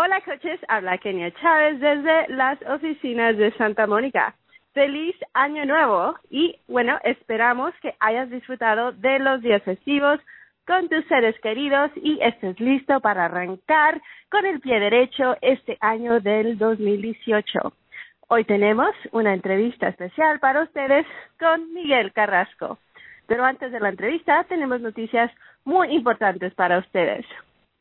Hola 0.00 0.20
coaches, 0.20 0.60
habla 0.68 0.96
Kenia 0.98 1.32
Chávez 1.40 1.80
desde 1.80 2.28
las 2.28 2.62
oficinas 2.62 3.36
de 3.36 3.50
Santa 3.54 3.88
Mónica. 3.88 4.36
Feliz 4.72 5.16
año 5.34 5.64
nuevo 5.64 6.14
y 6.30 6.54
bueno, 6.68 7.00
esperamos 7.02 7.74
que 7.82 7.96
hayas 7.98 8.30
disfrutado 8.30 8.92
de 8.92 9.18
los 9.18 9.42
días 9.42 9.60
festivos 9.64 10.20
con 10.68 10.88
tus 10.88 11.04
seres 11.06 11.34
queridos 11.40 11.90
y 11.96 12.16
estés 12.22 12.60
listo 12.60 13.00
para 13.00 13.24
arrancar 13.24 14.00
con 14.30 14.46
el 14.46 14.60
pie 14.60 14.78
derecho 14.78 15.36
este 15.40 15.76
año 15.80 16.20
del 16.20 16.58
2018. 16.58 17.72
Hoy 18.28 18.44
tenemos 18.44 18.94
una 19.10 19.34
entrevista 19.34 19.88
especial 19.88 20.38
para 20.38 20.62
ustedes 20.62 21.06
con 21.40 21.74
Miguel 21.74 22.12
Carrasco. 22.12 22.78
Pero 23.26 23.44
antes 23.44 23.72
de 23.72 23.80
la 23.80 23.88
entrevista 23.88 24.44
tenemos 24.44 24.80
noticias 24.80 25.32
muy 25.64 25.88
importantes 25.88 26.54
para 26.54 26.78
ustedes. 26.78 27.26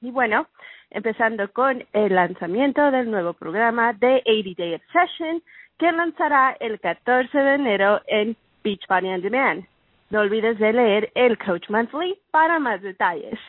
Y 0.02 0.12
bueno, 0.12 0.48
empezando 0.92 1.52
con 1.52 1.84
el 1.94 2.16
lanzamiento 2.16 2.92
del 2.92 3.10
nuevo 3.10 3.34
programa 3.34 3.94
de 3.94 4.22
80 4.26 4.62
Day 4.64 4.74
Obsession 4.76 5.42
que 5.80 5.92
lanzará 5.92 6.56
el 6.60 6.80
14 6.80 7.38
de 7.38 7.56
enero 7.56 8.02
en 8.08 8.36
Beachbody 8.64 9.08
On 9.08 9.22
Demand. 9.22 9.66
No 10.10 10.22
olvides 10.22 10.58
de 10.60 10.74
leer 10.74 11.12
el 11.16 11.38
Coach 11.38 11.70
Monthly 11.70 12.18
para 12.32 12.60
más 12.60 12.82
detalles. 12.82 13.40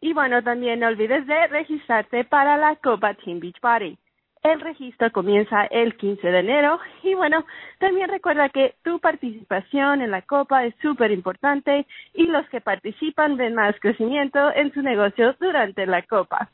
Y 0.00 0.12
bueno, 0.12 0.42
también 0.42 0.80
no 0.80 0.88
olvides 0.88 1.26
de 1.26 1.46
registrarte 1.48 2.24
para 2.24 2.56
la 2.56 2.76
Copa 2.76 3.14
Team 3.14 3.40
Beachbody. 3.40 3.98
El 4.46 4.60
registro 4.60 5.10
comienza 5.10 5.64
el 5.64 5.96
15 5.96 6.24
de 6.24 6.38
enero 6.38 6.78
y 7.02 7.14
bueno, 7.14 7.44
también 7.80 8.08
recuerda 8.08 8.48
que 8.48 8.76
tu 8.84 9.00
participación 9.00 10.02
en 10.02 10.12
la 10.12 10.22
Copa 10.22 10.64
es 10.64 10.72
súper 10.80 11.10
importante 11.10 11.84
y 12.14 12.28
los 12.28 12.48
que 12.50 12.60
participan 12.60 13.36
ven 13.36 13.56
más 13.56 13.74
crecimiento 13.80 14.38
en 14.54 14.72
su 14.72 14.82
negocio 14.82 15.34
durante 15.40 15.84
la 15.84 16.02
Copa. 16.02 16.48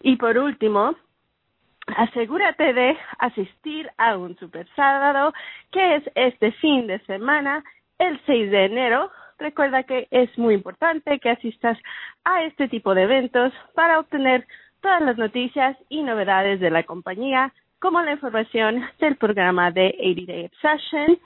Y 0.00 0.14
por 0.14 0.38
último, 0.38 0.94
asegúrate 1.96 2.72
de 2.72 2.96
asistir 3.18 3.90
a 3.98 4.16
un 4.16 4.38
super 4.38 4.68
sábado 4.76 5.34
que 5.72 5.96
es 5.96 6.04
este 6.14 6.52
fin 6.52 6.86
de 6.86 7.00
semana, 7.00 7.64
el 7.98 8.20
6 8.26 8.48
de 8.52 8.64
enero. 8.66 9.10
Recuerda 9.40 9.82
que 9.82 10.06
es 10.12 10.38
muy 10.38 10.54
importante 10.54 11.18
que 11.18 11.30
asistas 11.30 11.76
a 12.22 12.44
este 12.44 12.68
tipo 12.68 12.94
de 12.94 13.02
eventos 13.02 13.52
para 13.74 13.98
obtener 13.98 14.46
todas 14.84 15.00
las 15.00 15.16
noticias 15.16 15.78
y 15.88 16.02
novedades 16.02 16.60
de 16.60 16.68
la 16.68 16.82
compañía, 16.82 17.54
como 17.80 18.02
la 18.02 18.12
información 18.12 18.84
del 19.00 19.16
programa 19.16 19.70
de 19.70 19.96
80 19.98 20.32
Day 20.32 20.44
Obsession, 20.44 21.18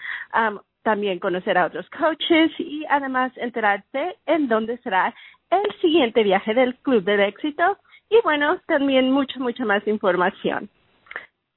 también 0.85 1.19
conocer 1.19 1.59
a 1.59 1.67
otros 1.67 1.91
coaches 1.91 2.53
y 2.59 2.85
además 2.89 3.33
enterarte 3.37 4.15
en 4.27 4.47
dónde 4.47 4.79
será 4.79 5.13
el 5.51 5.81
siguiente 5.81 6.23
viaje 6.23 6.55
del 6.55 6.77
Club 6.77 7.03
del 7.03 7.19
Éxito 7.19 7.79
y 8.09 8.21
bueno, 8.23 8.61
también 8.69 9.11
mucha, 9.11 9.41
mucha 9.41 9.65
más 9.65 9.85
información. 9.89 10.71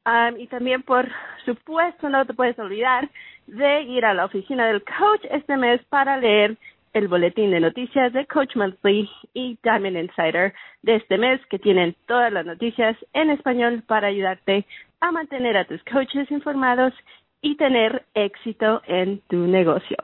Um, 0.04 0.40
y 0.40 0.48
también, 0.48 0.82
por 0.82 1.08
supuesto, 1.46 2.10
no 2.10 2.26
te 2.26 2.34
puedes 2.34 2.58
olvidar 2.58 3.08
de 3.46 3.84
ir 3.84 4.06
a 4.06 4.16
la 4.16 4.26
oficina 4.26 4.66
del 4.66 4.84
coach 4.84 5.24
este 5.30 5.56
mes 5.56 5.80
para 5.90 6.18
leer 6.18 6.58
el 6.94 7.08
boletín 7.08 7.52
de 7.52 7.60
noticias 7.60 8.14
de 8.14 8.26
Coach 8.26 8.56
Monthly 8.56 9.10
y 9.34 9.58
Diamond 9.64 9.98
Insider 9.98 10.54
de 10.82 10.96
este 10.96 11.18
mes 11.18 11.40
que 11.48 11.60
tienen 11.60 11.96
todas 12.08 12.32
las 12.32 12.46
noticias 12.46 12.98
en 13.14 13.30
español 13.30 13.84
para 13.88 14.08
ayudarte 14.08 14.66
a 15.00 15.12
mantener 15.12 15.58
a 15.58 15.66
tus 15.66 15.84
coaches 15.86 16.30
informados 16.32 16.94
y 17.42 17.56
tener 17.56 18.04
éxito 18.14 18.82
en 18.88 19.22
tu 19.30 19.38
negocio. 19.48 19.98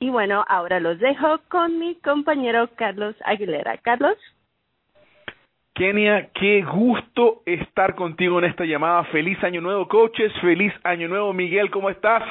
Y 0.00 0.10
bueno, 0.10 0.44
ahora 0.48 0.80
los 0.80 0.98
dejo 0.98 1.40
con 1.48 1.78
mi 1.78 1.94
compañero 1.96 2.68
Carlos 2.76 3.14
Aguilera. 3.24 3.78
Carlos. 3.78 4.16
Kenia, 5.74 6.30
qué 6.34 6.62
gusto 6.62 7.42
estar 7.46 7.94
contigo 7.94 8.38
en 8.38 8.44
esta 8.44 8.64
llamada. 8.64 9.04
Feliz 9.04 9.42
año 9.42 9.60
nuevo, 9.60 9.88
coaches. 9.88 10.32
Feliz 10.40 10.72
año 10.84 11.08
nuevo, 11.08 11.32
Miguel. 11.32 11.70
¿Cómo 11.70 11.90
estás? 11.90 12.22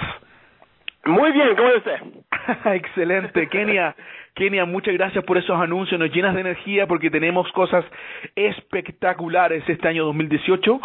Muy 1.06 1.34
bien, 1.34 1.56
¿cómo 1.58 1.69
está? 1.69 2.00
Excelente, 2.75 3.47
Kenia. 3.50 3.94
Kenia, 4.36 4.66
muchas 4.66 4.94
gracias 4.94 5.24
por 5.25 5.38
esos 5.38 5.59
anuncios, 5.59 6.00
nos 6.00 6.12
llenas 6.12 6.34
de 6.34 6.41
energía 6.41 6.88
porque 6.88 7.12
tenemos 7.12 7.52
cosas 7.52 7.84
espectaculares 8.36 9.64
este 9.68 9.88
año 9.88 10.06
2018 10.06 10.81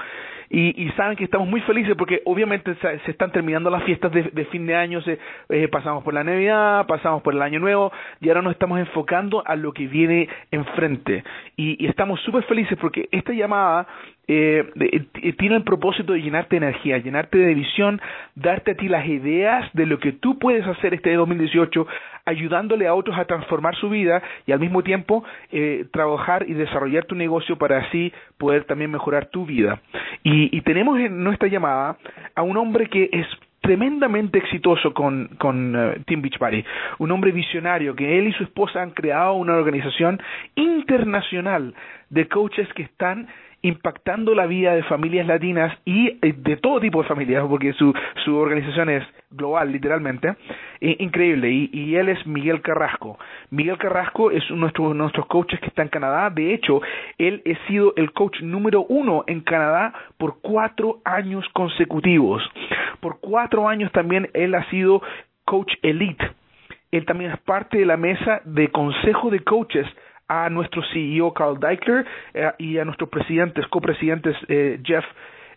y, 0.51 0.83
y 0.83 0.91
saben 0.93 1.17
que 1.17 1.25
estamos 1.25 1.49
muy 1.49 1.61
felices 1.63 1.95
porque 1.97 2.21
obviamente 2.25 2.75
se, 2.75 2.99
se 3.01 3.11
están 3.13 3.31
terminando 3.31 3.71
las 3.71 3.85
fiestas 3.85 4.11
de, 4.13 4.25
de 4.25 4.45
fin 4.47 4.67
de 4.67 4.75
año, 4.75 5.01
se, 5.03 5.19
eh, 5.51 5.69
pasamos 5.69 6.03
por 6.03 6.15
la 6.15 6.25
Navidad, 6.25 6.87
pasamos 6.87 7.23
por 7.23 7.35
el 7.35 7.43
Año 7.43 7.61
Nuevo 7.61 7.93
y 8.21 8.29
ahora 8.29 8.43
nos 8.43 8.53
estamos 8.53 8.79
enfocando 8.81 9.43
a 9.47 9.55
lo 9.57 9.73
que 9.73 9.87
viene 9.87 10.29
enfrente 10.51 11.23
y, 11.57 11.83
y 11.83 11.87
estamos 11.89 12.21
súper 12.23 12.43
felices 12.43 12.77
porque 12.81 13.09
esta 13.13 13.33
llamada 13.33 13.87
eh, 14.29 14.65
eh, 14.79 15.33
tiene 15.39 15.57
el 15.57 15.65
propósito 15.65 16.13
de 16.13 16.21
llenarte 16.21 16.61
de 16.61 16.67
energía, 16.67 16.99
llenarte 16.99 17.39
de 17.39 17.55
visión, 17.55 18.01
darte 18.35 18.73
a 18.73 18.75
ti 18.75 18.87
las 18.87 19.07
ideas 19.07 19.69
de 19.73 19.87
lo 19.87 19.99
que 19.99 20.13
tú 20.13 20.39
puedes 20.39 20.67
hacer 20.67 20.93
este 20.93 21.15
2018, 21.15 21.87
ayudándole 22.27 22.87
a 22.87 22.95
otros 22.95 23.19
a 23.19 23.25
transformar 23.25 23.75
su 23.77 23.89
vida 23.89 24.23
y 24.47 24.53
al 24.53 24.61
mismo 24.61 24.83
tiempo 24.83 25.25
eh, 25.51 25.87
trabajar 25.93 26.45
y 26.47 26.53
desarrollar 26.53 27.07
tu 27.07 27.15
negocio 27.15 27.57
para 27.57 27.79
así 27.79 28.13
poder 28.37 28.65
también 28.65 28.91
mejorar 28.91 29.27
tu 29.27 29.47
vida. 29.47 29.81
Y, 30.23 30.55
y 30.57 30.61
tenemos 30.61 30.99
en 31.01 31.25
nuestra 31.25 31.49
llamada 31.49 31.97
a 32.35 32.43
un 32.43 32.59
hombre 32.59 32.87
que 32.87 33.09
es 33.11 33.27
tremendamente 33.61 34.39
exitoso 34.39 34.95
con, 34.95 35.29
con 35.39 35.75
uh, 35.75 35.93
Team 36.07 36.23
Beachbody, 36.23 36.65
un 36.99 37.11
hombre 37.11 37.33
visionario 37.33 37.95
que 37.95 38.19
él 38.19 38.29
y 38.29 38.33
su 38.33 38.45
esposa 38.45 38.81
han 38.83 38.93
creado 38.93 39.35
una 39.35 39.57
organización 39.57 40.21
internacional 40.55 41.75
de 42.09 42.29
coaches 42.29 42.69
que 42.75 42.83
están 42.83 43.29
impactando 43.63 44.35
la 44.35 44.47
vida 44.47 44.75
de 44.75 44.83
familias 44.85 45.27
latinas 45.27 45.77
y 45.85 46.09
eh, 46.23 46.35
de 46.37 46.57
todo 46.57 46.81
tipo 46.81 47.03
de 47.03 47.09
familias, 47.09 47.45
porque 47.49 47.73
su, 47.73 47.93
su 48.25 48.37
organización 48.37 48.89
es 48.91 49.05
global, 49.31 49.71
literalmente, 49.73 50.37
increíble. 50.81 51.51
Y, 51.51 51.97
él 51.97 52.09
es 52.09 52.27
Miguel 52.27 52.63
Carrasco. 52.63 53.19
Miguel 53.51 53.79
Carrasco 53.79 54.31
es 54.31 54.49
uno 54.51 54.69
de 54.69 54.95
nuestros 54.95 55.27
coaches 55.27 55.61
que 55.61 55.67
está 55.67 55.83
en 55.83 55.89
Canadá. 55.89 56.31
De 56.31 56.55
hecho, 56.55 56.81
él 57.19 57.43
ha 57.45 57.69
sido 57.69 57.93
el 57.97 58.13
coach 58.13 58.41
número 58.41 58.85
uno 58.89 59.25
en 59.27 59.41
Canadá 59.41 59.93
por 60.17 60.41
cuatro 60.41 61.01
años 61.05 61.45
consecutivos. 61.53 62.43
Por 63.01 63.21
cuatro 63.21 63.69
años 63.69 63.91
también 63.93 64.31
él 64.35 64.55
ha 64.55 64.69
sido 64.71 65.03
coach 65.45 65.73
elite. 65.83 66.25
Él 66.91 67.05
también 67.05 67.33
es 67.33 67.41
parte 67.41 67.79
de 67.79 67.87
la 67.87 67.97
mesa 67.97 68.41
de 68.45 68.69
consejo 68.69 69.31
de 69.31 69.41
coaches 69.41 69.87
a 70.29 70.49
nuestro 70.51 70.83
CEO 70.93 71.33
Carl 71.33 71.59
Deichler 71.59 72.07
eh, 72.35 72.53
y 72.59 72.79
a 72.79 72.85
nuestros 72.85 73.11
presidentes, 73.11 73.67
copresidentes 73.69 74.37
eh, 74.49 74.81
Jeff 74.85 75.05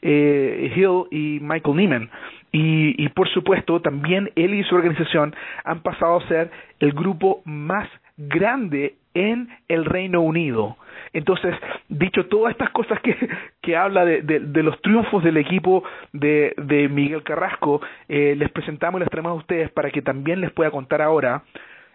eh, 0.02 0.72
Hill 0.76 1.04
y 1.12 1.40
Michael 1.42 1.76
Neiman. 1.76 2.10
Y, 2.52 3.02
y 3.04 3.10
por 3.10 3.30
supuesto, 3.30 3.82
también 3.82 4.32
él 4.36 4.54
y 4.54 4.64
su 4.64 4.76
organización 4.76 5.36
han 5.64 5.82
pasado 5.82 6.18
a 6.18 6.28
ser 6.28 6.52
el 6.80 6.92
grupo 6.92 7.42
más 7.46 7.88
grande 8.18 8.96
en 9.14 9.50
el 9.68 9.86
Reino 9.86 10.22
Unido. 10.22 10.78
Entonces, 11.14 11.56
dicho 11.90 12.28
todas 12.28 12.52
estas 12.52 12.70
cosas 12.70 13.00
que, 13.02 13.16
que 13.62 13.76
habla 13.76 14.06
de, 14.06 14.22
de, 14.22 14.40
de 14.40 14.64
los 14.64 14.82
triunfos 14.82 15.24
del 15.24 15.38
equipo 15.38 15.84
de, 16.14 16.54
de 16.58 16.88
Miguel 16.88 17.24
Carrasco, 17.24 17.82
eh, 18.08 18.36
les 18.38 18.50
presentamos 18.52 19.00
y 19.00 19.04
les 19.04 19.10
traemos 19.10 19.32
a 19.32 19.36
ustedes 19.36 19.72
para 19.72 19.92
que 19.92 20.02
también 20.02 20.42
les 20.42 20.52
pueda 20.52 20.72
contar 20.72 21.02
ahora 21.02 21.44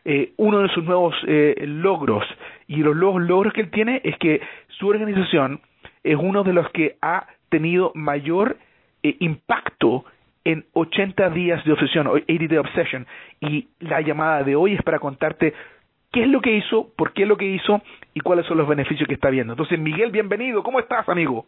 eh, 0.09 0.34
uno 0.37 0.61
de 0.61 0.69
sus 0.69 0.84
nuevos 0.84 1.17
eh, 1.27 1.65
logros. 1.67 2.25
Y 2.69 2.77
los 2.77 2.94
nuevos 2.94 3.21
logros 3.22 3.53
que 3.53 3.61
él 3.61 3.71
tiene 3.72 4.00
es 4.05 4.17
que 4.19 4.41
su 4.69 4.87
organización 4.87 5.61
es 6.05 6.17
uno 6.17 6.44
de 6.44 6.53
los 6.53 6.71
que 6.71 6.97
ha 7.03 7.27
tenido 7.49 7.91
mayor 7.97 8.56
eh, 9.03 9.16
impacto 9.19 10.05
en 10.45 10.65
80 10.75 11.31
días 11.31 11.65
de 11.65 11.72
obsesión, 11.72 12.06
80 12.06 12.47
Day 12.47 12.56
Obsession. 12.59 13.05
Y 13.41 13.66
la 13.81 14.00
llamada 14.00 14.45
de 14.45 14.55
hoy 14.55 14.75
es 14.75 14.83
para 14.83 15.00
contarte 15.00 15.55
qué 16.12 16.22
es 16.22 16.28
lo 16.28 16.41
que 16.41 16.56
hizo, 16.56 16.89
por 16.97 17.12
qué 17.12 17.22
es 17.25 17.28
lo 17.28 17.37
que 17.37 17.47
hizo 17.47 17.83
y 18.15 18.21
cuáles 18.21 18.47
son 18.47 18.59
los 18.59 18.69
beneficios 18.69 19.09
que 19.09 19.15
está 19.15 19.28
viendo. 19.28 19.55
Entonces, 19.55 19.77
Miguel, 19.81 20.12
bienvenido. 20.12 20.62
¿Cómo 20.62 20.78
estás, 20.78 21.09
amigo? 21.09 21.47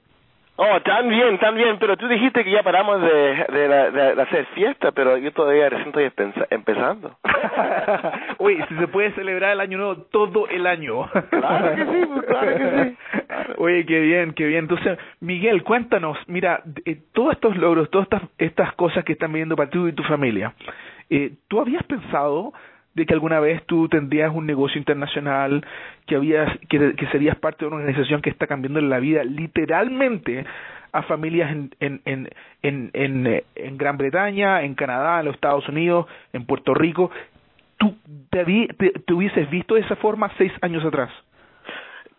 Oh, 0.61 0.81
tan 0.83 1.09
bien, 1.09 1.39
tan 1.39 1.55
bien, 1.55 1.79
pero 1.79 1.97
tú 1.97 2.09
dijiste 2.09 2.43
que 2.43 2.51
ya 2.51 2.65
paramos 2.65 3.01
de, 3.01 3.09
de, 3.09 3.69
de, 3.69 4.15
de 4.17 4.23
hacer 4.23 4.45
fiesta, 4.57 4.91
pero 4.91 5.17
yo 5.17 5.33
todavía 5.33 5.69
recién 5.69 5.97
estoy 5.97 6.33
empezando. 6.51 7.17
Uy, 8.39 8.61
si 8.69 8.75
se 8.75 8.89
puede 8.89 9.13
celebrar 9.13 9.53
el 9.53 9.61
año 9.61 9.79
nuevo 9.79 9.97
todo 10.11 10.49
el 10.49 10.67
año. 10.67 11.09
claro 11.31 11.77
que 11.77 11.85
sí, 11.85 12.07
pues, 12.13 12.27
claro 12.27 12.57
que 12.57 12.85
sí. 12.85 12.97
Oye, 13.59 13.87
qué 13.87 14.01
bien, 14.01 14.33
qué 14.33 14.47
bien. 14.47 14.65
Entonces, 14.65 14.99
Miguel, 15.21 15.63
cuéntanos, 15.63 16.19
mira, 16.27 16.65
eh, 16.85 17.03
todos 17.13 17.35
estos 17.35 17.57
logros, 17.57 17.89
todas 17.91 18.07
estas, 18.07 18.23
estas 18.39 18.73
cosas 18.75 19.05
que 19.05 19.13
están 19.13 19.33
viendo 19.33 19.55
para 19.55 19.71
tú 19.71 19.87
y 19.87 19.93
tu 19.93 20.03
familia, 20.03 20.55
eh, 21.09 21.35
¿tú 21.47 21.61
habías 21.61 21.85
pensado 21.85 22.53
de 22.95 23.07
que 23.07 23.15
alguna 23.15 23.41
vez 23.41 23.65
tú 23.67 23.89
tendrías 23.89 24.35
un 24.35 24.47
negocio 24.47 24.79
internacional, 24.79 25.65
que 26.07 26.17
habías, 26.17 26.59
que, 26.69 26.95
serías 27.13 27.37
parte 27.37 27.65
de 27.65 27.69
una 27.69 27.77
organización 27.77 28.23
que 28.23 28.31
está 28.31 28.47
cambiando 28.47 28.81
la 28.81 28.99
vida 28.99 29.25
literalmente 29.25 30.45
a 30.93 31.03
familias 31.03 31.53
en, 31.53 31.71
en, 31.81 32.01
en, 32.05 32.29
en, 32.63 32.91
en, 32.95 33.43
en 33.55 33.79
Gran 33.79 33.99
Bretaña, 33.99 34.63
en 34.63 34.75
Canadá, 34.75 35.21
en 35.21 35.27
los 35.27 35.35
Estados 35.35 35.69
Unidos, 35.69 36.07
en 36.33 36.45
Puerto 36.47 36.75
Rico. 36.75 37.11
¿Tú 37.77 37.95
te, 38.31 38.45
te, 38.45 38.91
te 38.91 39.15
hubieses 39.15 39.49
visto 39.51 39.75
de 39.75 39.83
esa 39.83 39.97
forma 39.97 40.33
seis 40.39 40.53
años 40.63 40.85
atrás? 40.85 41.11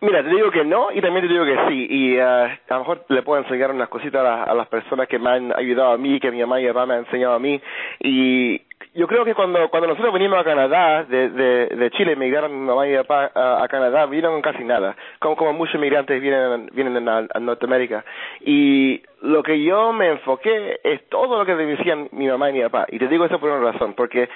Mira, 0.02 0.24
te 0.24 0.30
digo 0.30 0.50
que 0.50 0.64
no 0.64 0.92
y 0.94 1.02
también 1.02 1.28
te 1.28 1.34
digo 1.34 1.44
que 1.44 1.58
sí. 1.68 1.88
Y 1.90 2.18
uh, 2.18 2.24
a 2.24 2.58
lo 2.70 2.80
mejor 2.80 3.06
le 3.10 3.22
puedo 3.22 3.42
enseñar 3.42 3.72
unas 3.72 3.90
cositas 3.90 4.24
a, 4.24 4.54
las 4.54 4.68
personas 4.68 5.10
que 5.10 5.20
me 5.20 5.30
han 5.30 5.54
ayudado 5.58 5.92
a 5.92 5.98
mí, 5.98 6.20
que 6.22 6.32
mi 6.32 6.40
mamá 6.40 6.60
y 6.60 6.64
mi 6.64 6.70
papá 6.70 6.86
me 6.86 6.94
han 6.94 7.00
enseñado 7.02 7.34
a 7.34 7.40
mí. 7.40 7.60
Y 8.00 8.62
yo 8.96 9.08
creo 9.08 9.26
que 9.26 9.36
cuando 9.36 9.70
cuando 9.70 9.90
nosotros 9.90 10.14
venimos 10.14 10.40
a 10.40 10.46
Canadá, 10.46 11.04
de, 11.04 11.30
de, 11.30 11.66
de 11.76 11.92
Chile, 11.92 12.14
emigraron 12.14 12.58
mi 12.58 12.66
mamá 12.66 12.88
y 12.88 12.92
mi 12.92 12.98
papá 12.98 13.30
a, 13.36 13.68
Canadá, 13.68 14.06
vinieron 14.06 14.42
casi 14.42 14.64
nada. 14.64 14.96
Como, 15.20 15.36
como 15.36 15.52
muchos 15.52 15.76
inmigrantes 15.76 16.22
vienen, 16.22 16.70
vienen 16.72 17.10
a, 17.10 17.28
a 17.34 17.40
Norteamérica. 17.42 18.06
Y 18.40 19.02
lo 19.22 19.44
que 19.44 19.62
yo 19.62 19.92
me 19.92 20.08
enfoqué 20.12 20.80
es 20.82 21.10
todo 21.10 21.38
lo 21.38 21.46
que 21.46 21.56
decían 21.56 22.08
mi 22.14 22.28
mamá 22.28 22.50
y 22.52 22.54
mi 22.54 22.62
papá. 22.62 22.86
Y 22.90 23.00
te 23.00 23.10
digo 23.10 23.26
eso 23.26 23.38
por 23.38 23.52
una 23.52 23.72
razón, 23.72 23.96
porque 23.96 24.30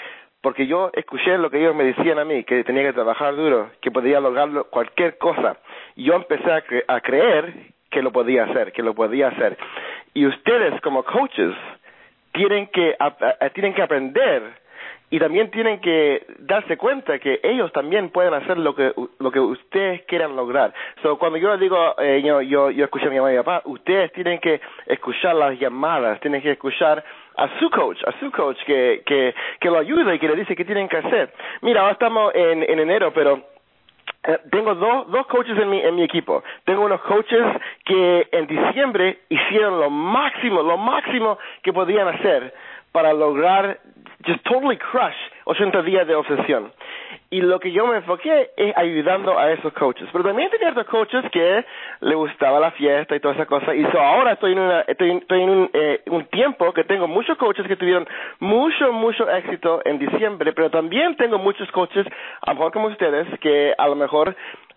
porque 0.43 0.67
yo 0.67 0.91
escuché 0.91 1.37
lo 1.37 1.49
que 1.49 1.57
ellos 1.57 1.73
me 1.73 1.85
decían 1.85 2.19
a 2.19 2.25
mí, 2.25 2.43
que 2.43 2.65
tenía 2.65 2.83
que 2.83 2.91
trabajar 2.91 3.33
duro, 3.33 3.71
que 3.79 3.91
podía 3.91 4.19
lograr 4.19 4.49
cualquier 4.69 5.17
cosa. 5.17 5.55
Y 5.95 6.03
yo 6.03 6.15
empecé 6.15 6.51
a, 6.85 6.99
creer 6.99 7.71
que 7.89 8.01
lo 8.01 8.11
podía 8.11 8.43
hacer, 8.43 8.73
que 8.73 8.83
lo 8.83 8.93
podía 8.93 9.29
hacer. 9.29 9.57
Y 10.13 10.25
ustedes 10.25 10.81
como 10.81 11.03
coaches 11.03 11.55
tienen 12.33 12.67
que, 12.67 12.93
tienen 13.53 13.73
que 13.73 13.83
aprender 13.83 14.43
y 15.13 15.19
también 15.19 15.51
tienen 15.51 15.79
que 15.79 16.25
darse 16.39 16.75
cuenta 16.75 17.19
que 17.19 17.39
ellos 17.43 17.71
también 17.71 18.09
pueden 18.09 18.33
hacer 18.33 18.57
lo 18.57 18.73
que 18.73 18.93
lo 19.19 19.29
que 19.29 19.39
ustedes 19.39 20.01
quieran 20.07 20.35
lograr. 20.35 20.73
So, 21.03 21.19
cuando 21.19 21.37
yo 21.37 21.51
les 21.51 21.59
digo, 21.59 21.77
eh, 21.99 22.23
yo, 22.25 22.41
yo, 22.41 22.71
yo 22.71 22.85
escuché 22.85 23.05
a 23.05 23.09
mi 23.11 23.17
mamá 23.17 23.31
y 23.31 23.37
papá, 23.37 23.61
ustedes 23.65 24.11
tienen 24.13 24.39
que 24.39 24.59
escuchar 24.87 25.35
las 25.35 25.59
llamadas, 25.59 26.19
tienen 26.19 26.41
que 26.41 26.53
escuchar 26.53 27.03
a 27.37 27.59
su 27.59 27.69
coach, 27.69 27.99
a 28.07 28.19
su 28.19 28.31
coach 28.31 28.57
que, 28.65 29.03
que, 29.05 29.35
que 29.59 29.69
lo 29.69 29.77
ayuda 29.77 30.15
y 30.15 30.17
que 30.17 30.27
le 30.27 30.35
dice 30.35 30.55
qué 30.55 30.65
tienen 30.65 30.89
que 30.89 30.97
hacer. 30.97 31.31
Mira, 31.61 31.81
ahora 31.81 31.93
estamos 31.93 32.33
en, 32.33 32.63
en 32.63 32.79
enero, 32.79 33.13
pero 33.13 33.39
eh, 34.23 34.39
tengo 34.49 34.73
dos, 34.73 35.11
dos 35.11 35.27
coaches 35.27 35.55
en 35.59 35.69
mi, 35.69 35.79
en 35.79 35.93
mi 35.93 36.01
equipo. 36.01 36.43
Tengo 36.65 36.85
unos 36.85 37.01
coaches 37.01 37.45
que 37.85 38.29
en 38.31 38.47
diciembre 38.47 39.19
hicieron 39.29 39.79
lo 39.79 39.91
máximo, 39.91 40.63
lo 40.63 40.77
máximo 40.77 41.37
que 41.61 41.71
podían 41.71 42.07
hacer 42.07 42.51
para 42.91 43.13
lograr 43.13 43.79
just 44.25 44.43
totally 44.43 44.77
crush 44.77 45.15
80 45.45 45.81
días 45.83 46.07
de 46.07 46.15
obsesión. 46.15 46.71
Y 47.29 47.41
lo 47.41 47.59
que 47.59 47.71
yo 47.71 47.87
me 47.87 47.97
enfoqué 47.97 48.51
es 48.55 48.75
ayudando 48.77 49.37
a 49.37 49.51
esos 49.51 49.73
coaches. 49.73 50.07
Pero 50.11 50.23
también 50.23 50.49
tenía 50.49 50.69
otros 50.69 50.87
coaches 50.87 51.23
que 51.31 51.65
le 52.01 52.15
gustaba 52.15 52.59
la 52.59 52.71
fiesta 52.71 53.15
y 53.15 53.19
toda 53.19 53.33
esa 53.33 53.45
cosa. 53.45 53.73
Y 53.73 53.83
so 53.91 53.99
ahora 53.99 54.33
estoy 54.33 54.53
en, 54.53 54.59
una, 54.59 54.81
estoy, 54.81 55.11
estoy 55.11 55.41
en 55.41 55.49
un, 55.49 55.69
eh, 55.73 56.01
un 56.07 56.25
tiempo 56.25 56.71
que 56.73 56.83
tengo 56.83 57.07
muchos 57.07 57.37
coaches 57.37 57.67
que 57.67 57.75
tuvieron 57.75 58.07
mucho, 58.39 58.91
mucho 58.93 59.29
éxito 59.29 59.81
en 59.85 59.99
diciembre. 59.99 60.53
Pero 60.53 60.69
también 60.69 61.15
tengo 61.15 61.37
muchos 61.37 61.69
coaches, 61.71 62.05
a 62.41 62.51
lo 62.51 62.55
mejor 62.55 62.71
como 62.71 62.87
ustedes, 62.87 63.27
que 63.39 63.73
a 63.77 63.87
lo 63.87 63.95
mejor 63.95 64.35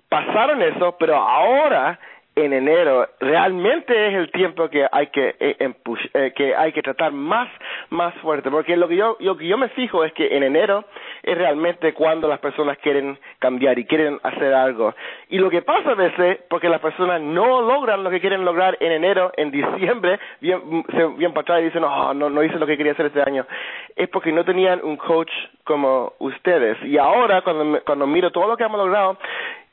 pasaron 0.08 0.62
eso, 0.62 0.96
pero 0.98 1.16
ahora 1.16 1.98
en 2.36 2.52
enero 2.52 3.08
realmente 3.18 4.08
es 4.08 4.14
el 4.14 4.30
tiempo 4.30 4.68
que 4.68 4.86
hay 4.92 5.06
que 5.06 5.34
eh, 5.40 5.56
eh, 5.58 6.32
que 6.36 6.54
hay 6.54 6.70
que 6.72 6.82
tratar 6.82 7.10
más 7.10 7.48
más 7.88 8.14
fuerte 8.16 8.50
porque 8.50 8.76
lo 8.76 8.86
que 8.88 8.96
yo 8.96 9.16
lo 9.20 9.38
que 9.38 9.46
yo 9.46 9.56
me 9.56 9.70
fijo 9.70 10.04
es 10.04 10.12
que 10.12 10.36
en 10.36 10.42
enero 10.42 10.84
es 11.22 11.36
realmente 11.36 11.94
cuando 11.94 12.28
las 12.28 12.38
personas 12.38 12.76
quieren 12.78 13.18
cambiar 13.38 13.78
y 13.78 13.86
quieren 13.86 14.20
hacer 14.22 14.52
algo. 14.54 14.94
Y 15.30 15.38
lo 15.38 15.48
que 15.48 15.62
pasa 15.62 15.92
a 15.92 15.94
veces 15.94 16.40
porque 16.50 16.68
las 16.68 16.80
personas 16.80 17.22
no 17.22 17.62
logran 17.62 18.04
lo 18.04 18.10
que 18.10 18.20
quieren 18.20 18.44
lograr 18.44 18.76
en 18.80 18.92
enero 18.92 19.32
en 19.36 19.50
diciembre 19.50 20.20
bien 20.40 20.84
se 20.90 21.06
bien 21.16 21.32
para 21.32 21.40
atrás 21.40 21.60
y 21.62 21.64
dicen 21.64 21.80
no 21.80 22.12
no 22.12 22.28
no 22.28 22.42
hice 22.42 22.58
lo 22.58 22.66
que 22.66 22.76
quería 22.76 22.92
hacer 22.92 23.06
este 23.06 23.22
año 23.22 23.46
es 23.96 24.10
porque 24.10 24.30
no 24.30 24.44
tenían 24.44 24.80
un 24.84 24.98
coach 24.98 25.32
como 25.64 26.12
ustedes. 26.18 26.76
Y 26.84 26.98
ahora 26.98 27.40
cuando 27.40 27.80
cuando 27.84 28.06
miro 28.06 28.30
todo 28.30 28.46
lo 28.46 28.58
que 28.58 28.64
hemos 28.64 28.78
logrado 28.78 29.16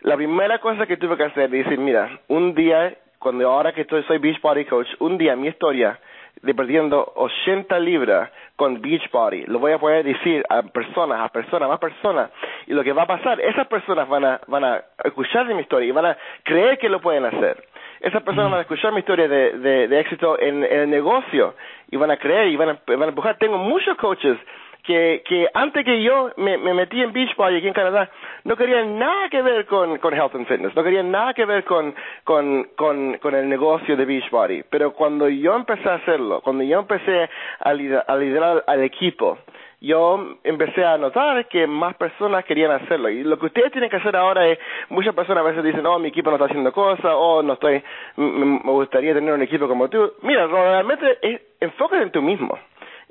la 0.03 0.17
primera 0.17 0.59
cosa 0.59 0.85
que 0.85 0.97
tuve 0.97 1.17
que 1.17 1.23
hacer 1.23 1.50
decir, 1.50 1.79
mira, 1.79 2.19
un 2.27 2.53
día, 2.53 2.94
cuando 3.19 3.50
ahora 3.50 3.73
que 3.73 3.81
estoy, 3.81 4.03
soy 4.03 4.17
Beach 4.17 4.41
Body 4.41 4.65
Coach, 4.65 4.88
un 5.00 5.17
día 5.17 5.35
mi 5.35 5.47
historia 5.47 5.97
de 6.41 6.53
perdiendo 6.53 7.13
80 7.15 7.79
libras 7.79 8.29
con 8.57 8.81
Beach 8.81 9.09
Body, 9.11 9.45
lo 9.45 9.59
voy 9.59 9.71
a 9.71 9.79
poder 9.79 10.03
decir 10.03 10.44
a 10.50 10.61
personas, 10.61 11.21
a 11.21 11.29
personas, 11.29 11.69
más 11.69 11.79
personas, 11.79 12.31
y 12.67 12.73
lo 12.73 12.83
que 12.83 12.91
va 12.91 13.03
a 13.03 13.07
pasar, 13.07 13.39
esas 13.39 13.65
personas 13.67 14.09
van 14.09 14.25
a, 14.25 14.41
van 14.47 14.65
a 14.65 14.83
escuchar 15.05 15.47
de 15.47 15.53
mi 15.53 15.61
historia 15.61 15.88
y 15.88 15.91
van 15.91 16.07
a 16.07 16.17
creer 16.44 16.77
que 16.79 16.89
lo 16.89 17.00
pueden 17.00 17.23
hacer. 17.23 17.63
Esas 18.01 18.21
personas 18.23 18.51
van 18.51 18.59
a 18.59 18.63
escuchar 18.63 18.91
mi 18.91 19.00
historia 19.00 19.29
de, 19.29 19.57
de, 19.59 19.88
de 19.88 20.00
éxito 20.01 20.38
en, 20.38 20.65
en, 20.65 20.79
el 20.81 20.89
negocio 20.89 21.55
y 21.89 21.95
van 21.95 22.11
a 22.11 22.17
creer 22.17 22.47
y 22.47 22.57
van 22.57 22.69
a, 22.71 22.79
van 22.85 23.03
a 23.03 23.07
empujar. 23.07 23.38
Tengo 23.38 23.57
muchos 23.57 23.95
coaches 23.95 24.38
que, 24.83 25.24
que 25.25 25.47
antes 25.53 25.85
que 25.85 26.03
yo 26.03 26.31
me, 26.38 26.57
me 26.57 26.74
metí 26.74 27.01
en 27.01 27.13
Beachbody 27.13 27.57
aquí 27.57 27.68
en 27.68 27.74
Canadá, 27.74 28.09
no 28.44 28.56
querían 28.56 29.00
nada 29.00 29.30
que 29.30 29.41
ver 29.41 29.65
con, 29.65 29.97
con 29.97 30.13
Health 30.13 30.35
and 30.35 30.47
Fitness, 30.47 30.75
no 30.75 30.83
querían 30.83 31.09
nada 31.09 31.33
que 31.33 31.45
ver 31.45 31.63
con, 31.63 31.95
con, 32.24 32.65
con, 32.75 33.18
con 33.18 33.35
el 33.35 33.47
negocio 33.47 33.95
de 33.95 34.06
Beachbody. 34.06 34.63
Pero 34.69 34.94
cuando 34.94 35.30
yo 35.30 35.56
empecé 35.56 35.89
a 35.89 35.95
hacerlo, 35.95 36.41
cuando 36.41 36.63
yo 36.63 36.80
empecé 36.80 37.30
a 37.59 37.74
liderar, 37.74 38.63
al 38.68 38.83
equipo, 38.83 39.38
yo 39.80 40.38
empecé 40.44 40.83
a 40.83 40.97
notar 40.97 41.47
que 41.47 41.68
más 41.68 41.95
personas 41.95 42.45
querían 42.45 42.71
hacerlo. 42.71 43.09
Y 43.09 43.24
lo 43.24 43.38
que 43.38 43.47
ustedes 43.47 43.71
tienen 43.71 43.89
que 43.89 43.97
hacer 43.97 44.15
ahora 44.15 44.47
es, 44.47 44.59
muchas 44.89 45.13
personas 45.13 45.44
a 45.44 45.47
veces 45.47 45.63
dicen, 45.63 45.86
oh, 45.86 46.00
mi 46.00 46.09
equipo 46.09 46.29
no 46.29 46.38
está 46.38 46.45
haciendo 46.45 46.71
cosas, 46.71 47.06
o 47.06 47.38
oh, 47.38 47.44
no 47.44 47.53
estoy, 47.53 47.83
me 48.18 48.59
gustaría 48.63 49.13
tener 49.13 49.33
un 49.33 49.41
equipo 49.41 49.68
como 49.68 49.89
tú. 49.89 50.13
Mira, 50.21 50.47
realmente 50.47 51.18
es, 51.21 51.41
enfócate 51.59 52.03
en 52.03 52.12
tú 52.12 52.21
mismo. 52.21 52.57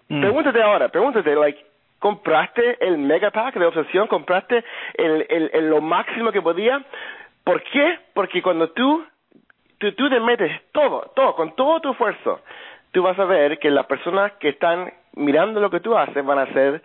Mm. 0.09 0.21
Pregúntate 0.21 0.63
ahora, 0.63 0.89
pregúntate, 0.89 1.35
like, 1.35 1.65
¿compraste 1.99 2.79
el 2.81 2.99
mega 2.99 3.31
pack 3.31 3.55
de 3.57 3.67
obsesión? 3.67 4.07
¿Compraste 4.09 4.65
el, 4.95 5.27
el, 5.29 5.51
el, 5.53 5.71
lo 5.71 5.81
máximo 5.81 6.33
que 6.33 6.43
podía? 6.43 6.83
¿Por 7.45 7.63
qué? 7.63 7.99
Porque 8.15 8.43
cuando 8.43 8.71
tú, 8.71 9.05
tú, 9.79 9.93
tú 9.93 10.11
te 10.11 10.21
metes 10.21 10.53
todo, 10.73 11.11
todo, 11.15 11.35
con 11.35 11.55
todo 11.57 11.81
tu 11.81 11.93
esfuerzo, 11.93 12.41
tú 12.93 13.03
vas 13.03 13.19
a 13.19 13.25
ver 13.25 13.59
que 13.59 13.71
las 13.71 13.87
personas 13.87 14.33
que 14.33 14.51
están 14.51 14.93
mirando 15.15 15.61
lo 15.61 15.71
que 15.71 15.81
tú 15.81 15.97
haces 15.97 16.25
van 16.25 16.39
a 16.39 16.43
hacer 16.43 16.83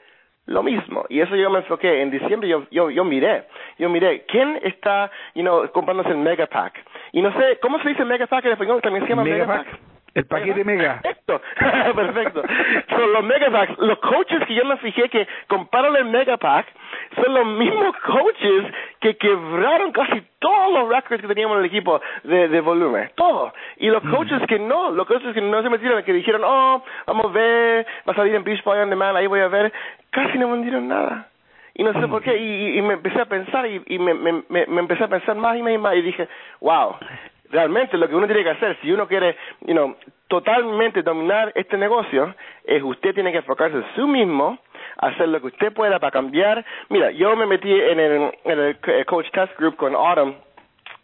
lo 0.48 0.64
mismo. 0.64 1.06
Y 1.10 1.20
eso 1.20 1.36
yo 1.36 1.50
me 1.50 1.60
enfoqué. 1.60 2.02
En 2.02 2.10
diciembre 2.10 2.48
yo, 2.48 2.64
yo, 2.72 2.90
yo 2.90 3.04
miré, 3.04 3.44
yo 3.78 3.90
miré, 3.90 4.26
¿quién 4.28 4.60
está, 4.64 5.12
you 5.36 5.42
know, 5.42 5.70
comprándose 5.72 6.10
el 6.10 6.18
mega 6.18 6.48
pack? 6.48 6.74
Y 7.12 7.22
no 7.22 7.32
sé, 7.34 7.60
¿cómo 7.62 7.80
se 7.82 7.90
dice 7.90 8.06
mega 8.06 8.28
pack 8.28 8.46
en 8.46 8.54
español? 8.54 8.82
También 8.82 9.04
se 9.04 9.10
llama 9.10 9.24
mega, 9.24 9.46
pack? 9.46 9.68
El 10.18 10.26
paquete 10.26 10.64
mega. 10.64 11.00
Perfecto, 11.04 11.42
perfecto. 11.96 12.42
Son 12.90 13.14
los 13.14 13.24
megapacks. 13.24 13.78
Los 13.78 14.00
coaches 14.00 14.40
que 14.48 14.56
yo 14.56 14.66
me 14.66 14.78
fijé 14.78 15.10
que 15.10 15.28
comparan 15.48 15.96
el 15.96 16.06
megapack 16.06 16.66
son 17.16 17.36
los 17.36 17.46
mismos 17.46 17.96
coaches 18.04 18.66
que 19.00 19.16
quebraron 19.16 19.92
casi 19.92 20.24
todos 20.40 20.74
los 20.74 20.90
records 20.90 21.22
que 21.22 21.28
teníamos 21.28 21.58
en 21.58 21.66
el 21.66 21.66
equipo 21.68 22.02
de, 22.24 22.48
de 22.48 22.62
volumen. 22.62 23.12
Todo. 23.14 23.54
Y 23.78 23.90
los 23.90 24.02
coaches 24.02 24.42
que 24.48 24.58
no, 24.58 24.90
los 24.90 25.06
coaches 25.06 25.36
que 25.36 25.42
no 25.42 25.62
se 25.62 25.70
metieron, 25.70 26.02
que 26.02 26.14
dijeron, 26.14 26.42
oh, 26.44 26.84
vamos 27.06 27.26
a 27.26 27.34
ver, 27.34 27.86
va 28.08 28.14
a 28.14 28.16
salir 28.16 28.34
en 28.34 28.44
Beach 28.44 28.64
Boy 28.64 28.80
on 28.80 28.90
Demand, 28.90 29.16
ahí 29.18 29.28
voy 29.28 29.42
a 29.42 29.48
ver, 29.50 29.72
casi 30.10 30.40
no 30.40 30.50
vendieron 30.50 30.88
nada. 30.88 31.28
Y 31.76 31.84
no 31.84 31.94
sé 31.94 32.08
por 32.08 32.24
qué, 32.24 32.36
y, 32.36 32.80
y, 32.80 32.82
me 32.82 32.96
empecé 32.96 33.22
a 33.22 33.26
pensar, 33.26 33.68
y, 33.68 33.84
y 33.86 34.00
me, 34.00 34.16
me, 34.16 34.42
me, 34.50 34.66
me 34.66 34.80
empecé 34.80 35.04
a 35.04 35.10
pensar 35.10 35.36
más 35.36 35.56
y 35.56 35.62
más 35.62 35.74
y 35.74 35.78
más, 35.78 35.96
y 35.96 36.02
dije, 36.02 36.28
wow, 36.60 36.96
realmente 37.52 37.98
lo 37.98 38.08
que 38.08 38.16
uno 38.16 38.28
tiene 38.28 38.44
que 38.44 38.52
hacer, 38.52 38.78
si 38.82 38.92
uno 38.92 39.08
quiere, 39.08 39.36
you 39.62 39.74
know, 39.74 39.96
totalmente 40.28 41.02
dominar 41.02 41.52
este 41.56 41.78
negocio, 41.78 42.36
es 42.66 42.84
usted 42.84 43.14
tiene 43.14 43.32
que 43.32 43.40
enfocarse 43.40 43.78
en 43.78 43.86
sí 43.96 44.02
mismo, 44.02 44.58
hacer 44.98 45.30
lo 45.30 45.40
que 45.40 45.48
usted 45.48 45.74
pueda 45.74 46.00
para 46.00 46.12
cambiar. 46.12 46.66
Mira, 46.90 47.12
yo 47.12 47.36
me 47.36 47.46
metí 47.46 47.72
en 47.72 48.00
el, 48.00 48.32
en 48.44 48.60
el 48.60 49.06
Coach 49.06 49.28
Test 49.32 49.58
Group 49.58 49.76
con 49.78 49.96
Autumn 49.96 50.36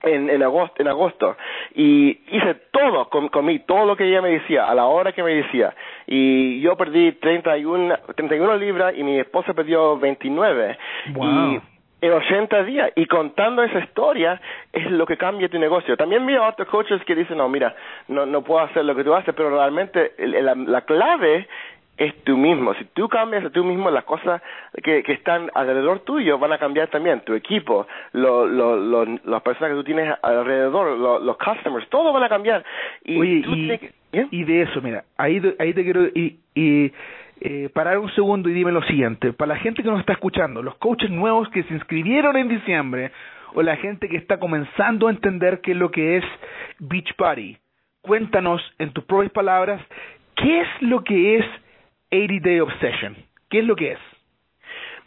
en, 0.03 0.29
en, 0.29 0.43
agosto, 0.43 0.81
en 0.81 0.87
agosto 0.89 1.37
y 1.75 2.09
hice 2.29 2.55
todo 2.71 3.09
con, 3.09 3.45
mí, 3.45 3.59
todo 3.59 3.85
lo 3.85 3.95
que 3.95 4.05
ella 4.05 4.21
me 4.21 4.31
decía, 4.31 4.65
a 4.65 4.75
la 4.75 4.85
hora 4.85 5.13
que 5.13 5.23
me 5.23 5.33
decía. 5.33 5.73
Y 6.07 6.59
yo 6.59 6.75
perdí 6.75 7.13
31, 7.13 7.97
31 8.15 8.57
libras 8.57 8.93
y 8.97 9.03
mi 9.03 9.19
esposa 9.19 9.53
perdió 9.53 9.97
29. 9.97 10.77
Wow 11.13 11.61
en 12.03 12.11
80 12.11 12.63
días. 12.65 12.91
Y 12.95 13.05
contando 13.05 13.63
esa 13.63 13.79
historia 13.79 14.41
es 14.73 14.91
lo 14.91 15.05
que 15.05 15.15
cambia 15.15 15.47
tu 15.47 15.57
negocio. 15.57 15.95
También 15.95 16.25
mira 16.25 16.47
otros 16.47 16.67
coaches 16.67 17.01
que 17.05 17.15
dicen, 17.15 17.37
no, 17.37 17.47
mira, 17.47 17.73
no, 18.09 18.25
no 18.25 18.43
puedo 18.43 18.59
hacer 18.59 18.83
lo 18.83 18.93
que 18.93 19.05
tú 19.05 19.13
haces, 19.15 19.33
pero 19.33 19.49
realmente 19.49 20.11
la, 20.17 20.53
la 20.53 20.81
clave 20.81 21.47
es 21.95 22.13
tú 22.25 22.35
mismo. 22.35 22.73
Si 22.73 22.83
tú 22.93 23.07
cambias 23.07 23.45
a 23.45 23.51
tú 23.51 23.63
mismo, 23.63 23.89
las 23.89 24.03
cosas 24.03 24.41
que, 24.83 25.01
que 25.01 25.13
están 25.13 25.49
alrededor 25.53 26.01
tuyo 26.01 26.37
van 26.37 26.51
a 26.51 26.57
cambiar 26.57 26.89
también. 26.89 27.21
Tu 27.21 27.35
equipo, 27.35 27.87
lo, 28.11 28.45
lo, 28.47 28.75
lo, 28.75 29.05
las 29.23 29.41
personas 29.41 29.71
que 29.71 29.75
tú 29.77 29.83
tienes 29.85 30.13
alrededor, 30.21 30.97
los 31.21 31.37
customers, 31.37 31.87
todo 31.87 32.11
van 32.11 32.23
a 32.23 32.29
cambiar. 32.29 32.65
Y, 33.05 33.23
y, 33.23 33.79
y, 34.11 34.43
de 34.43 34.61
eso, 34.63 34.81
mira, 34.81 35.05
ahí, 35.15 35.41
ahí 35.57 35.73
te 35.73 35.83
quiero... 35.83 36.03
y, 36.07 36.37
y 36.53 36.91
eh, 37.45 37.69
parar 37.73 37.97
un 37.97 38.09
segundo 38.15 38.47
y 38.47 38.53
dime 38.53 38.71
lo 38.71 38.81
siguiente, 38.83 39.33
para 39.33 39.55
la 39.55 39.59
gente 39.59 39.83
que 39.83 39.89
nos 39.89 39.99
está 39.99 40.13
escuchando, 40.13 40.63
los 40.63 40.75
coaches 40.75 41.09
nuevos 41.09 41.49
que 41.49 41.63
se 41.63 41.73
inscribieron 41.73 42.37
en 42.37 42.47
diciembre 42.47 43.11
o 43.53 43.61
la 43.61 43.75
gente 43.75 44.07
que 44.07 44.15
está 44.15 44.39
comenzando 44.39 45.09
a 45.09 45.11
entender 45.11 45.59
qué 45.59 45.71
es 45.71 45.77
lo 45.77 45.91
que 45.91 46.15
es 46.15 46.23
Beach 46.79 47.13
Party, 47.17 47.57
cuéntanos 48.01 48.61
en 48.79 48.93
tus 48.93 49.03
propias 49.03 49.33
palabras, 49.33 49.81
¿qué 50.37 50.61
es 50.61 50.67
lo 50.79 51.03
que 51.03 51.35
es 51.35 51.45
80 52.13 52.47
Day 52.47 52.59
Obsession? 52.61 53.17
¿Qué 53.49 53.59
es 53.59 53.65
lo 53.65 53.75
que 53.75 53.91
es? 53.91 53.99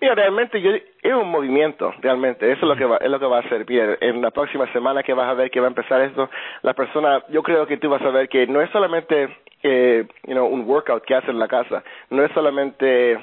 Mira, 0.00 0.14
realmente 0.14 0.60
yo, 0.60 0.72
es 0.72 1.14
un 1.14 1.30
movimiento, 1.30 1.92
realmente. 2.00 2.50
Eso 2.52 2.62
es 2.62 2.68
lo 2.68 2.76
que 2.76 2.84
va, 2.84 2.98
es 2.98 3.10
lo 3.10 3.18
que 3.18 3.26
va 3.26 3.38
a 3.38 3.48
ser. 3.48 3.64
Bien, 3.64 3.96
en 4.00 4.20
la 4.20 4.30
próxima 4.30 4.70
semana 4.72 5.02
que 5.02 5.14
vas 5.14 5.28
a 5.28 5.34
ver 5.34 5.50
que 5.50 5.60
va 5.60 5.66
a 5.66 5.68
empezar 5.68 6.00
esto, 6.02 6.28
la 6.62 6.74
persona, 6.74 7.22
yo 7.30 7.42
creo 7.42 7.66
que 7.66 7.78
tú 7.78 7.88
vas 7.88 8.02
a 8.02 8.10
ver 8.10 8.28
que 8.28 8.46
no 8.46 8.60
es 8.60 8.70
solamente, 8.70 9.28
eh, 9.62 10.06
you 10.26 10.32
know, 10.32 10.46
un 10.46 10.68
workout 10.68 11.04
que 11.04 11.14
hace 11.14 11.30
en 11.30 11.38
la 11.38 11.48
casa. 11.48 11.82
No 12.10 12.22
es 12.22 12.30
solamente 12.32 13.18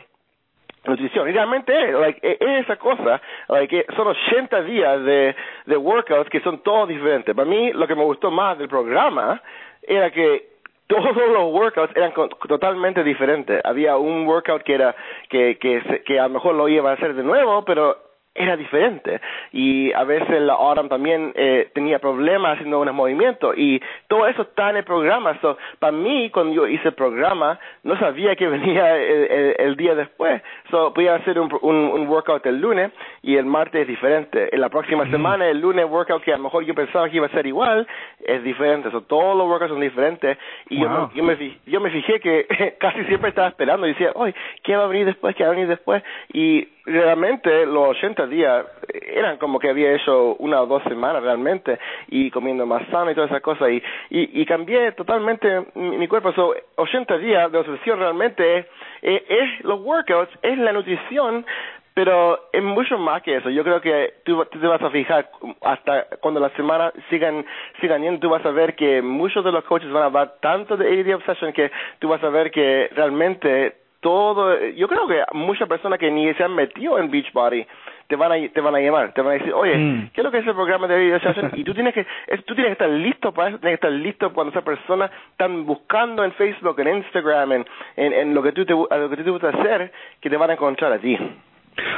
nutrición. 0.86 1.30
Y 1.30 1.32
realmente 1.32 1.90
es, 1.90 1.94
like, 1.94 2.20
es 2.24 2.64
esa 2.64 2.76
cosa, 2.78 3.22
like, 3.50 3.86
son 3.96 4.08
80 4.08 4.62
días 4.64 5.04
de, 5.04 5.36
de 5.66 5.78
workouts 5.78 6.30
que 6.30 6.42
son 6.42 6.62
todos 6.64 6.90
diferentes. 6.90 7.36
Para 7.36 7.48
mí, 7.48 7.72
lo 7.72 7.88
que 7.88 7.96
me 7.96 8.04
gustó 8.04 8.32
más 8.32 8.58
del 8.58 8.68
programa 8.68 9.42
era 9.82 10.12
que 10.12 10.53
todos 10.88 11.16
los 11.16 11.54
workouts 11.54 11.96
eran 11.96 12.14
totalmente 12.48 13.04
diferentes. 13.04 13.62
Había 13.64 13.98
un 13.98 14.28
workout 14.28 14.64
que 14.64 14.76
era 14.76 14.96
que 15.30 15.58
que, 15.58 16.04
que 16.06 16.20
a 16.20 16.28
lo 16.28 16.36
mejor 16.36 16.56
lo 16.56 16.68
iba 16.68 16.92
a 16.92 16.94
hacer 16.94 17.14
de 17.14 17.24
nuevo, 17.24 17.64
pero 17.66 17.98
era 18.36 18.58
diferente. 18.58 19.22
Y 19.52 19.94
a 19.94 20.04
veces 20.04 20.42
la 20.42 20.54
Autumn 20.54 20.90
también 20.90 21.32
eh, 21.36 21.70
tenía 21.74 22.00
problemas 22.00 22.54
haciendo 22.54 22.80
unos 22.80 22.96
movimientos 22.96 23.54
y 23.58 23.82
todo 24.08 24.28
eso 24.28 24.44
está 24.44 24.72
en 24.72 24.78
el 24.78 24.84
programa. 24.84 25.40
So, 25.42 25.58
para 25.80 25.92
mí 25.92 26.30
cuando 26.32 26.54
yo 26.54 26.68
hice 26.68 26.90
el 26.90 26.94
programa 26.96 27.60
no 27.84 27.98
sabía 28.00 28.36
que 28.36 28.48
venía 28.54 28.98
el, 28.98 29.56
el, 29.60 29.76
día 29.76 29.94
después. 29.96 30.42
So, 30.72 30.94
podía 30.94 31.16
hacer 31.16 31.40
un, 31.40 31.50
un, 31.62 31.76
un, 31.76 32.08
workout 32.08 32.46
el 32.46 32.60
lunes 32.60 32.92
y 33.22 33.36
el 33.36 33.46
martes 33.46 33.82
es 33.82 33.88
diferente. 33.88 34.50
En 34.54 34.62
la 34.62 34.70
próxima 34.70 35.10
semana 35.10 35.48
el 35.48 35.60
lunes 35.60 35.86
workout 35.86 36.24
que 36.24 36.34
a 36.34 36.38
lo 36.38 36.44
mejor 36.44 36.64
yo 36.66 36.74
pensaba 36.74 37.10
que 37.10 37.18
iba 37.18 37.28
a 37.28 37.32
ser 37.32 37.46
igual 37.46 37.88
es 38.26 38.44
diferente. 38.44 38.90
So, 38.90 39.02
todos 39.02 39.38
los 39.38 39.48
workouts 39.48 39.72
son 39.72 39.82
diferentes. 39.82 40.38
Y 40.70 40.82
yo, 40.82 40.90
me, 40.90 41.16
yo, 41.16 41.24
me, 41.24 41.58
yo 41.68 41.80
me 41.80 41.92
fijé 41.92 42.20
que 42.20 42.76
casi 42.80 43.04
siempre 43.06 43.30
estaba 43.30 43.48
esperando. 43.48 43.86
Y 43.86 43.94
decía 43.94 44.12
oye 44.16 44.34
¿qué 44.64 44.76
va 44.76 44.86
a 44.86 44.88
venir 44.88 45.06
después? 45.06 45.36
¿qué 45.36 45.44
va 45.44 45.50
a 45.50 45.54
venir 45.54 45.68
después? 45.68 46.02
y 46.34 46.68
realmente 46.86 47.66
los 47.66 47.90
80 47.90 48.28
días 48.28 48.66
eran 48.92 49.38
como 49.38 49.60
que 49.60 49.70
había 49.70 49.94
hecho 49.94 50.36
una 50.36 50.62
o 50.62 50.66
dos 50.66 50.84
semanas 50.84 51.24
realmente 51.24 51.80
y 52.10 52.30
comiendo 52.32 52.66
más 52.66 52.86
sano 52.90 53.12
y 53.12 53.16
todas 53.16 53.30
esas 53.30 53.42
cosas 53.42 53.70
y, 53.70 53.82
y, 54.10 54.42
y 54.42 54.46
cambié 54.46 54.92
totalmente 54.94 55.66
mi, 55.76 56.08
cuerpo. 56.08 56.34
So, 56.34 56.54
80 56.76 57.18
días 57.20 57.52
de 57.52 57.58
obsesión 57.58 58.00
realmente 58.00 58.60
es, 58.60 58.66
es, 59.02 59.64
los 59.64 59.80
workouts, 59.82 60.32
es 60.42 60.58
la 60.58 60.74
nutrición, 60.74 61.46
pero 61.94 62.50
es 62.52 62.64
mucho 62.64 62.98
más 62.98 63.22
que 63.22 63.38
eso. 63.38 63.50
Yo 63.50 63.64
creo 63.64 63.80
que 63.80 64.16
tú, 64.26 64.44
te 64.46 64.58
vas 64.58 64.82
a 64.82 64.90
fijar 64.90 65.30
hasta 65.62 66.08
cuando 66.20 66.40
las 66.40 66.52
semanas 66.54 66.94
sigan, 67.10 67.46
sigan 67.80 68.02
yendo, 68.02 68.20
tú 68.20 68.30
vas 68.30 68.46
a 68.46 68.52
ver 68.52 68.76
que 68.76 69.02
muchos 69.02 69.46
de 69.46 69.52
los 69.52 69.64
coaches 69.66 69.92
van 69.92 70.04
a 70.04 70.06
hablar 70.08 70.36
tanto 70.42 70.76
de 70.76 70.88
AD 70.88 71.16
Obsession 71.16 71.54
que 71.54 71.72
tú 72.00 72.10
vas 72.10 72.24
a 72.24 72.30
ver 72.30 72.52
que 72.52 72.90
realmente 72.94 73.83
todo, 74.04 74.60
yo 74.76 74.88
creo 74.88 75.08
que 75.08 75.24
muchas 75.32 75.68
personas 75.68 75.98
que 75.98 76.12
ni 76.12 76.32
se 76.36 76.44
han 76.44 76.54
metido 76.54 77.00
en 77.00 77.10
Beachbody 77.10 77.66
te 78.08 78.16
van 78.16 78.32
a 78.32 78.50
te 78.50 78.62
van 78.62 78.76
a 78.76 78.80
llamar, 78.80 79.14
te 79.14 79.22
van 79.22 79.32
a 79.32 79.40
decir, 79.40 79.54
oye, 79.54 79.76
mm. 79.76 80.10
¿qué 80.14 80.22
es 80.22 80.24
lo 80.24 80.30
que 80.30 80.40
es 80.40 80.46
el 80.46 80.54
programa 80.54 80.88
de 80.88 81.00
video 81.00 81.20
Y 81.56 81.64
tú 81.64 81.74
tienes 81.74 81.94
que 81.94 82.06
tú 82.46 82.54
tienes 82.54 82.68
que 82.68 82.84
estar 82.84 82.90
listo 82.90 83.34
para 83.34 83.50
eso, 83.50 83.60
tienes 83.60 83.80
que 83.80 83.88
estar 83.88 84.00
listo 84.00 84.34
cuando 84.34 84.52
esas 84.52 84.64
personas 84.64 85.10
están 85.32 85.66
buscando 85.66 86.24
en 86.24 86.34
Facebook, 86.34 86.80
en 86.82 86.98
Instagram, 86.98 87.52
en, 87.54 87.66
en, 87.96 88.34
lo 88.36 88.44
que 88.44 88.52
tú 88.52 88.66
te 88.66 88.74
a 88.74 88.98
lo 88.98 89.10
que 89.10 89.18
tú 89.18 89.24
te 89.24 89.30
gusta 89.32 89.50
hacer, 89.50 89.92
que 90.22 90.30
te 90.30 90.38
van 90.38 90.52
a 90.52 90.54
encontrar 90.54 90.92
a 90.92 91.00
ti. 91.00 91.18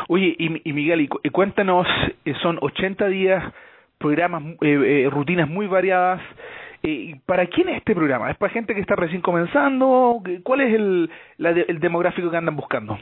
Oye, 0.08 0.36
y, 0.38 0.70
y 0.70 0.74
Miguel, 0.74 1.02
y, 1.02 1.30
cuéntanos, 1.30 1.88
eh, 2.24 2.34
son 2.42 2.60
80 2.62 3.08
días, 3.08 3.44
programas, 3.98 4.44
eh, 4.62 5.06
eh, 5.06 5.10
rutinas 5.10 5.50
muy 5.50 5.68
variadas. 5.68 6.22
Eh, 6.86 7.15
¿Para 7.25 7.48
quién 7.48 7.70
es 7.70 7.77
este 7.77 7.96
programa? 7.96 8.30
¿Es 8.30 8.38
para 8.38 8.54
gente 8.54 8.75
que 8.75 8.82
está 8.82 8.96
recién 8.96 9.22
comenzando? 9.22 10.22
¿Cuál 10.44 10.62
es 10.62 10.74
el, 10.74 11.10
el 11.39 11.80
demográfico 11.80 12.30
que 12.30 12.38
andan 12.38 12.56
buscando? 12.56 12.98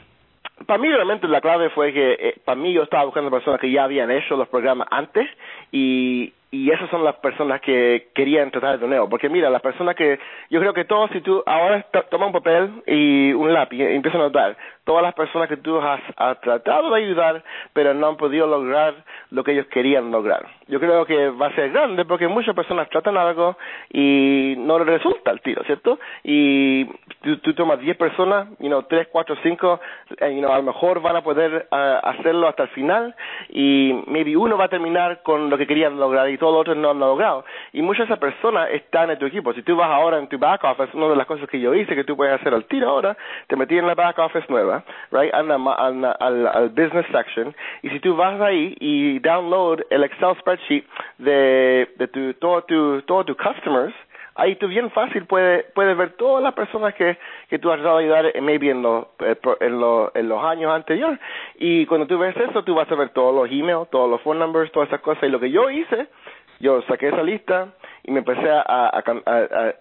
Para 0.66 0.78
mí 0.78 0.88
realmente 0.88 1.28
la 1.28 1.40
clave 1.40 1.68
fue 1.70 1.92
que 1.92 2.12
eh, 2.12 2.34
para 2.44 2.60
mí 2.60 2.72
yo 2.72 2.84
estaba 2.84 3.04
buscando 3.04 3.30
personas 3.30 3.60
que 3.60 3.70
ya 3.70 3.84
habían 3.84 4.10
hecho 4.10 4.36
los 4.36 4.48
programas 4.48 4.88
antes 4.90 5.28
y 5.72 6.32
y 6.54 6.70
esas 6.70 6.88
son 6.88 7.02
las 7.02 7.16
personas 7.16 7.60
que 7.60 8.10
querían 8.14 8.52
tratar 8.52 8.78
de 8.78 8.86
nuevo. 8.86 9.08
Porque 9.08 9.28
mira, 9.28 9.50
las 9.50 9.60
personas 9.60 9.96
que, 9.96 10.20
yo 10.50 10.60
creo 10.60 10.72
que 10.72 10.84
todos, 10.84 11.10
si 11.10 11.20
tú 11.20 11.42
ahora 11.46 11.84
toma 12.10 12.26
un 12.26 12.32
papel 12.32 12.70
y 12.86 13.32
un 13.32 13.52
lápiz 13.52 13.78
y 13.78 13.82
empieza 13.82 14.18
a 14.18 14.20
notar, 14.20 14.56
todas 14.84 15.02
las 15.02 15.14
personas 15.14 15.48
que 15.48 15.56
tú 15.56 15.80
has, 15.80 16.00
has, 16.16 16.40
tratado 16.40 16.90
de 16.90 17.02
ayudar, 17.02 17.42
pero 17.72 17.94
no 17.94 18.08
han 18.08 18.16
podido 18.16 18.46
lograr 18.46 18.94
lo 19.30 19.42
que 19.42 19.52
ellos 19.52 19.66
querían 19.66 20.10
lograr. 20.10 20.46
Yo 20.68 20.78
creo 20.78 21.04
que 21.06 21.30
va 21.30 21.46
a 21.48 21.54
ser 21.54 21.70
grande 21.70 22.04
porque 22.04 22.28
muchas 22.28 22.54
personas 22.54 22.88
tratan 22.90 23.16
algo 23.16 23.56
y 23.90 24.54
no 24.58 24.78
les 24.78 24.86
resulta 24.86 25.30
el 25.30 25.40
tiro, 25.40 25.62
¿cierto? 25.64 25.98
Y 26.22 26.84
tú, 27.22 27.38
tú 27.38 27.54
tomas 27.54 27.78
10 27.78 27.96
personas, 27.96 28.48
you 28.58 28.68
know, 28.68 28.82
3, 28.82 29.08
4, 29.10 29.36
5, 29.42 29.80
you 30.20 30.40
know, 30.40 30.52
a 30.52 30.56
lo 30.58 30.62
mejor 30.62 31.00
van 31.00 31.16
a 31.16 31.22
poder 31.22 31.66
uh, 31.70 32.06
hacerlo 32.08 32.48
hasta 32.48 32.64
el 32.64 32.68
final 32.70 33.14
y 33.48 34.02
maybe 34.06 34.36
uno 34.36 34.58
va 34.58 34.66
a 34.66 34.68
terminar 34.68 35.22
con 35.22 35.50
lo 35.50 35.58
que 35.58 35.66
querían 35.66 35.98
lograr 35.98 36.28
y 36.28 36.38
todos 36.38 36.52
los 36.52 36.60
otros 36.62 36.76
no 36.76 36.90
han 36.90 36.98
logrado. 36.98 37.44
Y 37.72 37.82
muchas 37.82 38.08
de 38.08 38.14
esas 38.14 38.18
personas 38.18 38.68
están 38.70 39.10
en 39.10 39.18
tu 39.18 39.26
equipo. 39.26 39.52
Si 39.52 39.62
tú 39.62 39.76
vas 39.76 39.90
ahora 39.90 40.18
en 40.18 40.28
tu 40.28 40.38
back 40.38 40.62
office, 40.64 40.96
una 40.96 41.08
de 41.08 41.16
las 41.16 41.26
cosas 41.26 41.48
que 41.48 41.60
yo 41.60 41.74
hice 41.74 41.94
que 41.94 42.04
tú 42.04 42.16
puedes 42.16 42.34
hacer 42.34 42.52
al 42.52 42.64
tiro 42.64 42.88
ahora, 42.88 43.16
te 43.46 43.56
metí 43.56 43.78
en 43.78 43.86
la 43.86 43.94
back 43.94 44.18
office 44.18 44.46
nueva, 44.48 44.73
right, 45.10 45.32
al, 45.34 45.50
al, 45.50 46.46
al 46.46 46.68
business 46.70 47.06
section, 47.12 47.54
y 47.82 47.90
si 47.90 48.00
tú 48.00 48.16
vas 48.16 48.40
ahí 48.40 48.74
y 48.80 49.18
download 49.20 49.80
el 49.90 50.04
Excel 50.04 50.36
spreadsheet 50.40 50.84
de, 51.18 51.88
de 51.96 52.08
tu, 52.08 52.34
todo 52.34 52.62
tu, 52.62 53.02
todos 53.02 53.26
tus 53.26 53.36
customers, 53.36 53.94
ahí 54.34 54.56
tú 54.56 54.68
bien 54.68 54.90
fácil 54.90 55.26
puedes 55.26 55.64
puedes 55.74 55.96
ver 55.96 56.12
todas 56.16 56.42
las 56.42 56.54
personas 56.54 56.94
que 56.94 57.16
que 57.48 57.58
tú 57.58 57.70
has 57.70 57.80
dado 57.82 57.96
a 57.96 58.00
ayudar 58.00 58.26
eh, 58.26 58.40
maybe 58.40 58.70
en 58.70 58.82
los 58.82 59.06
eh, 59.20 59.36
en 59.60 59.80
los 59.80 60.10
en 60.14 60.28
los 60.28 60.42
años 60.44 60.72
anteriores. 60.72 61.18
Y 61.58 61.86
cuando 61.86 62.06
tú 62.06 62.18
ves 62.18 62.36
eso 62.36 62.64
tú 62.64 62.74
vas 62.74 62.90
a 62.90 62.94
ver 62.94 63.10
todos 63.10 63.34
los 63.34 63.50
emails 63.50 63.88
todos 63.90 64.10
los 64.10 64.20
phone 64.22 64.38
numbers 64.38 64.72
todas 64.72 64.88
esas 64.88 65.00
cosas. 65.00 65.24
Y 65.24 65.28
lo 65.28 65.40
que 65.40 65.50
yo 65.50 65.70
hice 65.70 66.08
yo 66.60 66.82
saqué 66.82 67.08
esa 67.08 67.22
lista 67.22 67.68
y 68.04 68.10
me 68.12 68.18
empecé 68.18 68.48
a, 68.50 68.60
a, 68.60 69.02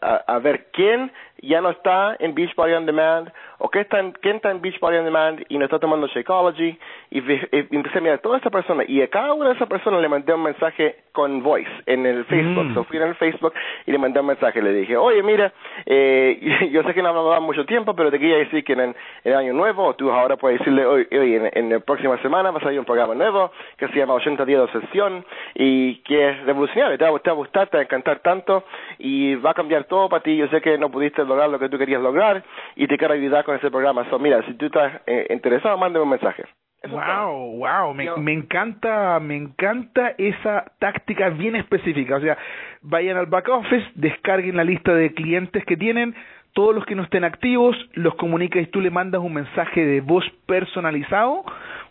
a, 0.01 0.15
a, 0.27 0.39
ver 0.39 0.67
quién 0.71 1.11
ya 1.41 1.59
no 1.59 1.71
está 1.71 2.15
en 2.19 2.33
Beachbody 2.33 2.73
On 2.73 2.85
Demand 2.85 3.29
o 3.57 3.69
quién 3.69 3.83
está, 3.83 3.99
en, 3.99 4.13
quién 4.13 4.37
está 4.37 4.49
en 4.49 4.61
Beachbody 4.61 4.97
On 4.97 5.03
Demand 5.03 5.43
y 5.49 5.57
no 5.57 5.65
está 5.65 5.77
tomando 5.77 6.07
Shakeology 6.07 6.77
y, 7.11 7.17
empecé 7.19 7.97
a 7.97 8.01
mirar 8.01 8.17
a 8.19 8.21
toda 8.21 8.37
esa 8.37 8.49
persona 8.49 8.83
y 8.87 9.01
a 9.01 9.09
cada 9.09 9.33
una 9.33 9.49
de 9.49 9.55
esas 9.55 9.67
personas 9.67 10.01
le 10.01 10.07
mandé 10.07 10.33
un 10.33 10.43
mensaje 10.43 10.95
con 11.11 11.43
voice 11.43 11.69
en 11.85 12.05
el 12.05 12.23
Facebook. 12.25 12.65
Mm. 12.65 12.83
fui 12.85 12.97
en 12.97 13.03
el 13.03 13.15
Facebook 13.15 13.53
y 13.85 13.91
le 13.91 13.97
mandé 13.97 14.21
un 14.21 14.27
mensaje. 14.27 14.61
Le 14.61 14.73
dije, 14.73 14.95
oye, 14.95 15.21
mira, 15.21 15.51
eh, 15.85 16.69
yo 16.71 16.81
sé 16.83 16.93
que 16.93 17.01
no 17.01 17.09
hablamos 17.09 17.41
mucho 17.41 17.65
tiempo, 17.65 17.93
pero 17.93 18.09
te 18.09 18.19
quería 18.19 18.37
decir 18.37 18.63
que 18.63 18.73
en, 18.73 18.95
el 19.23 19.35
año 19.35 19.53
nuevo, 19.53 19.93
tú 19.95 20.11
ahora 20.11 20.37
puedes 20.37 20.59
decirle, 20.59 20.85
oye, 20.85 21.07
en, 21.11 21.49
en, 21.53 21.69
la 21.69 21.79
próxima 21.79 22.17
semana 22.21 22.51
va 22.51 22.59
a 22.59 22.63
salir 22.63 22.79
un 22.79 22.85
programa 22.85 23.15
nuevo 23.15 23.51
que 23.77 23.87
se 23.89 23.95
llama 23.95 24.13
80 24.13 24.45
días 24.45 24.59
de 24.59 24.63
obsesión 24.63 25.25
y 25.55 25.95
que 26.03 26.29
es 26.29 26.45
revolucionario. 26.45 26.97
Te 26.97 27.03
va, 27.03 27.19
te 27.19 27.29
va 27.29 27.33
a 27.33 27.37
gustar, 27.37 27.67
te 27.67 27.77
va 27.77 27.81
a 27.81 27.83
encantar 27.83 28.12
tanto 28.19 28.63
y 28.99 29.35
va 29.35 29.51
a 29.51 29.53
cambiar 29.53 29.85
todo 29.85 30.09
para 30.09 30.23
ti. 30.23 30.35
Yo 30.35 30.47
sé 30.47 30.61
que 30.61 30.77
no 30.77 30.89
pudiste 30.89 31.23
lograr 31.23 31.49
lo 31.49 31.59
que 31.59 31.69
tú 31.69 31.77
querías 31.77 32.01
lograr 32.01 32.43
y 32.75 32.87
te 32.87 32.97
quiero 32.97 33.13
ayudar 33.13 33.43
con 33.43 33.55
ese 33.55 33.71
programa. 33.71 34.09
So, 34.09 34.19
mira, 34.19 34.43
si 34.45 34.53
tú 34.55 34.67
estás 34.67 35.01
eh, 35.05 35.27
interesado, 35.29 35.77
mándame 35.77 36.03
un 36.03 36.09
mensaje. 36.09 36.43
wow, 36.89 37.57
wow, 37.57 37.93
me, 37.93 38.09
me 38.17 38.33
encanta, 38.33 39.19
me 39.19 39.37
encanta 39.37 40.13
esa 40.17 40.65
táctica 40.79 41.29
bien 41.29 41.55
específica. 41.55 42.17
O 42.17 42.21
sea, 42.21 42.37
vayan 42.81 43.17
al 43.17 43.27
back 43.27 43.49
office, 43.49 43.85
descarguen 43.95 44.57
la 44.57 44.63
lista 44.63 44.93
de 44.93 45.13
clientes 45.13 45.63
que 45.65 45.77
tienen, 45.77 46.15
todos 46.53 46.75
los 46.75 46.85
que 46.85 46.95
no 46.95 47.03
estén 47.03 47.23
activos, 47.23 47.75
los 47.93 48.15
comunicas 48.15 48.61
y 48.61 48.67
tú 48.67 48.79
le 48.79 48.91
mandas 48.91 49.21
un 49.21 49.33
mensaje 49.33 49.85
de 49.85 50.01
voz 50.01 50.25
personalizado. 50.45 51.43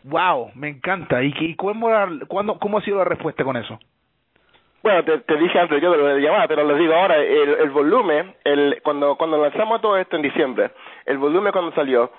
Wow, 0.05 0.50
me 0.55 0.69
encanta. 0.69 1.23
¿Y, 1.23 1.33
y 1.38 1.55
cómo, 1.57 1.88
cuándo, 2.29 2.59
cómo 2.59 2.79
ha 2.79 2.83
sido 2.83 2.99
la 2.99 3.05
respuesta 3.05 3.45
con 3.45 3.57
eso? 3.57 3.79
Bueno, 4.83 5.05
te, 5.05 5.19
te 5.19 5.37
dije 5.37 5.59
antes 5.59 5.81
yo 5.81 5.93
de 5.93 5.99
lo 5.99 6.07
de 6.07 6.21
llamada, 6.21 6.49
pero 6.49 6.65
les 6.65 6.79
digo 6.79 6.95
ahora, 6.95 7.17
el, 7.17 7.51
el 7.61 7.71
volumen, 7.71 8.35
el, 8.45 8.81
cuando, 8.83 9.17
cuando 9.17 9.39
lanzamos 9.39 9.81
todo 9.81 9.97
esto 9.97 10.17
en 10.17 10.23
diciembre, 10.23 10.71
el 11.07 11.19
volumen 11.19 11.53
cuando 11.53 11.73
salió, 11.73 12.11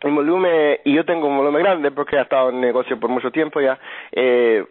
el 0.00 0.12
volumen, 0.12 0.78
y 0.84 0.94
yo 0.94 1.04
tengo 1.04 1.26
un 1.26 1.36
volumen 1.36 1.62
grande 1.62 1.90
porque 1.90 2.16
he 2.16 2.20
estado 2.20 2.50
en 2.50 2.60
negocio 2.60 2.98
por 2.98 3.10
mucho 3.10 3.30
tiempo 3.30 3.60
ya, 3.60 3.78
eh, 4.12 4.64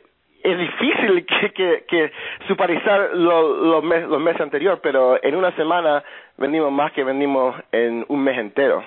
es 0.44 0.58
difícil 0.58 1.26
que, 1.42 1.52
que, 1.52 1.86
que 1.88 2.12
supervisar 2.48 3.12
los, 3.14 3.84
mes, 3.84 4.08
los 4.08 4.20
meses 4.22 4.42
anteriores, 4.42 4.80
pero 4.82 5.22
en 5.24 5.36
una 5.36 5.52
semana 5.56 6.04
vendimos 6.38 6.72
más 6.72 6.92
que 6.94 7.04
vendimos 7.04 7.56
en 7.72 8.06
un 8.08 8.24
mes 8.24 8.38
entero. 8.38 8.84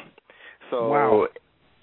So, 0.71 0.89
wow. 0.89 1.29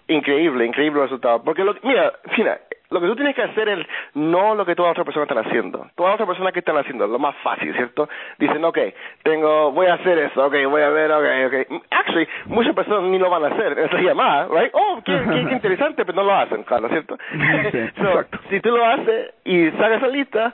Increíble, 0.07 0.65
increíble 0.65 1.03
resultado. 1.03 1.41
Porque, 1.43 1.63
lo, 1.63 1.73
mira, 1.83 2.11
mira, 2.37 2.59
lo 2.91 2.99
que 2.99 3.07
tú 3.07 3.15
tienes 3.15 3.35
que 3.35 3.43
hacer 3.43 3.69
es 3.69 3.87
no 4.13 4.53
lo 4.53 4.65
que 4.65 4.75
todas 4.75 4.89
las 4.89 4.99
otras 4.99 5.05
personas 5.05 5.29
están 5.29 5.45
haciendo. 5.45 5.87
Todas 5.95 6.11
las 6.11 6.15
otras 6.15 6.27
personas 6.27 6.53
que 6.53 6.59
están 6.59 6.77
haciendo, 6.77 7.07
lo 7.07 7.19
más 7.19 7.35
fácil, 7.37 7.73
¿cierto? 7.73 8.07
Dicen, 8.37 8.63
ok, 8.63 8.77
tengo, 9.23 9.71
voy 9.71 9.87
a 9.87 9.95
hacer 9.95 10.17
eso, 10.19 10.45
ok, 10.45 10.53
voy 10.69 10.81
a 10.81 10.89
ver, 10.89 11.11
ok, 11.11 11.25
ok. 11.47 11.81
Actually, 11.89 12.27
muchas 12.45 12.75
personas 12.75 13.03
ni 13.09 13.17
lo 13.17 13.29
van 13.29 13.45
a 13.45 13.47
hacer 13.47 13.79
esa 13.79 13.97
llamada, 13.97 14.47
right? 14.51 14.71
Oh, 14.73 15.01
qué, 15.05 15.19
qué, 15.27 15.53
interesante, 15.53 16.05
pero 16.05 16.17
no 16.17 16.23
lo 16.23 16.35
hacen, 16.35 16.63
claro, 16.63 16.89
¿cierto? 16.89 17.17
so, 17.97 18.25
si 18.49 18.59
tú 18.59 18.69
lo 18.69 18.85
haces 18.85 19.33
y 19.45 19.71
sales 19.71 19.97
esa 19.97 20.07
lista, 20.07 20.53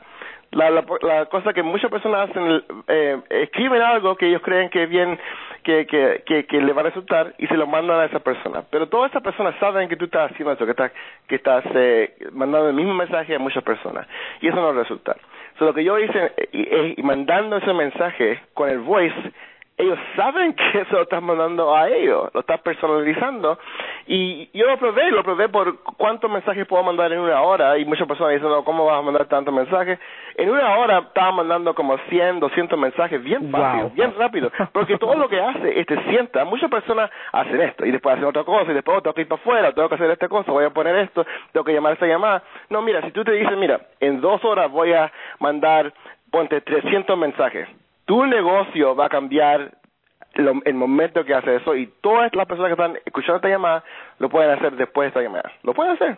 la, 0.58 0.72
la, 0.72 0.84
la 1.02 1.26
cosa 1.28 1.54
que 1.54 1.62
muchas 1.62 1.92
personas 1.92 2.30
hacen, 2.30 2.64
eh, 2.88 3.22
escriben 3.30 3.82
algo 3.82 4.16
que 4.16 4.28
ellos 4.28 4.42
creen 4.42 4.70
que 4.70 4.88
bien 4.88 5.20
que, 5.64 5.86
que, 5.86 6.24
que, 6.26 6.46
que 6.46 6.62
le 6.62 6.74
va 6.74 6.82
a 6.82 6.86
resultar 6.86 7.36
y 7.38 7.46
se 7.46 7.56
lo 7.56 7.68
mandan 7.68 8.00
a 8.00 8.06
esa 8.06 8.20
persona. 8.20 8.64
Pero 8.72 8.90
todas 8.90 9.12
esas 9.12 9.22
personas 9.22 9.54
saben 9.60 9.88
que 9.88 9.96
tú 9.98 10.06
estás 10.06 10.32
haciendo 10.32 10.54
eso, 10.54 10.66
que 10.66 10.72
estás, 10.72 10.92
que 11.28 11.36
estás 11.36 11.64
eh, 11.76 12.16
mandando 12.32 12.70
el 12.70 12.76
mismo 12.76 12.96
mensaje 12.96 13.36
a 13.36 13.40
muchas 13.40 13.64
personas. 13.64 14.08
Y 14.42 14.48
eso 14.48 14.56
no 14.56 14.72
resulta. 14.74 15.16
So, 15.60 15.66
lo 15.66 15.74
que 15.76 15.84
yo 15.84 16.00
hice 16.00 16.32
eh, 16.38 16.96
es 16.98 17.04
mandando 17.04 17.58
ese 17.58 17.74
mensaje 17.74 18.42
con 18.56 18.70
el 18.70 18.80
voice, 18.80 19.32
ellos 19.78 20.00
saben 20.16 20.56
que 20.56 20.80
eso 20.82 20.96
lo 20.96 21.04
estás 21.04 21.22
mandando 21.22 21.76
a 21.76 21.88
ellos, 21.88 22.32
lo 22.34 22.40
estás 22.40 22.60
personalizando. 22.62 23.60
Y 24.08 24.50
yo 24.58 24.66
lo 24.66 24.78
probé, 24.78 25.12
lo 25.12 25.24
probé 25.24 25.50
por 25.50 25.84
cuántos 25.98 26.32
mensajes 26.32 26.66
puedo 26.66 26.82
mandar 26.84 27.12
en 27.14 27.20
una 27.20 27.42
hora. 27.44 27.78
Y 27.78 27.86
muchas 27.86 28.08
personas 28.08 28.34
dicen, 28.34 28.50
no, 28.50 28.64
¿cómo 28.64 28.86
vas 28.86 28.98
a 28.98 29.02
mandar 29.04 29.28
tantos 29.28 29.54
mensajes? 29.54 30.00
En 30.36 30.50
una 30.50 30.78
hora 30.78 31.00
estaba 31.00 31.32
mandando 31.32 31.76
como 31.76 31.96
100, 32.10 32.40
200 32.40 32.80
mensajes 32.80 33.24
bien 33.24 33.52
fácil, 33.52 33.92
bien 33.94 34.16
rápido. 34.18 34.52
Porque 34.72 34.98
todo 34.98 35.14
lo 35.14 35.30
que 35.30 35.40
hace 35.40 35.80
es 35.80 35.86
te 35.86 36.02
sienta. 36.06 36.44
Muchas 36.44 36.72
personas 36.72 37.12
hacen 37.32 37.62
esto 37.62 37.86
y 37.86 37.92
después 37.92 38.16
hacen 38.16 38.26
otra 38.28 38.44
cosa 38.44 38.72
y 38.72 38.74
después 38.74 39.04
tengo 39.04 39.14
que 39.14 39.22
ir 39.22 39.28
para 39.28 39.42
afuera, 39.42 39.72
tengo 39.74 39.90
que 39.90 39.96
hacer 39.96 40.10
esta 40.10 40.28
cosa, 40.28 40.52
voy 40.52 40.66
a 40.66 40.72
poner 40.72 40.96
esto, 40.96 41.24
tengo 41.52 41.64
que 41.64 41.74
llamar 41.74 41.92
a 41.92 41.94
esta 41.94 42.08
llamada. 42.08 42.42
No, 42.70 42.82
mira, 42.82 43.02
si 43.04 43.12
tú 43.12 43.24
te 43.24 43.32
dices, 43.32 43.56
mira, 43.56 43.80
en 44.00 44.22
dos 44.22 44.44
horas 44.44 44.72
voy 44.72 44.94
a 44.94 45.12
mandar, 45.40 45.94
ponte 46.32 46.62
300 46.62 47.16
mensajes 47.16 47.68
tu 48.08 48.26
negocio 48.26 48.96
va 48.96 49.06
a 49.06 49.10
cambiar 49.10 49.72
el 50.34 50.74
momento 50.76 51.26
que 51.26 51.34
hace 51.34 51.56
eso 51.56 51.76
y 51.76 51.88
todas 52.02 52.34
las 52.36 52.46
personas 52.48 52.70
que 52.70 52.82
están 52.82 52.98
escuchando 53.06 53.38
esta 53.38 53.50
llamada 53.50 53.84
lo 54.20 54.30
pueden 54.30 54.52
hacer 54.52 54.76
después 54.76 55.06
de 55.06 55.08
esta 55.10 55.22
llamada. 55.22 55.52
Lo 55.64 55.74
pueden 55.74 55.94
hacer. 55.94 56.18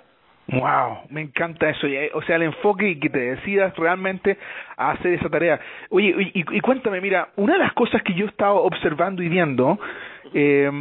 Wow, 0.52 1.02
me 1.10 1.22
encanta 1.22 1.70
eso. 1.70 1.86
Eh, 1.86 2.12
o 2.14 2.22
sea, 2.24 2.38
el 2.38 2.44
enfoque 2.44 2.90
y 2.90 3.00
que 3.00 3.10
te 3.10 3.20
decidas 3.20 3.76
realmente 3.78 4.38
a 4.78 4.92
hacer 4.92 5.14
esa 5.14 5.30
tarea. 5.30 5.60
Oye, 5.90 6.14
y, 6.34 6.58
y, 6.58 6.60
cuéntame, 6.62 7.02
mira, 7.02 7.30
una 7.36 7.54
de 7.54 7.60
las 7.60 7.74
cosas 7.74 8.02
que 8.02 8.14
yo 8.14 8.26
he 8.26 8.30
estado 8.30 8.64
observando 8.64 9.22
y 9.22 9.30
viendo 9.30 9.80
eh, 10.34 10.72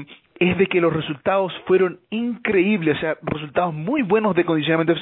es 0.41 0.57
de 0.57 0.67
que 0.67 0.81
los 0.81 0.93
resultados 0.93 1.53
fueron 1.67 1.99
increíbles, 2.11 2.97
o 2.97 3.01
sea, 3.01 3.17
resultados 3.23 3.75
muy 3.75 4.03
buenos 4.03 4.37
de 4.37 4.45
condicionamiento. 4.45 4.95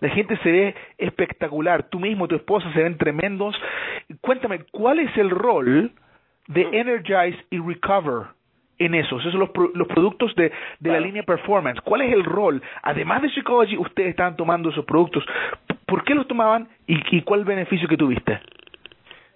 La 0.00 0.08
gente 0.10 0.36
se 0.38 0.52
ve 0.52 0.74
espectacular, 0.98 1.84
tú 1.84 1.98
mismo, 1.98 2.28
tu 2.28 2.36
esposa 2.36 2.70
se 2.72 2.82
ven 2.82 2.98
tremendos. 2.98 3.56
Cuéntame, 4.20 4.64
¿cuál 4.70 4.98
es 4.98 5.16
el 5.16 5.30
rol 5.30 5.92
de 6.48 6.64
mm. 6.66 6.74
Energize 6.74 7.38
y 7.50 7.58
Recover 7.58 8.26
en 8.78 8.94
eso? 8.94 9.18
Esos 9.18 9.32
son 9.32 9.40
los, 9.40 9.50
los 9.74 9.88
productos 9.88 10.34
de, 10.34 10.52
de 10.80 10.90
la 10.90 11.00
línea 11.00 11.22
Performance. 11.22 11.80
¿Cuál 11.82 12.02
es 12.02 12.12
el 12.12 12.24
rol? 12.24 12.62
Además 12.82 13.22
de 13.22 13.30
Psychology, 13.30 13.78
ustedes 13.78 14.10
estaban 14.10 14.36
tomando 14.36 14.70
esos 14.70 14.84
productos. 14.84 15.24
¿Por 15.86 16.04
qué 16.04 16.14
los 16.14 16.28
tomaban 16.28 16.68
y, 16.86 16.98
y 17.16 17.22
cuál 17.22 17.44
beneficio 17.44 17.88
que 17.88 17.96
tuviste? 17.96 18.40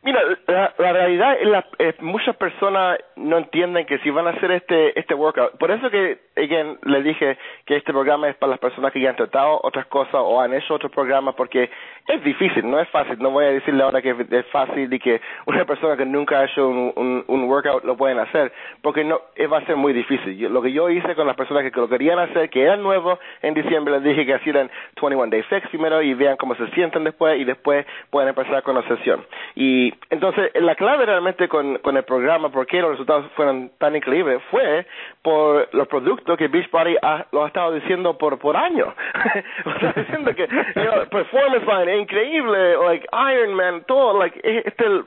Mira, 0.07 0.21
la, 0.47 0.73
la 0.79 0.93
realidad 0.93 1.37
es 1.41 1.65
que 1.79 1.89
eh, 1.89 1.95
muchas 1.99 2.37
personas 2.37 2.97
no 3.17 3.39
entienden 3.39 3.87
que 3.87 3.99
si 3.99 4.11
van 4.11 4.29
a 4.29 4.31
hacer 4.31 4.53
este 4.53 4.97
este 4.97 5.15
workout, 5.15 5.59
por 5.59 5.73
eso 5.73 5.91
que 5.91 6.21
again, 6.37 6.79
le 6.85 7.03
dije 7.03 7.37
que 7.67 7.77
este 7.77 7.93
programa 7.93 8.29
es 8.29 8.37
para 8.37 8.51
las 8.51 8.61
personas 8.61 8.93
que 8.93 9.01
ya 9.01 9.11
han 9.11 9.17
tratado 9.17 9.61
otras 9.63 9.87
cosas 9.87 10.15
o 10.15 10.41
han 10.41 10.55
hecho 10.55 10.75
otros 10.75 10.93
programas 10.93 11.35
porque 11.35 11.69
es 12.07 12.23
difícil, 12.23 12.71
no 12.71 12.79
es 12.79 12.89
fácil, 12.91 13.19
no 13.19 13.31
voy 13.31 13.45
a 13.45 13.49
decirle 13.49 13.83
ahora 13.83 14.01
que 14.01 14.15
es 14.31 14.47
fácil 14.47 14.93
y 14.93 14.99
que 15.01 15.21
una 15.47 15.65
persona 15.65 15.97
que 15.97 16.07
nunca 16.07 16.39
ha 16.39 16.45
hecho 16.45 16.69
un, 16.69 17.25
workout 17.47 17.85
lo 17.85 17.97
pueden 17.97 18.19
hacer, 18.19 18.53
porque 18.83 19.05
no 19.05 19.21
eh, 19.35 19.47
va 19.47 19.59
a 19.59 19.67
ser 19.67 19.77
muy 19.77 19.93
difícil. 19.93 20.41
lo 20.53 20.63
que 20.63 20.73
yo 20.73 20.89
hice 20.91 21.15
con 21.15 21.27
las 21.27 21.37
personas 21.37 21.65
que 21.65 21.81
lo 21.81 21.89
querían 21.89 22.19
hacer, 22.19 22.51
que 22.51 22.63
eran 22.63 22.83
nuevos 22.83 23.19
en 23.43 23.55
diciembre, 23.55 23.95
les 23.95 24.05
dije 24.05 24.27
que 24.27 24.37
hicieran 24.37 24.71
21 25.01 25.27
Day 25.31 25.43
Fix 25.43 25.69
primero 25.69 26.03
y 26.03 26.15
vean 26.15 26.37
cómo 26.37 26.55
se 26.55 26.69
sienten 26.69 27.05
después 27.05 27.39
y 27.41 27.45
después 27.45 27.85
pueden 28.11 28.29
empezar 28.29 28.63
con 28.63 28.77
la 28.77 28.83
sesión. 28.83 29.25
Y 29.57 29.93
entonces, 30.11 30.51
la 30.55 30.77
clave 30.77 31.07
realmente 31.07 31.49
con, 31.49 31.79
con 31.79 31.97
el 31.97 32.05
programa, 32.05 32.51
por 32.51 32.67
qué 32.67 32.81
los 32.81 32.93
resultados 32.93 33.27
fueron 33.35 33.71
tan 33.79 33.97
increíbles, 33.97 34.41
fue 34.51 34.87
por 35.23 35.69
los 35.73 35.89
productos 35.89 36.37
que 36.37 36.49
Beachbody 36.49 36.97
ha, 37.03 37.27
lo 37.33 37.45
ha 37.45 37.56
estado 37.57 37.73
diciendo 37.73 38.19
por, 38.19 38.39
por 38.39 38.55
años. 38.57 38.89
está 39.65 40.01
diciendo 40.01 40.35
que 40.35 40.47
Performance 41.11 41.67
Line, 41.67 41.99
increíble, 41.99 42.77
like 42.77 43.07
Iron 43.33 43.55
Man, 43.55 43.85
todo, 43.87 44.19
like, 44.19 44.39
este, 44.45 44.85
esto 44.85 45.07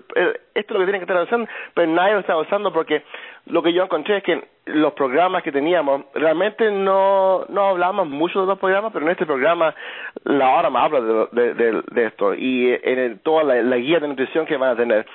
es 0.56 0.70
lo 0.72 0.80
que 0.80 0.86
tienen 0.86 1.00
que 1.00 1.06
estar 1.06 1.22
usando, 1.22 1.48
pero 1.76 1.92
nadie 1.92 2.14
lo 2.14 2.20
está 2.22 2.36
usando 2.38 2.74
porque 2.74 3.04
lo 3.46 3.62
que 3.62 3.72
yo 3.72 3.84
encontré 3.84 4.18
es 4.18 4.24
que 4.24 4.44
los 4.66 4.94
programas 4.94 5.44
que 5.44 5.52
teníamos, 5.52 6.06
realmente 6.16 6.72
no, 6.72 7.46
no 7.50 7.70
hablamos 7.70 8.08
mucho 8.08 8.42
de 8.42 8.48
los 8.48 8.58
programas, 8.58 8.92
pero 8.92 9.06
en 9.06 9.12
este 9.12 9.28
programa 9.28 9.76
la 10.24 10.50
hora 10.50 10.70
me 10.72 10.80
habla 10.80 11.02
de, 11.32 11.54
de, 11.54 11.84
de, 11.92 12.06
esto 12.06 12.34
y 12.34 12.78
en 12.82 13.20
toda 13.20 13.44
la, 13.44 13.78
guía 13.78 14.00
de 14.00 14.08
nutrición 14.08 14.48
que 14.48 14.58
van 14.58 14.72
a 14.72 14.76
tener 14.76 15.06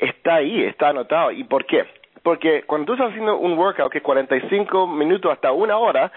está 0.00 0.36
ahí, 0.36 0.64
está 0.64 0.88
anotado. 0.88 1.30
¿Y 1.30 1.44
por 1.44 1.64
qué? 1.64 1.84
Porque 2.22 2.62
cuando 2.62 2.86
tú 2.86 2.92
estás 2.92 3.10
haciendo 3.10 3.36
un 3.38 3.58
workout 3.58 3.90
que 3.90 3.98
es 3.98 4.04
45 4.04 4.86
minutos 4.86 5.32
hasta 5.32 5.50
una 5.52 5.76
hora, 5.76 6.12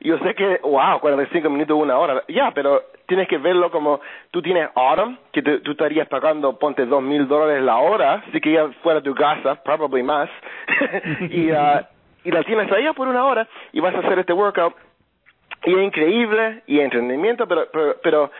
yo 0.00 0.18
sé 0.18 0.34
que, 0.34 0.60
wow, 0.62 1.00
45 1.00 1.48
minutos, 1.48 1.78
una 1.80 1.98
hora, 1.98 2.22
ya, 2.28 2.50
pero 2.52 2.82
tienes 3.06 3.26
que 3.26 3.38
verlo 3.38 3.70
como 3.70 4.00
tú 4.30 4.42
tienes 4.42 4.68
Autumn, 4.74 5.18
que 5.32 5.42
tú 5.42 5.70
estarías 5.70 6.08
pagando, 6.08 6.58
ponte, 6.58 6.84
dos 6.84 7.02
mil 7.02 7.26
dólares 7.26 7.62
la 7.62 7.76
hora, 7.76 8.22
si 8.32 8.40
que 8.40 8.52
ya 8.52 8.68
fuera 8.82 9.00
tu 9.00 9.14
casa, 9.14 9.62
probably 9.62 10.02
más, 10.02 10.28
y, 11.30 11.50
uh, 11.50 11.80
y 12.24 12.30
la 12.30 12.42
tienes 12.42 12.70
ahí 12.72 12.86
por 12.94 13.08
una 13.08 13.24
hora 13.24 13.48
y 13.72 13.80
vas 13.80 13.94
a 13.94 14.00
hacer 14.00 14.18
este 14.18 14.32
workout 14.32 14.74
y 15.64 15.72
es 15.72 15.82
increíble 15.82 16.62
y 16.66 16.80
entrenamiento, 16.80 17.48
pero, 17.48 17.66
pero, 17.72 17.96
pero 18.02 18.30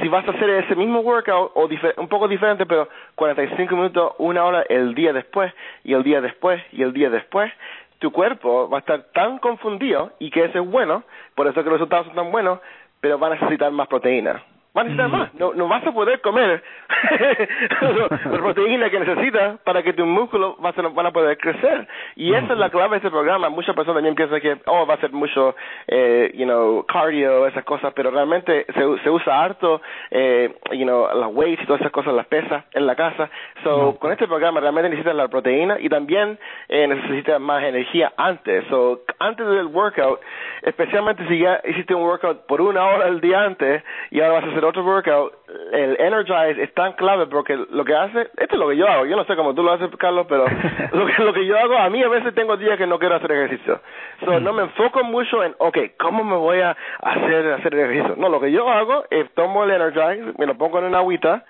si 0.00 0.08
vas 0.08 0.26
a 0.26 0.30
hacer 0.30 0.50
ese 0.50 0.76
mismo 0.76 1.00
workout 1.00 1.52
o 1.54 1.68
un 1.96 2.08
poco 2.08 2.28
diferente, 2.28 2.66
pero 2.66 2.88
45 3.16 3.74
minutos, 3.74 4.12
una 4.18 4.44
hora 4.44 4.64
el 4.68 4.94
día 4.94 5.12
después 5.12 5.52
y 5.84 5.94
el 5.94 6.02
día 6.02 6.20
después 6.20 6.62
y 6.72 6.82
el 6.82 6.92
día 6.92 7.10
después, 7.10 7.52
tu 7.98 8.12
cuerpo 8.12 8.68
va 8.70 8.78
a 8.78 8.80
estar 8.80 9.02
tan 9.12 9.38
confundido 9.38 10.12
y 10.18 10.30
que 10.30 10.44
eso 10.44 10.60
es 10.62 10.70
bueno, 10.70 11.02
por 11.34 11.46
eso 11.46 11.62
que 11.62 11.70
los 11.70 11.78
resultados 11.78 12.06
son 12.06 12.16
tan 12.16 12.30
buenos, 12.30 12.60
pero 13.00 13.18
va 13.18 13.28
a 13.28 13.30
necesitar 13.30 13.70
más 13.72 13.88
proteína 13.88 14.42
necesitar 14.84 15.08
mm. 15.08 15.12
más. 15.12 15.34
No, 15.34 15.54
no 15.54 15.68
vas 15.68 15.86
a 15.86 15.92
poder 15.92 16.20
comer 16.20 16.62
la 17.80 18.38
proteína 18.38 18.90
que 18.90 19.00
necesitas 19.00 19.58
para 19.60 19.82
que 19.82 19.92
tus 19.92 20.06
músculos 20.06 20.56
van 20.58 21.06
a 21.06 21.10
poder 21.10 21.38
crecer. 21.38 21.86
Y 22.16 22.34
esa 22.34 22.52
es 22.52 22.58
la 22.58 22.70
clave 22.70 22.92
de 22.92 22.96
este 22.98 23.10
programa. 23.10 23.48
Muchas 23.48 23.74
personas 23.74 23.96
también 23.96 24.14
piensan 24.14 24.40
que, 24.40 24.58
oh, 24.66 24.86
va 24.86 24.94
a 24.94 25.00
ser 25.00 25.12
mucho, 25.12 25.54
eh, 25.86 26.32
you 26.34 26.44
know, 26.44 26.84
cardio, 26.86 27.46
esas 27.46 27.64
cosas, 27.64 27.92
pero 27.94 28.10
realmente 28.10 28.66
se, 28.74 28.98
se 29.02 29.10
usa 29.10 29.42
harto, 29.42 29.80
eh, 30.10 30.54
you 30.72 30.84
know, 30.84 31.08
las 31.14 31.30
weights 31.32 31.62
y 31.62 31.66
todas 31.66 31.80
esas 31.80 31.92
cosas, 31.92 32.14
las 32.14 32.26
pesas 32.26 32.64
en 32.72 32.86
la 32.86 32.94
casa. 32.94 33.30
So, 33.64 33.96
con 33.98 34.12
este 34.12 34.26
programa 34.26 34.60
realmente 34.60 34.90
necesitas 34.90 35.14
la 35.14 35.28
proteína 35.28 35.78
y 35.80 35.88
también 35.88 36.38
eh, 36.68 36.86
necesitas 36.86 37.40
más 37.40 37.62
energía 37.62 38.12
antes. 38.16 38.64
So, 38.68 39.00
antes 39.18 39.46
del 39.46 39.66
workout, 39.66 40.20
especialmente 40.62 41.26
si 41.28 41.38
ya 41.38 41.60
hiciste 41.64 41.94
un 41.94 42.02
workout 42.02 42.46
por 42.46 42.60
una 42.60 42.84
hora 42.86 43.08
el 43.08 43.20
día 43.20 43.42
antes 43.42 43.82
y 44.10 44.20
ahora 44.20 44.34
vas 44.34 44.44
a 44.44 44.50
hacer 44.50 44.64
otro 44.70 44.84
workout, 44.84 45.32
el 45.72 46.00
Energize 46.00 46.62
es 46.62 46.72
tan 46.74 46.94
clave 46.94 47.26
porque 47.26 47.56
lo 47.56 47.84
que 47.84 47.94
hace, 47.94 48.22
esto 48.36 48.54
es 48.54 48.58
lo 48.58 48.68
que 48.68 48.76
yo 48.76 48.88
hago, 48.88 49.06
yo 49.06 49.16
no 49.16 49.24
sé 49.24 49.36
cómo 49.36 49.54
tú 49.54 49.62
lo 49.62 49.72
haces, 49.72 49.90
Carlos, 49.98 50.26
pero 50.28 50.44
lo 50.92 51.06
que, 51.06 51.22
lo 51.22 51.32
que 51.32 51.46
yo 51.46 51.58
hago, 51.58 51.76
a 51.76 51.90
mí 51.90 52.02
a 52.02 52.08
veces 52.08 52.34
tengo 52.34 52.56
días 52.56 52.78
que 52.78 52.86
no 52.86 52.98
quiero 52.98 53.16
hacer 53.16 53.30
ejercicio. 53.32 53.80
So, 54.24 54.40
no 54.40 54.52
me 54.52 54.62
enfoco 54.62 55.04
mucho 55.04 55.44
en, 55.44 55.54
ok, 55.58 55.78
¿cómo 55.98 56.24
me 56.24 56.36
voy 56.36 56.60
a 56.60 56.76
hacer, 57.02 57.52
hacer 57.52 57.74
ejercicio? 57.74 58.16
No, 58.16 58.28
lo 58.28 58.40
que 58.40 58.52
yo 58.52 58.68
hago 58.68 59.04
es 59.10 59.30
tomo 59.34 59.64
el 59.64 59.70
Energize, 59.70 60.34
me 60.38 60.46
lo 60.46 60.56
pongo 60.56 60.78
en 60.78 60.86
una 60.86 60.98
agüita 60.98 61.44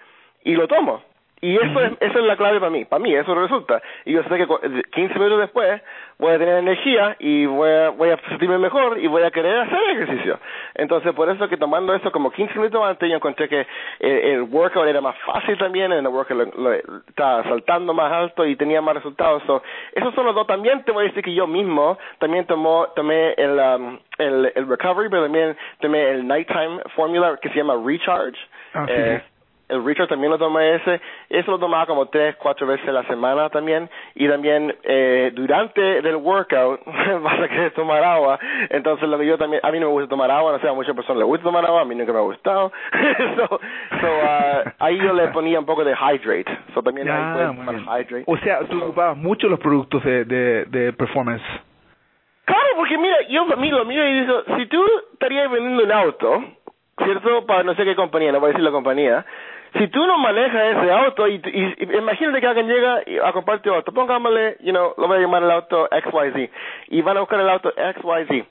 y 0.44 0.54
lo 0.54 0.66
tomo. 0.66 1.02
Y 1.42 1.56
eso 1.56 1.80
es, 1.80 1.92
esa 2.00 2.18
es 2.18 2.24
la 2.24 2.36
clave 2.36 2.60
para 2.60 2.70
mí, 2.70 2.84
para 2.84 3.02
mí 3.02 3.14
eso 3.14 3.34
resulta. 3.34 3.80
Y 4.04 4.12
yo 4.12 4.22
sé 4.24 4.36
que 4.36 4.46
15 4.92 5.14
minutos 5.14 5.40
después 5.40 5.80
voy 6.18 6.34
a 6.34 6.38
tener 6.38 6.58
energía 6.58 7.16
y 7.18 7.46
voy 7.46 7.70
a, 7.70 7.88
voy 7.90 8.10
a 8.10 8.18
sentirme 8.28 8.58
mejor 8.58 8.98
y 8.98 9.06
voy 9.06 9.22
a 9.22 9.30
querer 9.30 9.56
hacer 9.60 9.78
ejercicio. 9.90 10.38
Entonces, 10.74 11.14
por 11.14 11.30
eso 11.30 11.48
que 11.48 11.56
tomando 11.56 11.94
eso 11.94 12.12
como 12.12 12.30
15 12.30 12.54
minutos 12.58 12.84
antes, 12.84 13.08
yo 13.08 13.16
encontré 13.16 13.48
que 13.48 13.66
el, 14.00 14.42
workout 14.42 14.86
era 14.86 15.00
más 15.00 15.16
fácil 15.24 15.56
también, 15.56 15.92
el 15.92 16.06
workout 16.08 16.54
lo, 16.54 16.72
estaba 16.72 17.42
saltando 17.44 17.94
más 17.94 18.12
alto 18.12 18.44
y 18.44 18.56
tenía 18.56 18.82
más 18.82 18.96
resultados. 18.96 19.42
So, 19.46 19.62
esos 19.94 20.14
son 20.14 20.26
los 20.26 20.34
dos. 20.34 20.46
También 20.46 20.84
te 20.84 20.92
voy 20.92 21.04
a 21.04 21.08
decir 21.08 21.24
que 21.24 21.34
yo 21.34 21.46
mismo 21.46 21.96
también 22.18 22.44
tomó, 22.44 22.88
tomé 22.94 23.32
el, 23.32 23.58
um, 23.58 23.98
el, 24.18 24.52
el 24.54 24.68
recovery, 24.68 25.08
pero 25.08 25.22
también 25.22 25.56
tomé 25.80 26.10
el 26.10 26.28
nighttime 26.28 26.80
formula 26.94 27.38
que 27.40 27.48
se 27.48 27.56
llama 27.56 27.80
recharge. 27.82 28.38
Ah, 28.74 28.86
eh, 28.88 29.22
el 29.70 29.84
Richard 29.84 30.08
también 30.08 30.30
lo 30.30 30.38
tomé 30.38 30.74
ese, 30.76 31.00
eso 31.28 31.50
lo 31.52 31.58
tomaba 31.58 31.86
como 31.86 32.06
tres, 32.06 32.36
cuatro 32.36 32.66
veces 32.66 32.88
a 32.88 32.92
la 32.92 33.04
semana 33.04 33.48
también, 33.50 33.88
y 34.14 34.28
también 34.28 34.74
eh, 34.82 35.30
durante 35.34 35.98
el 35.98 36.16
workout 36.16 36.80
vas 37.22 37.40
a 37.40 37.48
querer 37.48 37.72
tomar 37.72 38.02
agua, 38.02 38.38
entonces 38.68 39.08
lo 39.08 39.18
que 39.18 39.26
yo 39.26 39.38
también, 39.38 39.60
a 39.64 39.70
mí 39.70 39.80
no 39.80 39.86
me 39.86 39.92
gusta 39.92 40.08
tomar 40.08 40.30
agua, 40.30 40.52
no 40.52 40.58
sé, 40.58 40.68
a 40.68 40.72
muchas 40.72 40.94
personas 40.94 41.18
les 41.18 41.26
gusta 41.26 41.44
tomar 41.44 41.64
agua, 41.64 41.82
a 41.82 41.84
mí 41.84 41.94
nunca 41.94 42.12
me 42.12 42.18
ha 42.18 42.22
gustado, 42.22 42.72
so, 43.36 43.46
so 43.48 44.06
uh, 44.06 44.70
ahí 44.78 44.98
yo 44.98 45.12
le 45.12 45.28
ponía 45.28 45.58
un 45.58 45.66
poco 45.66 45.84
de 45.84 45.94
hydrate, 45.94 46.50
so 46.74 46.82
también 46.82 47.08
ahí 47.08 48.02
hydrate. 48.02 48.24
O 48.26 48.36
sea, 48.38 48.60
tú 48.68 48.82
ocupabas 48.82 49.16
mucho 49.16 49.48
los 49.48 49.60
productos 49.60 50.02
de, 50.04 50.24
de, 50.24 50.64
de 50.66 50.92
performance. 50.92 51.42
Claro, 52.44 52.66
porque 52.76 52.98
mira, 52.98 53.16
yo 53.28 53.44
lo 53.44 53.56
miro 53.56 54.08
y 54.08 54.20
digo, 54.20 54.42
si 54.56 54.66
tú 54.66 54.84
estarías 55.12 55.50
vendiendo 55.50 55.84
un 55.84 55.92
auto, 55.92 56.44
¿cierto? 57.04 57.46
Para 57.46 57.62
no 57.62 57.74
sé 57.74 57.84
qué 57.84 57.94
compañía, 57.94 58.32
no 58.32 58.40
voy 58.40 58.48
a 58.48 58.52
decir 58.52 58.64
la 58.64 58.70
compañía, 58.70 59.24
si 59.78 59.88
tú 59.88 60.06
no 60.06 60.18
manejas 60.18 60.76
ese 60.76 60.92
auto 60.92 61.28
y, 61.28 61.34
y, 61.44 61.96
imagínate 61.96 62.40
que 62.40 62.46
alguien 62.46 62.68
llega 62.68 63.02
a 63.24 63.32
comprar 63.32 63.60
tu 63.60 63.72
auto, 63.72 63.92
pongámosle, 63.92 64.56
you 64.60 64.72
know, 64.72 64.94
lo 64.96 65.06
voy 65.06 65.18
a 65.18 65.20
llamar 65.20 65.42
el 65.42 65.50
auto 65.50 65.88
XYZ 65.90 66.50
y 66.88 67.02
van 67.02 67.16
a 67.16 67.20
buscar 67.20 67.40
el 67.40 67.48
auto 67.48 67.72
XYZ. 67.72 68.44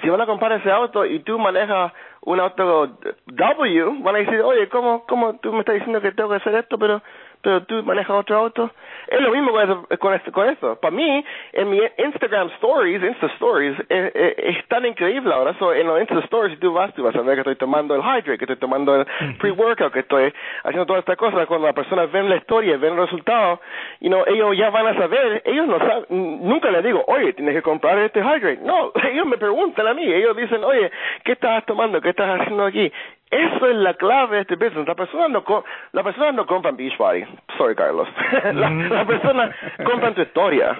Si 0.00 0.08
van 0.08 0.20
a 0.20 0.26
comprar 0.26 0.52
ese 0.52 0.70
auto 0.70 1.04
y 1.04 1.20
tú 1.20 1.38
manejas 1.38 1.92
un 2.20 2.38
auto 2.38 2.98
W, 3.26 4.02
van 4.02 4.14
a 4.14 4.18
decir, 4.18 4.40
oye, 4.42 4.68
¿cómo, 4.68 5.04
cómo 5.06 5.38
tú 5.40 5.52
me 5.52 5.60
estás 5.60 5.74
diciendo 5.74 6.00
que 6.00 6.12
tengo 6.12 6.30
que 6.30 6.36
hacer 6.36 6.54
esto, 6.54 6.78
pero 6.78 7.02
pero 7.42 7.62
tú 7.64 7.82
manejas 7.84 8.16
otro 8.16 8.36
auto. 8.36 8.70
Es 9.06 9.20
lo 9.20 9.30
mismo 9.30 9.52
con 9.52 9.62
eso. 9.62 9.86
Con 9.98 10.14
esto, 10.14 10.32
con 10.32 10.48
eso. 10.48 10.76
Para 10.80 10.94
mí, 10.94 11.24
en 11.52 11.70
mi 11.70 11.80
Instagram 11.96 12.48
Stories, 12.56 13.02
Insta 13.02 13.26
Stories, 13.34 13.76
es, 13.88 14.12
es, 14.14 14.68
tan 14.68 14.84
increíble 14.84 15.32
ahora. 15.32 15.54
So, 15.58 15.72
en 15.72 15.86
los 15.86 16.00
Insta 16.00 16.18
Stories, 16.20 16.54
si 16.54 16.60
tú 16.60 16.72
vas, 16.72 16.92
tú 16.94 17.02
vas 17.02 17.14
a 17.16 17.22
ver 17.22 17.36
que 17.36 17.40
estoy 17.40 17.56
tomando 17.56 17.94
el 17.94 18.02
Hydrate, 18.02 18.38
que 18.38 18.44
estoy 18.44 18.56
tomando 18.56 18.96
el 18.96 19.06
pre-workout, 19.38 19.92
que 19.92 20.00
estoy 20.00 20.32
haciendo 20.64 20.86
todas 20.86 21.00
estas 21.00 21.16
cosas. 21.16 21.46
Cuando 21.46 21.66
las 21.66 21.74
personas 21.74 22.10
ven 22.12 22.28
la 22.28 22.36
historia, 22.36 22.76
ven 22.76 22.92
el 22.94 22.98
resultado, 22.98 23.60
you 24.00 24.08
know, 24.08 24.24
ellos 24.26 24.56
ya 24.56 24.70
van 24.70 24.88
a 24.88 24.94
saber, 24.94 25.42
ellos 25.44 25.66
no 25.66 25.78
saben, 25.78 26.04
nunca 26.10 26.70
les 26.70 26.84
digo, 26.84 27.02
oye, 27.06 27.32
tienes 27.32 27.54
que 27.54 27.62
comprar 27.62 27.98
este 27.98 28.20
Hydrate. 28.20 28.60
No, 28.62 28.92
ellos 29.10 29.26
me 29.26 29.38
preguntan 29.38 29.86
a 29.86 29.94
mí, 29.94 30.04
ellos 30.04 30.36
dicen, 30.36 30.62
oye, 30.64 30.90
¿qué 31.24 31.32
estás 31.32 31.64
tomando? 31.66 32.00
¿Qué 32.00 32.10
estás 32.10 32.40
haciendo 32.40 32.64
aquí? 32.64 32.92
Eso 33.30 33.66
es 33.66 33.76
la 33.76 33.94
clave 33.94 34.36
de 34.36 34.42
este 34.42 34.56
business. 34.56 34.86
La 34.86 34.94
persona 34.94 35.28
no, 35.28 35.44
la 35.92 36.02
persona 36.02 36.32
no 36.32 36.46
compran 36.46 36.76
Beachbody. 36.76 37.24
Sorry, 37.56 37.74
Carlos. 37.74 38.08
la, 38.54 38.70
mm. 38.70 38.92
la 38.92 39.04
persona 39.04 39.54
compran 39.84 40.14
tu 40.14 40.22
historia. 40.22 40.76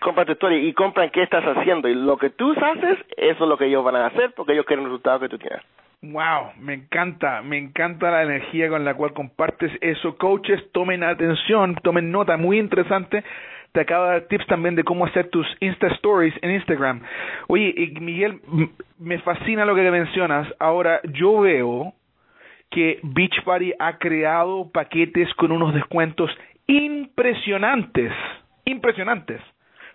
Compran 0.00 0.26
tu 0.26 0.32
historia 0.32 0.58
y 0.58 0.72
compran 0.72 1.10
qué 1.10 1.22
estás 1.22 1.44
haciendo. 1.44 1.88
Y 1.88 1.94
lo 1.94 2.16
que 2.16 2.30
tú 2.30 2.52
haces, 2.52 2.98
eso 3.16 3.44
es 3.44 3.48
lo 3.48 3.56
que 3.56 3.66
ellos 3.66 3.84
van 3.84 3.96
a 3.96 4.06
hacer 4.06 4.32
porque 4.34 4.52
ellos 4.52 4.66
quieren 4.66 4.84
el 4.84 4.90
resultado 4.90 5.20
que 5.20 5.28
tú 5.28 5.38
tienes. 5.38 5.62
Wow, 6.04 6.54
me 6.58 6.74
encanta, 6.74 7.42
me 7.42 7.56
encanta 7.56 8.10
la 8.10 8.24
energía 8.24 8.68
con 8.68 8.84
la 8.84 8.94
cual 8.94 9.12
compartes 9.12 9.70
eso. 9.80 10.18
Coaches, 10.18 10.60
tomen 10.72 11.04
atención, 11.04 11.76
tomen 11.76 12.10
nota, 12.10 12.36
muy 12.36 12.58
interesante 12.58 13.22
te 13.72 13.80
acabo 13.80 14.04
de 14.04 14.10
dar 14.10 14.22
tips 14.28 14.46
también 14.46 14.74
de 14.74 14.84
cómo 14.84 15.06
hacer 15.06 15.28
tus 15.30 15.46
Insta 15.60 15.88
Stories 15.88 16.34
en 16.42 16.52
Instagram. 16.52 17.02
Oye, 17.48 17.74
y 17.76 18.00
Miguel, 18.00 18.40
me 18.98 19.18
fascina 19.20 19.64
lo 19.64 19.74
que 19.74 19.90
mencionas. 19.90 20.46
Ahora, 20.58 21.00
yo 21.04 21.40
veo 21.40 21.94
que 22.70 23.00
Beachbody 23.02 23.72
ha 23.78 23.98
creado 23.98 24.70
paquetes 24.70 25.32
con 25.34 25.52
unos 25.52 25.74
descuentos 25.74 26.30
impresionantes, 26.66 28.12
impresionantes, 28.64 29.40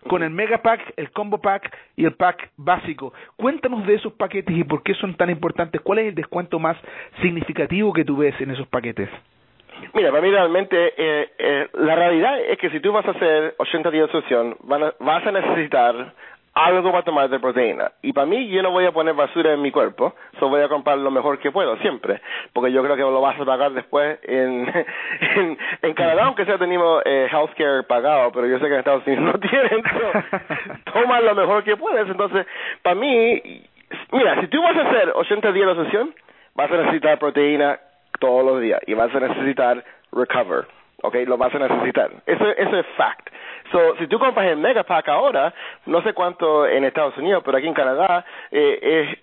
con 0.07 0.23
el 0.23 0.29
Mega 0.29 0.61
Pack, 0.61 0.93
el 0.95 1.11
Combo 1.11 1.39
Pack 1.39 1.75
y 1.95 2.05
el 2.05 2.13
Pack 2.13 2.51
básico. 2.57 3.13
Cuéntanos 3.35 3.85
de 3.85 3.95
esos 3.95 4.13
paquetes 4.13 4.55
y 4.55 4.63
por 4.63 4.83
qué 4.83 4.93
son 4.95 5.15
tan 5.15 5.29
importantes. 5.29 5.81
¿Cuál 5.81 5.99
es 5.99 6.07
el 6.07 6.15
descuento 6.15 6.59
más 6.59 6.77
significativo 7.21 7.93
que 7.93 8.05
tú 8.05 8.17
ves 8.17 8.39
en 8.39 8.51
esos 8.51 8.67
paquetes? 8.67 9.09
Mira, 9.93 10.11
para 10.11 10.21
mí 10.21 10.29
realmente 10.29 10.93
eh, 10.97 11.29
eh, 11.37 11.67
la 11.73 11.95
realidad 11.95 12.39
es 12.39 12.57
que 12.57 12.69
si 12.69 12.79
tú 12.79 12.91
vas 12.91 13.05
a 13.07 13.11
hacer 13.11 13.55
80 13.57 13.91
días 13.91 14.11
de 14.11 14.21
sesión, 14.21 14.55
vas 14.61 15.25
a 15.25 15.31
necesitar 15.31 16.13
algo 16.57 16.91
para 16.91 17.03
tomar 17.03 17.29
de 17.29 17.39
proteína. 17.39 17.91
Y 18.01 18.13
para 18.13 18.25
mí, 18.25 18.47
yo 18.49 18.63
no 18.63 18.71
voy 18.71 18.85
a 18.85 18.91
poner 18.91 19.13
basura 19.13 19.53
en 19.53 19.61
mi 19.61 19.71
cuerpo, 19.71 20.15
solo 20.39 20.49
voy 20.49 20.61
a 20.61 20.67
comprar 20.67 20.97
lo 20.97 21.11
mejor 21.11 21.37
que 21.37 21.51
puedo, 21.51 21.77
siempre. 21.77 22.19
Porque 22.51 22.71
yo 22.71 22.83
creo 22.83 22.95
que 22.95 23.01
lo 23.03 23.21
vas 23.21 23.39
a 23.39 23.45
pagar 23.45 23.71
después 23.73 24.17
en, 24.23 24.67
en, 25.83 25.93
Canadá, 25.93 26.25
aunque 26.25 26.45
sea 26.45 26.57
tenemos 26.57 27.03
eh, 27.05 27.27
healthcare 27.31 27.83
pagado, 27.83 28.31
pero 28.31 28.47
yo 28.47 28.57
sé 28.57 28.65
que 28.65 28.73
en 28.73 28.79
Estados 28.79 29.05
Unidos 29.05 29.25
no 29.33 29.39
tienen. 29.39 29.83
toma 30.91 31.21
lo 31.21 31.35
mejor 31.35 31.63
que 31.63 31.77
puedes. 31.77 32.09
Entonces, 32.09 32.47
para 32.81 32.95
mí, 32.95 33.63
mira, 34.11 34.41
si 34.41 34.47
tú 34.47 34.61
vas 34.61 34.75
a 34.77 34.89
hacer 34.89 35.11
80 35.13 35.51
días 35.51 35.77
de 35.77 35.83
sesión, 35.85 36.15
vas 36.55 36.71
a 36.71 36.77
necesitar 36.77 37.19
proteína 37.19 37.79
todos 38.19 38.45
los 38.45 38.61
días 38.61 38.81
y 38.87 38.93
vas 38.93 39.13
a 39.13 39.19
necesitar 39.19 39.83
recover, 40.11 40.65
¿ok? 41.01 41.15
Lo 41.25 41.37
vas 41.37 41.53
a 41.53 41.59
necesitar. 41.59 42.11
Eso, 42.25 42.47
eso 42.49 42.77
es 42.77 42.85
fact. 42.97 43.29
So, 43.71 43.95
si 43.97 44.07
tú 44.07 44.17
compras 44.17 44.47
el 44.47 44.57
Mega 44.57 44.83
Pack 44.83 45.09
ahora, 45.09 45.53
no 45.85 46.01
sé 46.01 46.13
cuánto 46.13 46.65
en 46.65 46.85
Estados 46.85 47.17
Unidos, 47.17 47.43
pero 47.45 47.57
aquí 47.57 47.67
en 47.67 47.73
Canadá, 47.73 48.25
eh, 48.51 49.17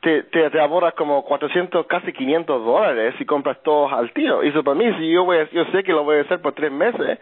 te, 0.00 0.22
te, 0.24 0.50
te 0.50 0.60
ahorras 0.60 0.94
como 0.94 1.24
400, 1.24 1.86
casi 1.86 2.12
500 2.12 2.64
dólares 2.64 3.14
si 3.18 3.24
compras 3.24 3.58
todos 3.62 3.92
al 3.92 4.12
tiro. 4.12 4.42
Y 4.44 4.48
eso 4.48 4.62
para 4.62 4.76
mí, 4.76 4.92
si 4.98 5.10
yo, 5.10 5.24
voy 5.24 5.38
yo 5.52 5.64
sé 5.66 5.82
que 5.82 5.92
lo 5.92 6.04
voy 6.04 6.18
a 6.18 6.22
hacer 6.22 6.40
por 6.40 6.54
tres 6.54 6.72
meses, 6.72 7.18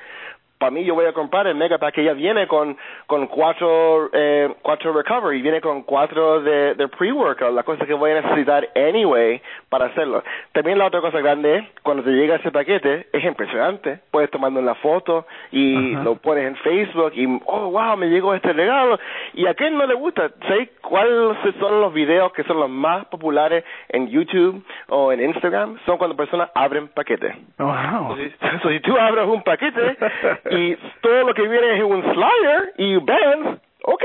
para 0.65 0.73
mí 0.73 0.83
yo 0.83 0.95
voy 0.95 1.05
a 1.05 1.13
comprar 1.13 1.47
el 1.47 1.57
Mega 1.57 1.77
Pack 1.77 1.97
que 1.97 2.05
ya 2.05 2.15
viene 2.15 2.47
con, 2.47 2.75
con 3.07 3.27
cuatro, 3.27 4.09
eh, 4.15 4.49
cuatro 4.63 4.95
recovery, 4.95 5.43
viene 5.43 5.61
con 5.61 5.83
cuatro 5.83 6.41
de, 6.41 6.75
de 6.75 6.89
pre-workout, 6.89 7.53
la 7.53 7.65
cosa 7.65 7.85
que 7.85 7.93
voy 7.93 8.13
a 8.13 8.23
necesitar 8.23 8.67
anyway 8.75 9.43
para 9.69 9.87
hacerlo. 9.87 10.25
También 10.53 10.79
la 10.79 10.87
otra 10.87 11.03
cosa 11.03 11.21
grande, 11.21 11.69
cuando 11.83 12.03
te 12.03 12.13
llega 12.13 12.37
ese 12.37 12.51
paquete, 12.51 13.09
es 13.13 13.25
impresionante. 13.25 13.99
Puedes 14.11 14.31
tomando 14.31 14.59
una 14.59 14.75
foto 14.77 15.27
y 15.51 15.93
lo 15.97 16.15
pones 16.15 16.47
en 16.47 16.57
Facebook 16.57 17.13
y, 17.15 17.27
oh, 17.45 17.71
wow, 17.71 17.99
me 17.99 18.07
llegó 18.07 18.33
este 18.33 18.55
regalo. 18.55 18.99
Y 19.35 19.47
a 19.47 19.53
quién 19.53 19.77
no 19.77 19.85
le 19.85 19.93
gusta, 19.93 20.31
¿sabes 20.49 20.71
cuáles 20.81 21.37
son 21.61 21.83
los 21.83 21.93
videos 21.93 22.33
que 22.33 22.45
son 22.45 22.59
los 22.59 22.71
más 22.71 23.05
populares 23.07 23.65
en 23.91 24.09
YouTube 24.09 24.65
o 24.89 25.13
en 25.13 25.21
Instagram? 25.25 25.77
Son 25.85 25.99
cuando 25.99 26.17
personas 26.17 26.49
abren 26.55 26.89
paquetes. 26.89 27.35
Wow. 27.59 28.17
si 28.63 28.81
tú 28.81 28.97
abres 28.97 29.27
un 29.27 29.43
paquete 29.43 29.97
y 30.59 30.77
todo 31.01 31.25
lo 31.25 31.35
que 31.35 31.47
viene 31.47 31.77
es 31.77 31.83
un 31.83 32.03
slider 32.03 32.75
y 32.79 32.97
bands, 32.97 33.61
ok, 33.83 34.05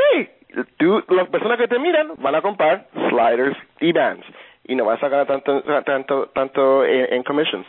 tú, 0.78 1.04
las 1.10 1.28
personas 1.30 1.58
que 1.58 1.68
te 1.68 1.80
miran 1.80 2.14
van 2.18 2.36
a 2.36 2.42
comprar 2.42 2.86
sliders 3.10 3.58
y 3.80 3.92
bands 3.92 4.26
y 4.70 4.76
no 4.76 4.86
vas 4.86 5.02
a 5.02 5.10
ganar 5.10 5.26
tanto, 5.26 5.62
tanto, 5.84 6.28
tanto 6.28 6.86
en, 6.86 7.24
commissions. 7.24 7.66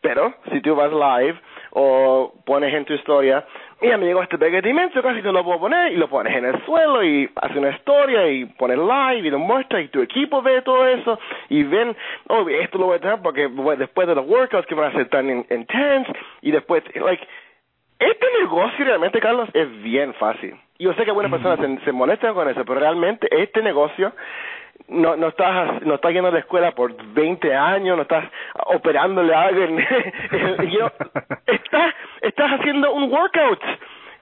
Pero 0.00 0.34
si 0.50 0.60
tú 0.60 0.74
vas 0.74 0.90
live 0.90 1.38
o 1.72 2.34
pones 2.44 2.74
en 2.74 2.84
tu 2.84 2.92
historia, 2.92 3.44
me 3.80 3.98
llegó 3.98 4.20
este 4.22 4.36
paquete 4.36 4.68
inmenso, 4.68 5.00
casi 5.00 5.22
te 5.22 5.30
lo 5.30 5.44
puedo 5.44 5.60
poner, 5.60 5.92
y 5.92 5.96
lo 5.96 6.08
pones 6.08 6.36
en 6.36 6.44
el 6.46 6.64
suelo 6.64 7.04
y 7.04 7.30
haces 7.36 7.56
una 7.56 7.70
historia 7.70 8.26
y 8.28 8.46
pones 8.46 8.78
live 8.78 9.28
y 9.28 9.30
lo 9.30 9.38
muestras 9.38 9.84
y 9.84 9.88
tu 9.88 10.02
equipo 10.02 10.42
ve 10.42 10.60
todo 10.62 10.88
eso 10.88 11.20
y 11.50 11.62
ven, 11.62 11.96
oh, 12.28 12.48
esto 12.48 12.78
lo 12.78 12.86
voy 12.86 12.96
a 12.96 13.00
tener 13.00 13.18
porque 13.22 13.48
después 13.78 14.08
de 14.08 14.16
los 14.16 14.26
workouts 14.26 14.66
que 14.66 14.74
van 14.74 14.90
a 14.90 14.96
ser 14.96 15.08
tan 15.08 15.30
intense 15.30 16.12
y 16.42 16.50
después, 16.50 16.82
like, 16.96 17.24
este 18.00 18.26
negocio 18.40 18.84
realmente, 18.84 19.20
Carlos, 19.20 19.48
es 19.52 19.82
bien 19.82 20.14
fácil. 20.14 20.56
Yo 20.78 20.94
sé 20.94 21.04
que 21.04 21.10
algunas 21.10 21.30
personas 21.30 21.58
se, 21.84 21.92
molestan 21.92 22.32
con 22.32 22.48
eso, 22.48 22.64
pero 22.64 22.80
realmente 22.80 23.28
este 23.30 23.62
negocio 23.62 24.12
no, 24.88 25.14
no 25.16 25.28
estás 25.28 25.82
no 25.82 25.96
estás 25.96 26.12
yendo 26.12 26.28
a 26.28 26.32
la 26.32 26.38
escuela 26.38 26.72
por 26.72 26.94
20 27.12 27.54
años, 27.54 27.96
no 27.96 28.02
estás 28.02 28.24
operándole 28.66 29.34
a 29.34 29.42
alguien. 29.42 29.78
estás, 31.46 31.94
estás 32.22 32.50
haciendo 32.52 32.92
un 32.92 33.12
workout 33.12 33.60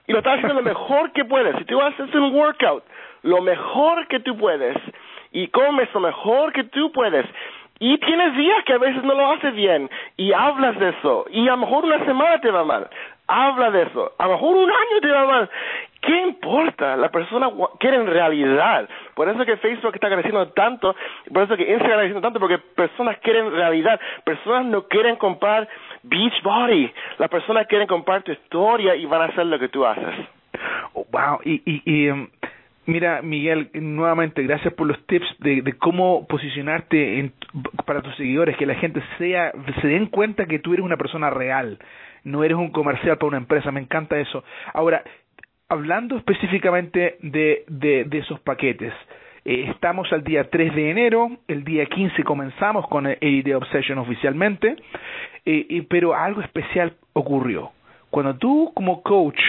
y 0.07 0.11
lo 0.11 0.17
estás 0.19 0.39
haciendo 0.39 0.55
lo 0.55 0.63
mejor 0.63 1.13
que 1.13 1.23
puedes. 1.23 1.55
Si 1.59 1.63
tú 1.65 1.81
haces 1.81 2.13
un 2.13 2.35
workout, 2.35 2.83
lo 3.23 3.41
mejor 3.41 4.07
que 4.07 4.19
tú 4.19 4.37
puedes 4.37 4.75
y 5.31 5.47
comes 5.47 5.87
lo 5.93 6.01
mejor 6.01 6.51
que 6.51 6.65
tú 6.65 6.91
puedes 6.91 7.25
y 7.79 7.97
tienes 7.99 8.35
días 8.35 8.63
que 8.65 8.73
a 8.73 8.77
veces 8.77 9.03
no 9.03 9.13
lo 9.13 9.31
haces 9.31 9.53
bien 9.53 9.89
y 10.17 10.33
hablas 10.33 10.77
de 10.79 10.89
eso 10.89 11.25
y 11.31 11.47
a 11.47 11.51
lo 11.51 11.57
mejor 11.57 11.85
una 11.85 12.03
semana 12.05 12.39
te 12.41 12.51
va 12.51 12.63
mal 12.65 12.89
habla 13.29 13.69
de 13.69 13.83
eso. 13.83 14.11
A 14.17 14.25
lo 14.25 14.33
mejor 14.33 14.55
un 14.57 14.69
año 14.69 15.01
te 15.01 15.11
va 15.11 15.25
mal. 15.25 15.49
¿Qué 16.01 16.17
importa? 16.21 16.97
La 16.97 17.09
persona 17.09 17.49
quiere 17.79 18.01
realidad. 18.03 18.89
Por 19.13 19.29
eso 19.29 19.45
que 19.45 19.57
Facebook 19.57 19.93
está 19.93 20.09
creciendo 20.09 20.47
tanto, 20.49 20.95
por 21.31 21.43
eso 21.43 21.55
que 21.55 21.63
Instagram 21.63 21.81
está 21.81 21.97
creciendo 21.97 22.21
tanto, 22.21 22.39
porque 22.39 22.57
personas 22.57 23.17
quieren 23.19 23.51
realidad. 23.51 23.99
Personas 24.23 24.65
no 24.65 24.87
quieren 24.87 25.17
comprar 25.17 25.67
Beachbody. 26.03 26.91
Las 27.19 27.29
personas 27.29 27.67
quieren 27.67 27.87
comprar 27.87 28.23
tu 28.23 28.31
historia 28.31 28.95
y 28.95 29.05
van 29.05 29.21
a 29.21 29.25
hacer 29.25 29.45
lo 29.45 29.59
que 29.59 29.69
tú 29.69 29.85
haces. 29.85 30.15
Oh, 30.93 31.05
wow. 31.11 31.39
Y, 31.43 31.61
y, 31.65 31.81
y 31.85 32.09
um, 32.09 32.27
mira, 32.85 33.21
Miguel, 33.21 33.69
nuevamente, 33.73 34.41
gracias 34.43 34.73
por 34.73 34.87
los 34.87 35.05
tips 35.05 35.27
de, 35.39 35.61
de 35.61 35.73
cómo 35.73 36.25
posicionarte 36.27 37.19
en, 37.19 37.33
para 37.85 38.01
tus 38.01 38.15
seguidores, 38.15 38.57
que 38.57 38.65
la 38.65 38.75
gente 38.75 39.03
sea, 39.17 39.51
se 39.81 39.87
den 39.87 40.07
cuenta 40.07 40.45
que 40.45 40.59
tú 40.59 40.73
eres 40.73 40.85
una 40.85 40.97
persona 40.97 41.29
real 41.29 41.77
no 42.23 42.43
eres 42.43 42.57
un 42.57 42.71
comercial 42.71 43.17
para 43.17 43.27
una 43.27 43.37
empresa, 43.37 43.71
me 43.71 43.79
encanta 43.81 44.19
eso. 44.19 44.43
Ahora, 44.73 45.03
hablando 45.67 46.17
específicamente 46.17 47.17
de, 47.21 47.63
de, 47.67 48.05
de 48.05 48.17
esos 48.17 48.39
paquetes, 48.41 48.93
eh, 49.45 49.65
estamos 49.69 50.11
al 50.11 50.23
día 50.23 50.49
3 50.49 50.75
de 50.75 50.91
enero, 50.91 51.29
el 51.47 51.63
día 51.63 51.85
15 51.85 52.23
comenzamos 52.23 52.87
con 52.87 53.07
el 53.07 53.53
Obsession 53.55 53.97
oficialmente, 53.97 54.75
eh, 55.45 55.85
pero 55.89 56.13
algo 56.15 56.41
especial 56.41 56.93
ocurrió. 57.13 57.71
Cuando 58.09 58.35
tú 58.35 58.71
como 58.75 59.01
coach 59.01 59.39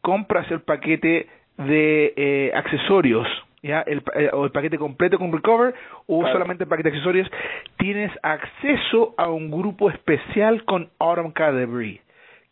compras 0.00 0.50
el 0.50 0.60
paquete 0.60 1.28
de 1.58 2.12
eh, 2.16 2.52
accesorios, 2.54 3.26
ya 3.62 3.80
el, 3.82 4.02
o 4.32 4.44
el 4.44 4.50
paquete 4.50 4.78
completo 4.78 5.18
con 5.18 5.32
Recover 5.32 5.74
o 6.06 6.26
solamente 6.26 6.64
el 6.64 6.68
paquete 6.68 6.90
de 6.90 6.96
accesorios, 6.96 7.30
tienes 7.78 8.10
acceso 8.22 9.14
a 9.16 9.28
un 9.28 9.50
grupo 9.50 9.88
especial 9.90 10.64
con 10.64 10.90
Autumn 10.98 11.32
Cadbury. 11.32 12.00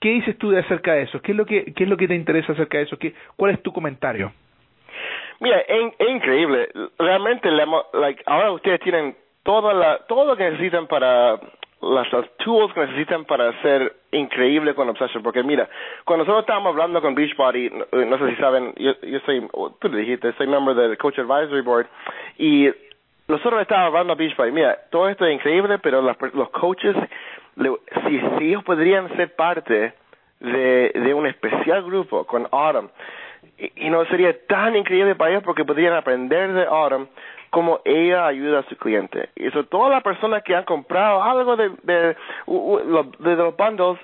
¿Qué 0.01 0.11
dices 0.11 0.39
tú 0.39 0.51
de 0.51 0.61
acerca 0.61 0.95
de 0.95 1.03
eso? 1.03 1.21
¿Qué 1.21 1.33
es 1.33 1.37
lo 1.37 1.45
que, 1.45 1.75
qué 1.75 1.85
es 1.85 1.91
lo 1.91 1.97
que 1.97 2.09
te 2.09 2.15
interesa 2.15 2.53
acerca 2.53 2.79
de 2.79 2.85
eso? 2.85 2.99
¿Qué, 2.99 3.13
¿Cuál 3.37 3.53
es 3.53 3.63
tu 3.63 3.73
comentario? 3.73 4.33
Mira, 5.41 5.61
es, 5.61 5.93
increíble. 6.09 6.69
Realmente, 6.99 7.51
like, 7.51 8.23
ahora 8.27 8.53
ustedes 8.53 8.81
tienen 8.81 9.17
toda 9.43 9.75
la, 9.75 9.99
todo 10.07 10.25
lo 10.25 10.37
que 10.37 10.45
necesitan 10.45 10.87
para 10.87 11.39
las, 11.83 12.09
tools 12.39 12.73
que 12.75 12.81
necesitan 12.81 13.25
para 13.25 13.53
ser 13.63 13.95
increíble 14.13 14.75
con 14.75 14.89
Obsession. 14.89 15.23
Porque 15.23 15.43
mira, 15.43 15.69
cuando 16.05 16.25
nosotros 16.25 16.43
estábamos 16.43 16.71
hablando 16.71 17.01
con 17.01 17.15
Beachbody, 17.15 17.71
no, 17.71 18.19
sé 18.19 18.31
si 18.31 18.37
saben, 18.37 18.75
yo, 18.77 18.93
yo 19.03 19.21
soy, 19.21 19.49
tú 19.79 19.89
le 19.89 19.99
dijiste, 19.99 20.33
soy 20.35 20.47
miembro 20.47 20.75
del 20.75 20.97
Coach 20.99 21.19
Advisory 21.19 21.63
Board, 21.63 21.87
y 22.39 22.69
nosotros 23.29 23.63
estábamos 23.63 23.89
hablando 23.89 24.13
a 24.13 24.17
Beachbody, 24.17 24.53
mira, 24.53 24.79
todo 24.91 25.09
esto 25.09 25.25
es 25.25 25.35
increíble, 25.35 25.79
pero 25.79 26.03
los 26.03 26.51
coaches, 26.51 26.97
si, 28.07 28.21
si 28.39 28.45
ellos 28.49 28.65
podrían 28.65 29.15
ser 29.17 29.35
parte 29.35 29.95
de, 30.41 30.93
de 30.95 31.15
un 31.15 31.27
especial 31.27 31.83
grupo 31.83 32.27
con 32.27 32.47
Autumn, 32.51 32.91
y, 33.57 33.87
y 33.87 33.91
no 33.91 34.05
sería 34.07 34.35
tan 34.47 34.77
increíble 34.77 35.15
para 35.15 35.31
ellos 35.31 35.43
porque 35.43 35.65
podrían 35.65 35.95
aprender 35.95 36.53
de 36.53 36.65
Autumn 36.65 37.09
cómo 37.51 37.81
ella 37.85 38.27
ayuda 38.27 38.61
a 38.61 38.69
su 38.69 38.77
cliente. 38.77 39.29
Y 39.37 39.49
eso, 39.49 39.65
todas 39.65 39.91
las 39.91 40.03
personas 40.03 40.43
que 40.43 40.55
han 40.55 40.65
comprado 40.65 41.23
algo 41.23 41.57
de, 41.57 41.71
de, 41.83 42.17
de 42.47 43.37
los 43.37 43.57
bundles, 43.57 43.99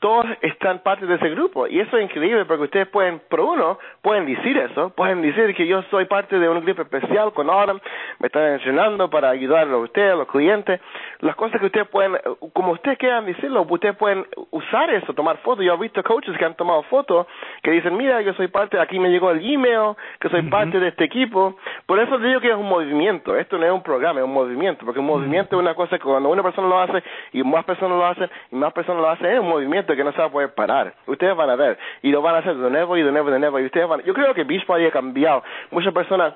todos 0.00 0.26
están 0.42 0.80
parte 0.80 1.06
de 1.06 1.16
ese 1.16 1.28
grupo. 1.30 1.66
Y 1.66 1.80
eso 1.80 1.96
es 1.96 2.04
increíble 2.04 2.44
porque 2.44 2.64
ustedes 2.64 2.88
pueden, 2.88 3.20
por 3.28 3.40
uno, 3.40 3.78
pueden 4.02 4.26
decir 4.26 4.56
eso, 4.56 4.90
pueden 4.90 5.22
decir 5.22 5.54
que 5.54 5.66
yo 5.66 5.82
soy 5.90 6.04
parte 6.04 6.38
de 6.38 6.48
un 6.48 6.64
grupo 6.64 6.82
especial 6.82 7.32
con 7.32 7.50
Autumn, 7.50 7.80
me 8.20 8.26
están 8.26 8.52
entrenando 8.54 9.10
para 9.10 9.30
ayudar 9.30 9.68
a 9.68 9.76
ustedes, 9.76 10.12
a 10.12 10.16
los 10.16 10.28
clientes. 10.28 10.80
Las 11.20 11.34
cosas 11.36 11.60
que 11.60 11.66
ustedes 11.66 11.88
pueden, 11.88 12.16
como 12.52 12.72
ustedes 12.72 12.98
quieran 12.98 13.26
decirlo, 13.26 13.66
ustedes 13.68 13.96
pueden 13.96 14.24
usar 14.50 14.90
eso, 14.90 15.12
tomar 15.14 15.38
fotos. 15.38 15.64
Yo 15.64 15.74
he 15.74 15.78
visto 15.78 16.02
coaches 16.02 16.36
que 16.38 16.44
han 16.44 16.54
tomado 16.54 16.82
fotos 16.84 17.26
que 17.62 17.70
dicen, 17.72 17.96
mira, 17.96 18.20
yo 18.22 18.32
soy 18.34 18.48
parte, 18.48 18.78
aquí 18.78 18.98
me 18.98 19.10
llegó 19.10 19.30
el 19.30 19.38
email, 19.44 19.96
que 20.20 20.28
soy 20.28 20.42
parte 20.42 20.78
de 20.78 20.88
este 20.88 21.04
equipo. 21.04 21.56
Por 21.86 21.98
eso 21.98 22.18
digo 22.18 22.40
que 22.40 22.50
es 22.50 22.56
un 22.56 22.68
movimiento. 22.68 23.36
Esto 23.36 23.58
no 23.58 23.66
es 23.66 23.72
un 23.72 23.82
programa, 23.82 24.20
es 24.20 24.24
un 24.24 24.32
movimiento. 24.32 24.84
Porque 24.84 25.00
un 25.00 25.06
movimiento 25.06 25.56
es 25.56 25.60
una 25.60 25.74
cosa 25.74 25.98
que 25.98 26.04
cuando 26.04 26.28
una 26.28 26.42
persona 26.42 26.68
lo 26.68 26.78
hace 26.78 27.02
y 27.32 27.42
más 27.42 27.64
personas 27.64 27.98
lo 27.98 28.06
hacen 28.06 28.30
y 28.52 28.56
más 28.56 28.72
personas 28.72 29.02
lo 29.02 29.10
hacen, 29.10 29.26
es 29.26 29.40
un 29.40 29.48
movimiento 29.48 29.87
que 29.96 30.04
no 30.04 30.12
se 30.12 30.18
va 30.18 30.26
a 30.26 30.30
poder 30.30 30.54
parar. 30.54 30.94
Ustedes 31.06 31.36
van 31.36 31.50
a 31.50 31.56
ver. 31.56 31.78
Y 32.02 32.10
lo 32.10 32.22
van 32.22 32.36
a 32.36 32.38
hacer 32.38 32.56
de 32.56 32.70
nuevo 32.70 32.96
y 32.96 33.02
de 33.02 33.12
nuevo 33.12 33.28
y 33.28 33.32
de 33.32 33.38
nuevo. 33.38 33.60
Y 33.60 33.66
ustedes 33.66 33.88
van, 33.88 34.02
yo 34.02 34.14
creo 34.14 34.34
que 34.34 34.44
Beachbody 34.44 34.86
ha 34.86 34.90
cambiado. 34.90 35.42
Muchas 35.70 35.92
personas 35.92 36.34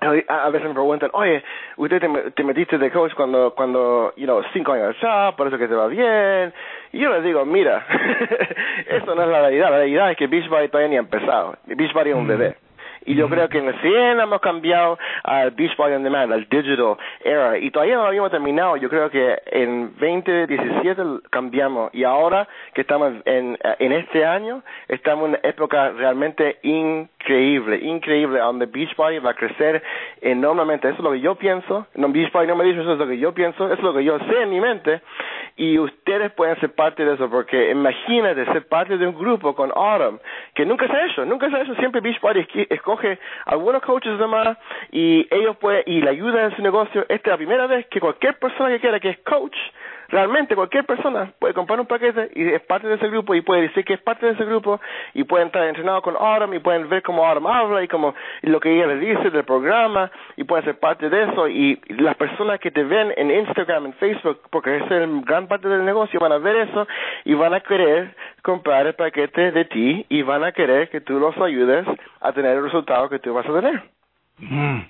a 0.00 0.48
veces 0.48 0.68
me 0.68 0.74
preguntan, 0.74 1.10
oye, 1.12 1.42
usted 1.76 2.00
te, 2.34 2.42
metiste 2.42 2.78
de 2.78 2.90
coach 2.90 3.12
cuando, 3.14 3.54
cuando, 3.54 4.14
you 4.16 4.24
know, 4.24 4.42
cinco 4.52 4.72
años 4.72 4.96
ya, 5.02 5.34
por 5.36 5.46
eso 5.46 5.58
que 5.58 5.68
te 5.68 5.74
va 5.74 5.88
bien. 5.88 6.54
Y 6.92 7.00
yo 7.00 7.12
les 7.12 7.22
digo, 7.22 7.44
mira, 7.44 7.84
eso 8.86 9.14
no 9.14 9.22
es 9.22 9.28
la 9.28 9.40
realidad. 9.40 9.70
La 9.70 9.76
realidad 9.76 10.10
es 10.12 10.16
que 10.16 10.26
Beachbody 10.26 10.68
todavía 10.68 10.88
ni 10.88 10.96
ha 10.96 11.00
empezado. 11.00 11.56
Beachbody 11.66 12.10
es 12.10 12.16
un 12.16 12.26
bebé. 12.26 12.56
Y 13.10 13.16
yo 13.16 13.28
creo 13.28 13.48
que 13.48 13.60
100 13.60 14.20
hemos 14.20 14.40
cambiado 14.40 14.96
al 15.24 15.50
Beachbody 15.50 15.94
on 15.94 16.04
Demand, 16.04 16.32
al 16.32 16.48
Digital 16.48 16.96
Era. 17.24 17.58
Y 17.58 17.72
todavía 17.72 17.96
no 17.96 18.04
habíamos 18.04 18.30
terminado. 18.30 18.76
Yo 18.76 18.88
creo 18.88 19.10
que 19.10 19.36
en 19.46 19.90
2017 19.98 21.02
cambiamos. 21.28 21.92
Y 21.92 22.04
ahora 22.04 22.46
que 22.72 22.82
estamos 22.82 23.14
en, 23.24 23.58
en 23.80 23.92
este 23.92 24.24
año, 24.24 24.62
estamos 24.86 25.24
en 25.24 25.30
una 25.30 25.40
época 25.42 25.90
realmente 25.90 26.58
increíble, 26.62 27.80
increíble, 27.82 28.38
donde 28.38 28.66
Beachbody 28.66 29.18
va 29.18 29.30
a 29.30 29.34
crecer 29.34 29.82
enormemente. 30.20 30.88
Eso 30.88 30.98
es 30.98 31.02
lo 31.02 31.10
que 31.10 31.20
yo 31.20 31.34
pienso. 31.34 31.88
No, 31.96 32.10
Beachbody 32.10 32.46
no 32.46 32.54
me 32.54 32.62
dice 32.62 32.80
eso 32.80 32.92
es 32.92 32.98
lo 33.00 33.08
que 33.08 33.18
yo 33.18 33.34
pienso. 33.34 33.64
Eso 33.64 33.74
es 33.74 33.82
lo 33.82 33.92
que 33.92 34.04
yo 34.04 34.20
sé 34.20 34.42
en 34.42 34.50
mi 34.50 34.60
mente. 34.60 35.00
Y 35.56 35.78
ustedes 35.78 36.32
pueden 36.32 36.58
ser 36.60 36.74
parte 36.74 37.04
de 37.04 37.14
eso, 37.14 37.28
porque 37.28 37.70
imagínate 37.70 38.44
ser 38.46 38.66
parte 38.68 38.96
de 38.96 39.06
un 39.06 39.14
grupo 39.14 39.54
con 39.54 39.70
Autumn, 39.74 40.18
que 40.54 40.64
nunca 40.64 40.86
se 40.86 40.92
ha 40.96 41.06
hecho, 41.06 41.24
nunca 41.24 41.50
se 41.50 41.56
ha 41.56 41.62
hecho. 41.62 41.74
Siempre 41.76 42.00
Beachbody 42.00 42.46
escoge 42.70 43.18
algunos 43.46 43.82
coaches 43.82 44.18
de 44.18 44.26
más 44.26 44.56
y 44.90 45.26
ellos 45.30 45.56
pueden, 45.58 45.82
y 45.86 46.00
le 46.00 46.10
ayudan 46.10 46.50
en 46.50 46.56
su 46.56 46.62
negocio. 46.62 47.02
Esta 47.08 47.14
es 47.14 47.26
la 47.32 47.36
primera 47.36 47.66
vez 47.66 47.86
que 47.86 48.00
cualquier 48.00 48.38
persona 48.38 48.70
que 48.70 48.80
quiera 48.80 49.00
que 49.00 49.10
es 49.10 49.18
coach, 49.18 49.56
realmente 50.10 50.54
cualquier 50.54 50.84
persona 50.84 51.32
puede 51.38 51.54
comprar 51.54 51.80
un 51.80 51.86
paquete 51.86 52.30
y 52.34 52.48
es 52.48 52.60
parte 52.62 52.88
de 52.88 52.94
ese 52.94 53.08
grupo 53.08 53.34
y 53.34 53.42
puede 53.42 53.62
decir 53.62 53.84
que 53.84 53.94
es 53.94 54.00
parte 54.00 54.26
de 54.26 54.32
ese 54.32 54.44
grupo 54.44 54.80
y 55.14 55.24
pueden 55.24 55.46
estar 55.48 55.62
entrenados 55.66 56.02
con 56.02 56.16
Autumn 56.16 56.54
y 56.54 56.58
pueden 56.58 56.88
ver 56.88 57.02
cómo 57.02 57.26
Autumn 57.26 57.46
habla 57.46 57.82
y 57.82 57.88
como 57.88 58.14
lo 58.42 58.60
que 58.60 58.74
ella 58.74 58.86
le 58.86 58.96
dice 58.96 59.30
del 59.30 59.44
programa 59.44 60.10
y 60.36 60.44
pueden 60.44 60.64
ser 60.64 60.78
parte 60.78 61.08
de 61.08 61.24
eso 61.24 61.48
y 61.48 61.80
las 61.88 62.16
personas 62.16 62.60
que 62.60 62.70
te 62.70 62.82
ven 62.84 63.12
en 63.16 63.30
Instagram, 63.30 63.86
en 63.86 63.92
Facebook, 63.94 64.40
porque 64.50 64.76
es 64.76 64.90
el 64.90 65.22
gran 65.22 65.46
parte 65.46 65.68
del 65.68 65.84
negocio, 65.84 66.20
van 66.20 66.32
a 66.32 66.38
ver 66.38 66.56
eso 66.68 66.86
y 67.24 67.34
van 67.34 67.54
a 67.54 67.60
querer 67.60 68.14
comprar 68.42 68.86
el 68.86 68.94
paquete 68.94 69.52
de 69.52 69.64
ti 69.66 70.06
y 70.08 70.22
van 70.22 70.44
a 70.44 70.52
querer 70.52 70.88
que 70.90 71.00
tú 71.00 71.18
los 71.18 71.36
ayudes 71.38 71.86
a 72.20 72.32
tener 72.32 72.56
el 72.56 72.64
resultado 72.64 73.08
que 73.08 73.18
tú 73.18 73.32
vas 73.34 73.46
a 73.46 73.60
tener. 73.60 73.82
Mm. 74.38 74.80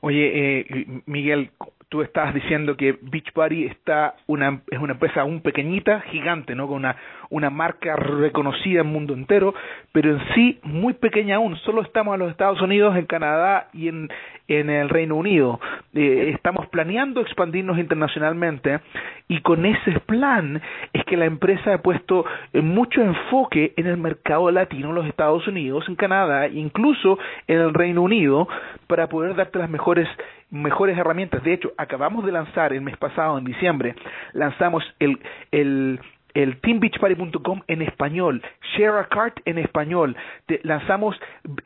Oye, 0.00 0.60
eh, 0.60 0.86
Miguel, 1.06 1.50
tú 1.88 2.02
estás 2.02 2.34
diciendo 2.34 2.76
que 2.76 2.98
Beachbody 3.00 3.64
está 3.66 4.14
una, 4.26 4.62
es 4.70 4.78
una 4.78 4.92
empresa 4.92 5.22
aún 5.22 5.40
pequeñita, 5.40 6.00
gigante, 6.02 6.54
¿no? 6.54 6.66
Con 6.66 6.76
una, 6.76 6.96
una 7.30 7.50
marca 7.50 7.96
reconocida 7.96 8.80
en 8.80 8.86
el 8.86 8.92
mundo 8.92 9.14
entero, 9.14 9.54
pero 9.92 10.12
en 10.12 10.20
sí 10.34 10.58
muy 10.62 10.94
pequeña 10.94 11.36
aún. 11.36 11.56
Solo 11.58 11.82
estamos 11.82 12.14
en 12.14 12.20
los 12.20 12.30
Estados 12.30 12.60
Unidos, 12.60 12.96
en 12.96 13.06
Canadá 13.06 13.68
y 13.72 13.88
en, 13.88 14.08
en 14.48 14.70
el 14.70 14.88
Reino 14.88 15.16
Unido. 15.16 15.60
Eh, 15.94 16.32
estamos 16.34 16.66
planeando 16.68 17.20
expandirnos 17.20 17.78
internacionalmente 17.78 18.80
y 19.28 19.40
con 19.42 19.66
ese 19.66 20.00
plan 20.00 20.60
es 20.92 21.04
que 21.04 21.16
la 21.16 21.26
empresa 21.26 21.74
ha 21.74 21.82
puesto 21.82 22.24
eh, 22.52 22.60
mucho 22.60 23.02
enfoque 23.02 23.74
en 23.76 23.86
el 23.86 23.96
mercado 23.96 24.50
latino 24.50 24.88
en 24.88 24.94
los 24.94 25.06
Estados 25.06 25.46
Unidos, 25.46 25.84
en 25.88 25.96
Canadá, 25.96 26.48
incluso 26.48 27.18
en 27.46 27.58
el 27.60 27.74
Reino 27.74 28.02
Unido, 28.02 28.48
para 28.86 29.08
poder 29.08 29.34
darte 29.34 29.58
las 29.58 29.70
mejores 29.70 30.08
mejores 30.50 30.96
herramientas. 30.96 31.42
De 31.42 31.52
hecho, 31.52 31.72
acabamos 31.76 32.24
de 32.24 32.32
lanzar 32.32 32.72
el 32.72 32.80
mes 32.80 32.96
pasado, 32.96 33.38
en 33.38 33.44
diciembre, 33.44 33.94
lanzamos 34.32 34.82
el, 34.98 35.18
el, 35.52 36.00
el 36.38 36.60
teambeachparty.com 36.60 37.62
en 37.66 37.82
español, 37.82 38.42
Share 38.72 39.00
a 39.00 39.08
Cart 39.08 39.40
en 39.44 39.58
español, 39.58 40.16
lanzamos 40.62 41.16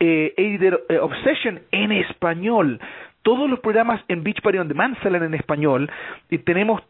eh, 0.00 0.32
eh, 0.36 0.98
Obsession 0.98 1.60
en 1.72 1.92
español. 1.92 2.80
Todos 3.22 3.50
los 3.50 3.60
programas 3.60 4.00
en 4.08 4.24
Beach 4.24 4.40
Party 4.40 4.58
On 4.58 4.68
Demand 4.68 4.98
salen 5.02 5.24
en 5.24 5.34
español 5.34 5.90
y 6.30 6.38
tenemos 6.38 6.80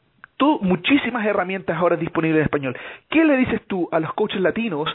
muchísimas 0.61 1.27
herramientas 1.27 1.77
ahora 1.77 1.97
disponibles 1.97 2.39
en 2.39 2.45
español. 2.45 2.77
¿Qué 3.11 3.25
le 3.25 3.37
dices 3.37 3.61
tú 3.67 3.89
a 3.93 4.01
los 4.01 4.13
coaches 4.15 4.41
latinos 4.41 4.89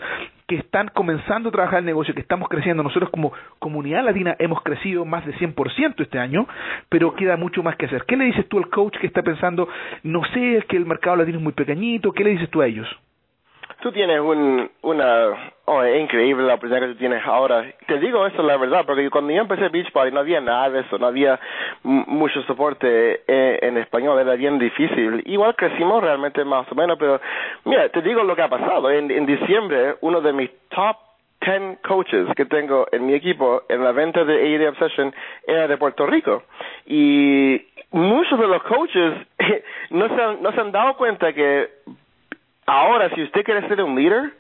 que 0.48 0.56
están 0.58 0.90
comenzando 0.94 1.50
a 1.50 1.52
trabajar 1.52 1.80
el 1.80 1.86
negocio, 1.86 2.14
que 2.14 2.22
estamos 2.22 2.50
creciendo? 2.50 2.84
Nosotros 2.84 3.10
como 3.10 3.34
comunidad 3.60 4.04
latina 4.04 4.36
hemos 4.40 4.62
crecido 4.62 5.06
más 5.06 5.26
de 5.26 5.34
100% 5.36 6.02
este 6.02 6.20
año, 6.20 6.48
pero 6.90 7.16
queda 7.16 7.38
mucho 7.38 7.64
más 7.64 7.76
que 7.76 7.86
hacer. 7.86 8.04
¿Qué 8.06 8.18
le 8.18 8.26
dices 8.26 8.48
tú 8.48 8.58
al 8.58 8.70
coach 8.70 8.98
que 8.98 9.08
está 9.08 9.22
pensando, 9.24 9.68
no 10.04 10.24
sé, 10.34 10.58
es 10.58 10.66
que 10.66 10.78
el 10.78 10.86
mercado 10.86 11.18
latino 11.18 11.38
es 11.38 11.44
muy 11.44 11.54
pequeñito? 11.54 12.12
¿Qué 12.12 12.24
le 12.24 12.32
dices 12.32 12.50
tú 12.50 12.62
a 12.62 12.68
ellos? 12.68 12.88
Tú 13.82 13.92
tienes 13.92 14.20
un, 14.20 14.70
una, 14.82 15.52
oh, 15.66 15.84
es 15.84 16.02
increíble 16.02 16.46
la 16.46 16.56
oportunidad 16.56 16.88
que 16.88 16.94
tú 16.94 17.00
tienes 17.00 17.24
ahora. 17.26 17.66
Te 17.88 18.00
digo 18.00 18.26
eso 18.26 18.42
la 18.44 18.58
verdad, 18.58 18.86
porque 18.86 19.10
cuando 19.10 19.34
yo 19.34 19.42
empecé 19.42 19.70
Beachbody 19.70 20.12
no 20.12 20.20
había 20.20 20.42
nada 20.42 20.70
de 20.70 20.80
eso, 20.82 20.98
no 20.98 21.08
había 21.08 21.40
mucho 21.84 22.42
soporte 22.44 23.22
eh, 23.28 23.60
en, 23.62 23.78
español, 23.78 24.20
era 24.20 24.36
bien 24.36 24.60
difícil. 24.60 25.24
Igual 25.26 25.56
crecimos 25.56 26.02
realmente 26.02 26.44
más 26.44 26.72
o 26.72 26.76
menos, 26.76 26.98
pero 26.98 27.20
mira, 27.66 27.90
te 27.90 28.02
digo 28.02 28.24
lo 28.24 28.36
que 28.36 28.42
ha 28.42 28.50
pasado. 28.50 28.90
En, 28.90 29.12
en 29.12 29.26
diciembre, 29.26 29.96
uno 30.02 30.22
de 30.22 30.34
mis 30.34 30.50
top 30.70 30.98
10 31.42 31.80
coaches 31.88 32.28
que 32.36 32.46
tengo 32.46 32.88
en 32.92 33.06
mi 33.06 33.14
equipo 33.14 33.64
en 33.70 33.84
la 33.84 33.92
venta 33.92 34.24
de 34.24 34.36
AED 34.36 34.70
Obsession 34.70 35.14
era 35.46 35.68
de 35.68 35.78
Puerto 35.78 36.06
Rico. 36.06 36.44
Y 36.86 37.62
muchos 37.92 38.40
de 38.40 38.48
los 38.48 38.64
coaches 38.64 39.14
no 39.92 40.08
se 40.08 40.22
han, 40.22 40.42
no 40.42 40.52
se 40.52 40.60
han 40.60 40.72
dado 40.72 40.96
cuenta 40.98 41.32
que 41.34 41.70
Ahora, 42.68 43.10
si 43.16 43.24
usted 43.24 43.44
quiere 43.46 43.66
ser 43.70 43.82
un 43.82 43.96
líder, 43.96 44.34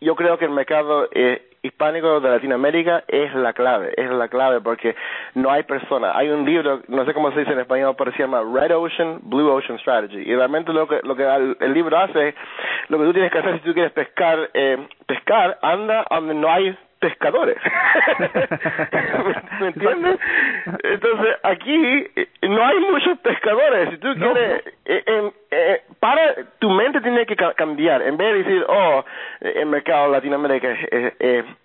yo 0.00 0.14
creo 0.14 0.36
que 0.36 0.44
el 0.44 0.50
mercado 0.50 1.08
eh, 1.12 1.50
hispánico 1.62 2.20
de 2.20 2.28
Latinoamérica 2.28 3.04
es 3.08 3.34
la 3.34 3.54
clave, 3.54 3.94
es 3.96 4.10
la 4.10 4.28
clave 4.28 4.60
porque 4.60 4.94
no 5.34 5.50
hay 5.50 5.62
persona. 5.62 6.12
Hay 6.14 6.28
un 6.28 6.44
libro, 6.44 6.82
no 6.88 7.06
sé 7.06 7.14
cómo 7.14 7.32
se 7.32 7.40
dice 7.40 7.52
en 7.52 7.60
español, 7.60 7.94
pero 7.96 8.12
se 8.12 8.18
llama 8.18 8.42
Red 8.42 8.76
Ocean, 8.76 9.20
Blue 9.22 9.50
Ocean 9.50 9.78
Strategy. 9.78 10.30
Y 10.30 10.36
realmente 10.36 10.74
lo 10.74 10.86
que, 10.86 11.00
lo 11.04 11.16
que 11.16 11.24
el, 11.24 11.72
libro 11.72 11.96
hace, 11.96 12.34
lo 12.88 12.98
que 12.98 13.04
tú 13.04 13.12
tienes 13.14 13.32
que 13.32 13.38
hacer 13.38 13.54
si 13.54 13.60
tú 13.60 13.72
quieres 13.72 13.92
pescar, 13.92 14.50
eh, 14.52 14.86
pescar, 15.06 15.58
anda 15.62 16.04
donde 16.10 16.34
no 16.34 16.52
hay 16.52 16.76
pescadores. 17.04 17.58
¿Me 19.60 19.66
entiendes? 19.66 20.18
Entonces, 20.84 21.36
aquí 21.42 22.06
eh, 22.16 22.28
no 22.48 22.64
hay 22.64 22.80
muchos 22.80 23.18
pescadores. 23.18 23.90
Si 23.90 23.98
tú 23.98 24.14
quieres, 24.14 24.62
eh, 24.86 25.30
eh, 25.50 25.82
para, 26.00 26.34
tu 26.58 26.70
mente 26.70 27.02
tiene 27.02 27.26
que 27.26 27.36
cambiar. 27.56 28.00
En 28.00 28.16
vez 28.16 28.32
de 28.32 28.38
decir, 28.42 28.64
oh, 28.66 29.04
el 29.40 29.66
mercado 29.66 30.08
Latinoamérica 30.08 30.68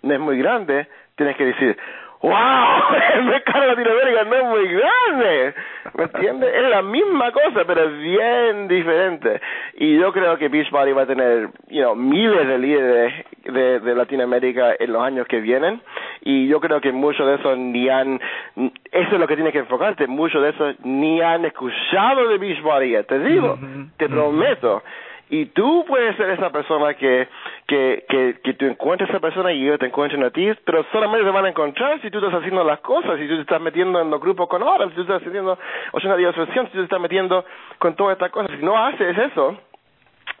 no 0.02 0.14
es 0.14 0.20
muy 0.20 0.36
grande, 0.36 0.86
tienes 1.16 1.38
que 1.38 1.46
decir, 1.46 1.78
wow, 2.20 2.32
el 3.14 3.24
mercado 3.24 3.66
Latinoamérica 3.66 4.24
no 4.24 4.36
es 4.36 4.44
muy 4.44 4.68
grande, 4.74 5.54
¿me 5.94 6.04
entiendes? 6.04 6.50
Es 6.54 6.70
la 6.70 6.82
misma 6.82 7.32
cosa, 7.32 7.64
pero 7.66 7.84
es 7.84 7.98
bien 7.98 8.68
diferente. 8.68 9.40
Y 9.74 9.98
yo 9.98 10.12
creo 10.12 10.36
que 10.38 10.48
Beachbody 10.48 10.92
va 10.92 11.02
a 11.02 11.06
tener, 11.06 11.48
you 11.68 11.82
know, 11.82 11.94
miles 11.94 12.46
de 12.46 12.58
líderes 12.58 13.26
de, 13.44 13.80
de 13.80 13.94
Latinoamérica 13.94 14.74
en 14.78 14.92
los 14.92 15.02
años 15.02 15.26
que 15.26 15.40
vienen. 15.40 15.80
y 16.22 16.48
yo 16.48 16.60
creo 16.60 16.80
que 16.80 16.92
muchos 16.92 17.26
de 17.26 17.34
esos 17.36 17.58
ni 17.58 17.88
han, 17.88 18.20
eso 18.56 19.14
es 19.14 19.20
lo 19.20 19.26
que 19.26 19.36
tienes 19.36 19.52
que 19.52 19.60
enfocarte, 19.60 20.06
muchos 20.06 20.42
de 20.42 20.50
esos 20.50 20.80
ni 20.84 21.20
han 21.20 21.44
escuchado 21.44 22.28
de 22.28 22.38
Beachbody, 22.38 23.02
te 23.04 23.18
digo, 23.20 23.58
te 23.96 24.08
prometo. 24.08 24.82
Y 25.30 25.46
tú 25.46 25.84
puedes 25.86 26.16
ser 26.16 26.30
esa 26.30 26.50
persona 26.50 26.94
que, 26.94 27.28
que, 27.66 28.04
que, 28.08 28.40
que 28.42 28.54
tú 28.54 28.66
encuentres 28.66 29.08
a 29.08 29.12
esa 29.12 29.20
persona 29.20 29.52
y 29.52 29.62
ellos 29.62 29.78
te 29.78 29.86
encuentren 29.86 30.24
a 30.24 30.30
ti, 30.30 30.50
pero 30.64 30.84
solamente 30.92 31.24
te 31.24 31.30
van 31.30 31.44
a 31.44 31.50
encontrar 31.50 32.00
si 32.02 32.10
tú 32.10 32.18
estás 32.18 32.34
haciendo 32.34 32.64
las 32.64 32.80
cosas, 32.80 33.18
si 33.18 33.28
tú 33.28 33.36
te 33.36 33.42
estás 33.42 33.60
metiendo 33.60 34.00
en 34.00 34.10
los 34.10 34.20
grupos 34.20 34.48
con 34.48 34.62
horas, 34.62 34.88
si 34.90 34.96
tú 34.96 35.02
estás 35.02 35.22
haciendo 35.22 35.56
una 35.92 36.16
diversión, 36.16 36.66
si 36.66 36.72
tú 36.72 36.78
te 36.78 36.84
estás 36.84 37.00
metiendo 37.00 37.44
con 37.78 37.94
todas 37.94 38.14
estas 38.14 38.32
cosas. 38.32 38.50
Si 38.58 38.64
no 38.64 38.76
haces 38.76 39.16
eso, 39.16 39.56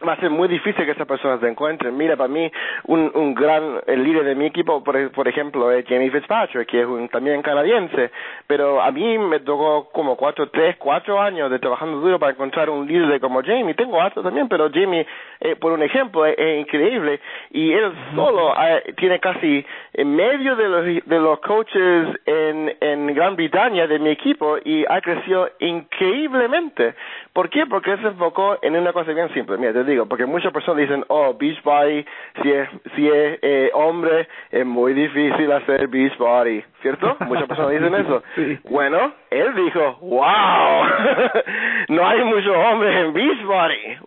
va 0.06 0.14
a 0.14 0.20
ser 0.20 0.30
muy 0.30 0.48
difícil 0.48 0.84
que 0.84 0.92
esas 0.92 1.06
personas 1.06 1.40
se 1.40 1.48
encuentren. 1.48 1.96
Mira, 1.96 2.16
para 2.16 2.28
mí, 2.28 2.50
un, 2.84 3.10
un 3.14 3.34
gran 3.34 3.80
el 3.86 4.02
líder 4.02 4.24
de 4.24 4.34
mi 4.34 4.46
equipo, 4.46 4.82
por, 4.82 5.10
por 5.12 5.28
ejemplo, 5.28 5.70
es 5.70 5.84
Jamie 5.86 6.10
Fitzpatrick, 6.10 6.68
que 6.68 6.80
es 6.80 6.86
un, 6.86 7.08
también 7.08 7.42
canadiense, 7.42 8.10
pero 8.46 8.80
a 8.82 8.90
mí 8.90 9.18
me 9.18 9.40
tocó 9.40 9.90
como 9.92 10.16
cuatro, 10.16 10.48
tres, 10.48 10.76
cuatro 10.76 11.20
años 11.20 11.50
de 11.50 11.58
trabajando 11.58 12.00
duro 12.00 12.18
para 12.18 12.32
encontrar 12.32 12.70
un 12.70 12.86
líder 12.86 13.20
como 13.20 13.42
Jamie. 13.42 13.74
Tengo 13.74 13.98
otros 13.98 14.24
también, 14.24 14.48
pero 14.48 14.70
Jamie, 14.72 15.06
eh, 15.40 15.56
por 15.56 15.72
un 15.72 15.82
ejemplo, 15.82 16.26
es, 16.26 16.60
increíble 16.60 17.20
y 17.50 17.72
él 17.72 17.92
solo 18.14 18.54
eh, 18.60 18.94
tiene 18.96 19.18
casi 19.20 19.64
en 19.92 20.16
medio 20.16 20.56
de 20.56 20.68
los, 20.68 20.84
de 21.06 21.18
los 21.18 21.40
coaches 21.40 22.08
en, 22.26 22.76
en 22.80 23.14
Gran 23.14 23.36
Bretaña 23.36 23.86
de 23.86 23.98
mi 23.98 24.10
equipo 24.10 24.58
y 24.64 24.84
ha 24.88 25.00
crecido 25.00 25.48
increíblemente. 25.58 26.94
¿Por 27.32 27.48
qué? 27.48 27.66
Porque 27.66 27.92
él 27.92 28.00
se 28.00 28.08
enfocó 28.08 28.58
en 28.62 28.76
una 28.76 28.92
cosa 28.92 29.12
bien 29.12 29.32
simple. 29.32 29.56
Mira, 29.56 29.72
digo, 29.90 30.06
porque 30.06 30.26
muchas 30.26 30.52
personas 30.52 30.80
dicen, 30.80 31.04
oh, 31.08 31.34
beach 31.34 31.62
body, 31.62 32.04
si 32.42 32.50
es, 32.50 32.68
si 32.96 33.08
es 33.08 33.38
eh, 33.42 33.70
hombre, 33.74 34.28
es 34.50 34.64
muy 34.64 34.94
difícil 34.94 35.50
hacer 35.52 35.88
beach 35.88 36.16
body, 36.18 36.64
¿cierto? 36.82 37.16
Muchas 37.20 37.46
personas 37.46 37.72
dicen 37.72 37.94
eso. 37.94 38.22
Bueno, 38.70 39.12
él 39.30 39.54
dijo, 39.54 39.98
wow, 40.00 40.84
no 41.88 42.08
hay 42.08 42.24
muchos 42.24 42.56
hombres 42.56 42.96
en 42.96 43.12
beach 43.12 43.42
body. 43.44 43.98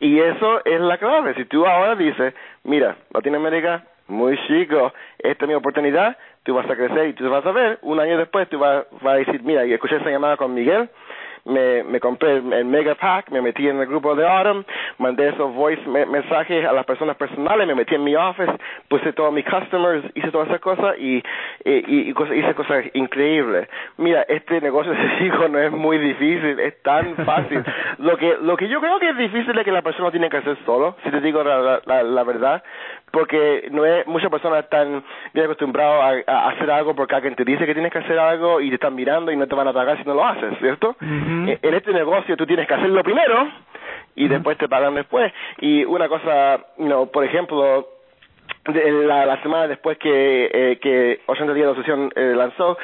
Y 0.00 0.18
eso 0.18 0.64
es 0.64 0.80
la 0.80 0.98
clave. 0.98 1.34
Si 1.34 1.44
tú 1.44 1.66
ahora 1.66 1.94
dices, 1.94 2.34
mira, 2.64 2.96
Latinoamérica, 3.12 3.84
muy 4.08 4.36
chico, 4.46 4.92
esta 5.18 5.44
es 5.44 5.48
mi 5.48 5.54
oportunidad, 5.54 6.16
tú 6.42 6.54
vas 6.54 6.68
a 6.68 6.76
crecer 6.76 7.08
y 7.08 7.12
tú 7.14 7.28
vas 7.30 7.44
a 7.46 7.52
ver, 7.52 7.78
un 7.82 8.00
año 8.00 8.18
después 8.18 8.48
tú 8.48 8.58
vas, 8.58 8.84
vas 9.00 9.14
a 9.14 9.18
decir, 9.18 9.42
mira, 9.42 9.64
y 9.64 9.72
escuché 9.72 9.96
esa 9.96 10.10
llamada 10.10 10.36
con 10.36 10.54
Miguel, 10.54 10.88
me, 11.44 11.82
me 11.84 12.00
compré 12.00 12.36
el 12.36 12.64
Mega 12.64 12.94
Pack, 12.94 13.30
me 13.30 13.40
metí 13.40 13.68
en 13.68 13.78
el 13.78 13.86
grupo 13.86 14.14
de 14.14 14.26
Autumn, 14.26 14.64
mandé 14.98 15.28
esos 15.28 15.52
voice 15.54 15.82
mensajes 15.88 16.64
a 16.64 16.72
las 16.72 16.84
personas 16.84 17.16
personales, 17.16 17.66
me 17.66 17.74
metí 17.74 17.94
en 17.94 18.04
mi 18.04 18.14
office, 18.14 18.52
puse 18.88 19.12
todos 19.12 19.32
mis 19.32 19.44
customers, 19.44 20.04
hice 20.14 20.30
todas 20.30 20.48
esas 20.48 20.60
cosas 20.60 20.96
y, 20.98 21.22
y, 21.64 22.10
y 22.10 22.10
hice 22.10 22.54
cosas 22.54 22.84
increíbles. 22.94 23.68
Mira, 23.98 24.22
este 24.28 24.60
negocio 24.60 24.92
de 24.92 25.26
hijo 25.26 25.48
no 25.48 25.58
es 25.58 25.72
muy 25.72 25.98
difícil, 25.98 26.60
es 26.60 26.80
tan 26.82 27.16
fácil. 27.24 27.64
lo 27.98 28.16
que 28.16 28.36
lo 28.40 28.56
que 28.56 28.68
yo 28.68 28.80
creo 28.80 28.98
que 28.98 29.10
es 29.10 29.16
difícil 29.16 29.58
es 29.58 29.64
que 29.64 29.72
la 29.72 29.82
persona 29.82 30.10
tiene 30.10 30.30
que 30.30 30.38
hacer 30.38 30.56
solo, 30.64 30.96
si 31.04 31.10
te 31.10 31.20
digo 31.20 31.42
la, 31.42 31.80
la, 31.84 32.02
la 32.02 32.24
verdad, 32.24 32.62
porque 33.12 33.68
no 33.70 33.84
es 33.84 34.06
muchas 34.06 34.30
personas 34.30 34.64
están 34.64 35.04
bien 35.32 35.44
acostumbradas 35.44 36.24
a, 36.26 36.48
hacer 36.48 36.70
algo 36.70 36.94
porque 36.94 37.14
alguien 37.14 37.34
te 37.34 37.44
dice 37.44 37.66
que 37.66 37.74
tienes 37.74 37.92
que 37.92 37.98
hacer 37.98 38.18
algo 38.18 38.60
y 38.60 38.68
te 38.70 38.76
están 38.76 38.94
mirando 38.94 39.30
y 39.30 39.36
no 39.36 39.46
te 39.46 39.54
van 39.54 39.68
a 39.68 39.72
pagar 39.72 39.98
si 39.98 40.04
no 40.04 40.14
lo 40.14 40.24
haces, 40.24 40.58
¿cierto? 40.58 40.96
E, 41.48 41.58
en 41.62 41.74
este 41.74 41.92
negocio 41.92 42.36
tú 42.36 42.46
tienes 42.46 42.66
que 42.66 42.74
hacerlo 42.74 43.02
primero 43.02 43.48
y 44.14 44.28
después 44.28 44.58
te 44.58 44.68
pagan 44.68 44.94
después. 44.94 45.32
Y 45.60 45.84
una 45.84 46.08
cosa, 46.08 46.60
no, 46.78 47.06
por 47.06 47.24
ejemplo, 47.24 47.88
la, 48.64 49.26
la 49.26 49.42
semana 49.42 49.66
después 49.66 49.98
que, 49.98 50.50
eh, 50.52 50.78
que 50.80 51.20
80 51.26 51.54
días 51.54 51.66
de 51.66 51.72
asociación 51.72 52.12
eh, 52.14 52.34
lanzó, 52.36 52.78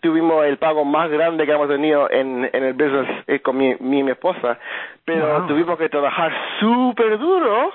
tuvimos 0.00 0.44
el 0.46 0.58
pago 0.58 0.84
más 0.84 1.10
grande 1.10 1.46
que 1.46 1.52
hemos 1.52 1.68
tenido 1.68 2.10
en, 2.10 2.48
en 2.52 2.64
el 2.64 2.72
business 2.74 3.24
eh, 3.26 3.40
con 3.40 3.56
mi, 3.56 3.74
mi, 3.80 4.02
mi 4.02 4.10
esposa, 4.10 4.58
pero 5.04 5.46
tuvimos 5.46 5.78
que 5.78 5.88
trabajar 5.88 6.32
súper 6.60 7.18
duro 7.18 7.72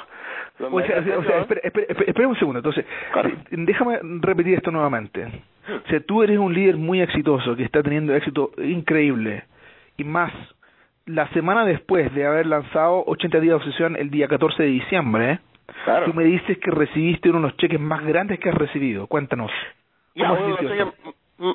o 0.60 0.82
sea, 0.82 1.00
o 1.00 1.24
sea 1.24 1.40
espera, 1.42 1.62
espera, 1.63 2.28
un 2.28 2.38
segundo. 2.38 2.60
Entonces, 2.60 2.86
déjame 3.52 4.00
repetir 4.22 4.56
esto 4.56 4.72
nuevamente. 4.72 5.26
O 5.86 5.88
sea, 5.90 6.00
tú 6.00 6.24
eres 6.24 6.40
un 6.40 6.54
líder 6.54 6.78
muy 6.78 7.02
exitoso, 7.02 7.56
que 7.56 7.63
está 7.63 7.84
teniendo 7.84 8.16
éxito 8.16 8.52
increíble. 8.58 9.44
Y 9.98 10.04
más, 10.04 10.32
la 11.06 11.28
semana 11.30 11.66
después 11.66 12.14
de 12.14 12.26
haber 12.26 12.46
lanzado 12.46 13.04
80 13.08 13.40
días 13.40 13.52
de 13.52 13.56
obsesión 13.56 13.96
el 13.96 14.10
día 14.10 14.28
14 14.28 14.64
de 14.64 14.70
diciembre, 14.70 15.40
tú 16.06 16.14
me 16.14 16.24
dices 16.24 16.58
que 16.60 16.72
recibiste 16.72 17.30
uno 17.30 17.40
de 17.40 17.48
los 17.48 17.58
cheques 17.58 17.80
más 17.80 18.04
grandes 18.06 18.40
que 18.40 18.50
has 18.50 18.56
recibido. 18.56 19.08
Cuéntanos. 19.08 19.52
¿Cómo 20.16 20.36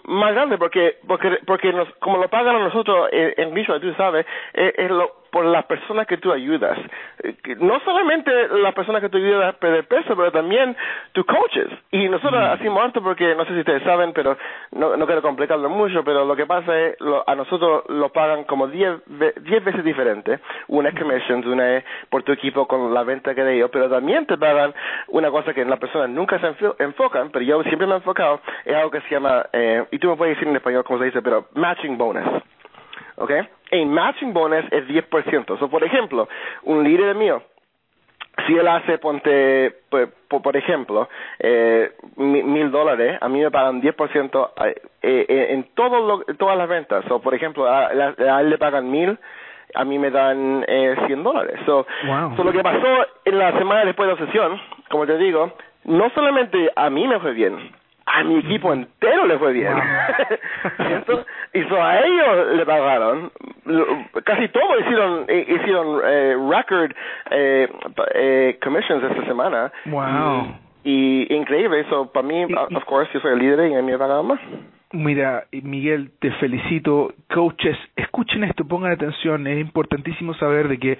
más 0.05 0.33
grande 0.33 0.59
porque 0.59 0.98
porque 1.09 1.38
porque 1.44 1.72
nos, 1.72 1.92
como 1.94 2.18
lo 2.18 2.28
pagan 2.28 2.55
a 2.57 2.61
nosotros 2.61 3.09
en, 3.11 3.35
en 3.37 3.55
Visual, 3.55 3.81
tú 3.81 3.92
sabes, 3.94 4.24
es, 4.52 4.74
es 4.78 4.90
lo 4.90 5.21
por 5.32 5.46
las 5.46 5.64
personas 5.64 6.06
que 6.06 6.18
tú 6.18 6.30
ayudas. 6.30 6.78
Eh, 7.22 7.34
no 7.58 7.80
solamente 7.80 8.30
las 8.48 8.74
personas 8.74 9.00
que 9.00 9.08
tú 9.08 9.16
ayudas 9.16 9.54
a 9.54 9.58
perder 9.58 9.88
peso, 9.88 10.14
pero 10.14 10.30
también 10.30 10.76
tus 11.12 11.24
coaches. 11.24 11.68
Y 11.90 12.06
nosotros 12.10 12.38
mm. 12.38 12.52
hacemos 12.52 12.86
esto 12.86 13.02
porque, 13.02 13.34
no 13.34 13.46
sé 13.46 13.54
si 13.54 13.60
ustedes 13.60 13.82
saben, 13.82 14.12
pero 14.12 14.36
no, 14.72 14.94
no 14.94 15.06
quiero 15.06 15.22
complicarlo 15.22 15.70
mucho, 15.70 16.04
pero 16.04 16.26
lo 16.26 16.36
que 16.36 16.44
pasa 16.44 16.78
es, 16.78 17.00
lo, 17.00 17.26
a 17.26 17.34
nosotros 17.34 17.84
lo 17.88 18.10
pagan 18.10 18.44
como 18.44 18.68
10 18.68 19.04
diez 19.40 19.64
veces 19.64 19.82
diferente. 19.82 20.38
Una 20.68 20.90
es 20.90 20.98
commissions, 20.98 21.46
una 21.46 21.78
es 21.78 21.84
por 22.10 22.22
tu 22.24 22.32
equipo 22.32 22.68
con 22.68 22.92
la 22.92 23.02
venta 23.02 23.34
que 23.34 23.42
de 23.42 23.56
ellos, 23.56 23.70
pero 23.72 23.88
también 23.88 24.26
te 24.26 24.36
pagan 24.36 24.74
una 25.08 25.30
cosa 25.30 25.54
que 25.54 25.64
las 25.64 25.78
personas 25.78 26.10
nunca 26.10 26.38
se 26.40 26.54
enfocan, 26.78 27.30
pero 27.30 27.42
yo 27.42 27.62
siempre 27.62 27.86
me 27.86 27.94
he 27.94 27.96
enfocado, 27.96 28.42
es 28.66 28.76
algo 28.76 28.90
que 28.90 29.00
se 29.00 29.08
llama, 29.08 29.46
eh, 29.54 29.86
y 29.90 29.98
tú 29.98 30.10
me 30.10 30.16
puedes 30.16 30.36
decir 30.36 30.48
en 30.48 30.56
español 30.56 30.84
cómo 30.84 30.98
se 30.98 31.06
dice, 31.06 31.22
pero 31.22 31.46
matching 31.54 31.96
bonus. 31.96 32.42
¿ok? 33.16 33.30
En 33.72 33.90
matching 33.90 34.35
bonus 34.35 34.66
es 34.70 34.87
10%. 34.87 35.58
So, 35.58 35.68
por 35.68 35.82
ejemplo, 35.82 36.28
un 36.64 36.85
líder 36.85 37.16
mío, 37.16 37.42
si 38.46 38.54
él 38.54 38.68
hace, 38.68 38.98
ponte, 38.98 39.74
por, 39.88 40.42
por 40.42 40.56
ejemplo, 40.56 41.08
eh, 41.38 41.92
mil 42.16 42.70
dólares, 42.70 43.18
a 43.20 43.28
mí 43.28 43.40
me 43.40 43.50
pagan 43.50 43.80
10% 43.80 44.50
eh, 44.64 44.74
eh, 45.02 45.46
en 45.50 45.64
todo 45.74 46.22
todas 46.38 46.58
las 46.58 46.68
ventas. 46.68 47.11
O, 47.11 47.20
por 47.20 47.35
ejemplo, 47.35 47.66
a, 47.66 47.88
a, 47.88 48.40
él 48.40 48.50
le 48.50 48.58
pagan 48.58 48.90
mil, 48.90 49.18
a 49.74 49.85
mí 49.87 49.98
me 49.98 50.11
dan 50.11 50.66
eh, 50.68 50.94
100 51.06 51.22
dólares. 51.22 51.58
So, 51.64 51.87
so, 52.37 52.44
lo 52.44 52.52
que 52.52 52.62
pasó 52.62 53.06
en 53.24 53.38
la 53.38 53.56
semana 53.56 53.87
después 53.87 54.06
de 54.06 54.16
la 54.16 54.26
sesión, 54.26 54.61
como 54.90 55.06
te 55.06 55.16
digo, 55.16 55.52
no 55.85 56.11
solamente 56.11 56.70
a 56.76 56.90
mí 56.90 57.08
me 57.08 57.20
fue 57.20 57.32
bien, 57.32 57.72
a 58.12 58.25
mi 58.25 58.38
equipo 58.38 58.72
entero 58.72 59.27
le 59.27 59.38
fue 59.38 59.53
bien. 59.53 59.75
¿Cierto? 60.77 61.25
y 61.55 61.62
so 61.64 61.83
a 61.83 61.98
ellos 62.01 62.57
le 62.57 62.66
pagaron. 62.66 63.33
Casi 64.25 64.48
todos 64.48 64.81
hicieron 64.81 65.25
eh, 65.29 65.46
hicieron 65.48 66.01
eh, 66.05 66.37
record 66.51 66.92
eh, 67.31 67.68
eh, 68.14 68.59
commissions 68.62 69.03
esta 69.03 69.25
semana. 69.25 69.72
Wow. 69.87 70.57
Y, 70.85 71.33
increíble, 71.33 71.81
eso 71.81 72.11
para 72.12 72.27
mí, 72.27 72.44
of 72.44 72.85
course, 72.85 73.11
yo 73.14 73.20
soy 73.20 73.33
el 73.33 73.38
líder 73.38 73.70
y 73.70 73.75
a 73.75 73.83
mí 73.83 73.92
me 73.92 73.98
pagaron 73.98 74.27
más. 74.27 74.40
Mira, 74.92 75.44
Miguel, 75.51 76.11
te 76.20 76.31
felicito. 76.33 77.14
Coaches, 77.33 77.79
escuchen 77.96 78.44
esto, 78.44 78.64
pongan 78.66 78.92
atención. 78.92 79.46
Es 79.46 79.59
importantísimo 79.59 80.35
saber 80.35 80.68
de 80.68 80.79
que 80.79 80.98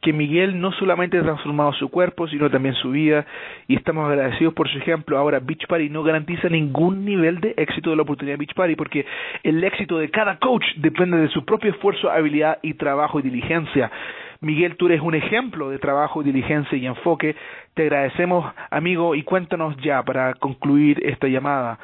que 0.00 0.12
Miguel 0.12 0.60
no 0.60 0.72
solamente 0.72 1.18
ha 1.18 1.22
transformado 1.22 1.72
su 1.72 1.88
cuerpo, 1.88 2.28
sino 2.28 2.48
también 2.50 2.74
su 2.76 2.90
vida, 2.90 3.26
y 3.66 3.76
estamos 3.76 4.08
agradecidos 4.08 4.54
por 4.54 4.68
su 4.68 4.78
ejemplo. 4.78 5.18
Ahora, 5.18 5.40
Beach 5.40 5.66
Party 5.66 5.88
no 5.88 6.02
garantiza 6.02 6.48
ningún 6.48 7.04
nivel 7.04 7.40
de 7.40 7.54
éxito 7.56 7.90
de 7.90 7.96
la 7.96 8.02
oportunidad 8.02 8.34
de 8.34 8.44
Beach 8.44 8.54
Party, 8.54 8.76
porque 8.76 9.04
el 9.42 9.62
éxito 9.64 9.98
de 9.98 10.10
cada 10.10 10.38
coach 10.38 10.64
depende 10.76 11.16
de 11.16 11.28
su 11.28 11.44
propio 11.44 11.70
esfuerzo, 11.70 12.10
habilidad 12.10 12.58
y 12.62 12.74
trabajo 12.74 13.18
y 13.18 13.22
diligencia. 13.22 13.90
Miguel, 14.40 14.76
tú 14.76 14.86
eres 14.86 15.00
un 15.00 15.16
ejemplo 15.16 15.68
de 15.68 15.80
trabajo, 15.80 16.22
diligencia 16.22 16.78
y 16.78 16.86
enfoque. 16.86 17.34
Te 17.74 17.82
agradecemos, 17.82 18.52
amigo, 18.70 19.16
y 19.16 19.24
cuéntanos 19.24 19.76
ya 19.78 20.02
para 20.04 20.34
concluir 20.34 21.04
esta 21.04 21.26
llamada. 21.26 21.78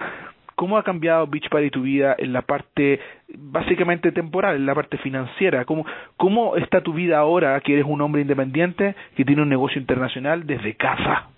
¿Cómo 0.54 0.78
ha 0.78 0.84
cambiado 0.84 1.26
Beach 1.26 1.48
Party 1.48 1.70
tu 1.70 1.82
vida 1.82 2.14
en 2.18 2.32
la 2.32 2.42
parte 2.42 3.00
básicamente 3.28 4.12
temporal, 4.12 4.56
en 4.56 4.66
la 4.66 4.74
parte 4.74 4.98
financiera? 4.98 5.64
¿Cómo, 5.64 5.84
cómo 6.16 6.56
está 6.56 6.80
tu 6.80 6.92
vida 6.92 7.18
ahora 7.18 7.60
que 7.60 7.72
eres 7.72 7.84
un 7.86 8.00
hombre 8.00 8.22
independiente 8.22 8.94
que 9.16 9.24
tiene 9.24 9.42
un 9.42 9.48
negocio 9.48 9.80
internacional 9.80 10.46
desde 10.46 10.76
casa? 10.76 11.28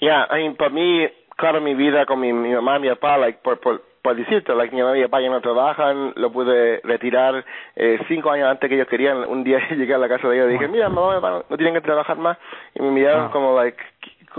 Ya, 0.00 0.28
para 0.58 0.70
mí, 0.70 1.08
claro, 1.36 1.60
mi 1.60 1.74
vida 1.74 2.06
con 2.06 2.20
mi, 2.20 2.32
mi 2.32 2.52
mamá 2.52 2.78
y 2.78 2.82
mi 2.82 2.88
papá, 2.88 3.18
like, 3.18 3.38
por, 3.42 3.60
por, 3.60 3.82
por 4.02 4.16
decirte, 4.16 4.54
like, 4.54 4.74
mi 4.74 4.82
mamá 4.82 4.96
y 4.96 5.00
mi 5.00 5.06
papá 5.06 5.20
ya 5.20 5.30
no 5.30 5.40
trabajan, 5.40 6.12
lo 6.16 6.32
pude 6.32 6.80
retirar 6.82 7.44
eh, 7.76 8.00
cinco 8.08 8.30
años 8.30 8.48
antes 8.48 8.68
que 8.68 8.74
ellos 8.74 8.88
querían. 8.88 9.18
Un 9.28 9.44
día 9.44 9.60
llegué 9.70 9.94
a 9.94 9.98
la 9.98 10.08
casa 10.08 10.28
de 10.28 10.36
ellos 10.36 10.50
y 10.50 10.52
dije, 10.54 10.68
mira, 10.68 10.88
mamá, 10.88 11.44
no 11.48 11.56
tienen 11.56 11.74
que 11.74 11.80
trabajar 11.80 12.16
más. 12.18 12.38
Y 12.74 12.82
me 12.82 12.90
miraron 12.90 13.30
como, 13.30 13.56
like, 13.56 13.78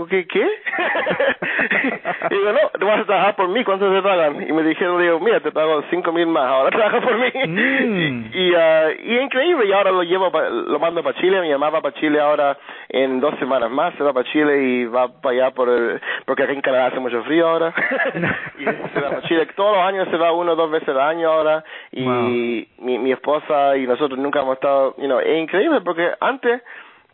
¿qué? 0.08 0.26
qué? 0.26 0.40
y 2.30 2.34
digo, 2.34 2.52
no, 2.52 2.70
tú 2.78 2.86
vas 2.86 3.00
a 3.00 3.04
trabajar 3.04 3.36
por 3.36 3.48
mí, 3.48 3.64
¿cuánto 3.64 3.90
te 3.92 4.02
pagan? 4.02 4.42
Y 4.48 4.52
me 4.52 4.62
dijeron, 4.62 5.00
digo, 5.00 5.20
mira, 5.20 5.40
te 5.40 5.52
pago 5.52 5.82
cinco 5.90 6.12
mil 6.12 6.26
más, 6.26 6.46
ahora 6.46 6.70
trabaja 6.76 7.00
por 7.00 7.16
mí. 7.18 7.30
Mm. 7.46 8.24
y, 8.32 8.38
y, 8.38 8.50
uh, 8.52 8.90
y 9.04 9.18
increíble, 9.20 9.66
y 9.66 9.72
ahora 9.72 9.90
lo 9.92 10.02
llevo, 10.02 10.30
pa, 10.32 10.48
lo 10.48 10.78
mando 10.78 11.02
para 11.02 11.18
Chile, 11.20 11.40
mi 11.40 11.50
mamá 11.50 11.70
va 11.70 11.80
para 11.80 11.94
Chile 11.94 12.20
ahora 12.20 12.56
en 12.88 13.20
dos 13.20 13.38
semanas 13.38 13.70
más, 13.70 13.94
se 13.94 14.02
va 14.02 14.12
para 14.12 14.28
Chile 14.30 14.62
y 14.62 14.84
va 14.86 15.08
para 15.20 15.34
allá 15.34 15.50
por 15.54 15.68
el, 15.68 16.00
porque 16.26 16.42
aquí 16.42 16.52
en 16.52 16.60
Canadá 16.60 16.86
hace 16.86 16.98
mucho 17.00 17.22
frío 17.24 17.48
ahora. 17.48 17.72
y 18.58 18.64
se 18.64 19.00
va 19.00 19.10
para 19.10 19.22
Chile, 19.22 19.46
todos 19.54 19.76
los 19.76 19.86
años 19.86 20.08
se 20.10 20.16
va 20.16 20.32
uno 20.32 20.52
o 20.52 20.56
dos 20.56 20.70
veces 20.70 20.88
al 20.88 21.00
año 21.00 21.30
ahora, 21.30 21.64
y 21.92 22.04
Wow. 22.04 22.22
mi, 22.22 22.98
mi 22.98 23.12
esposa 23.12 23.76
y 23.76 23.86
nosotros 23.86 24.18
nunca 24.18 24.40
hemos 24.40 24.54
estado, 24.54 24.94
you 24.98 25.06
know, 25.06 25.20
es 25.20 25.38
increíble 25.38 25.80
porque 25.80 26.10
antes 26.20 26.62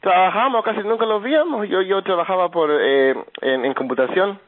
trabajamos, 0.01 0.65
casi 0.65 0.81
nunca 0.81 1.07
los 1.07 1.23
víamos, 1.23 1.69
yo, 1.69 1.83
yo 1.83 2.03
trabajaba 2.03 2.51
por, 2.51 2.71
eh, 2.73 3.15
en, 3.43 3.65
en 3.65 3.75
computación, 3.75 4.39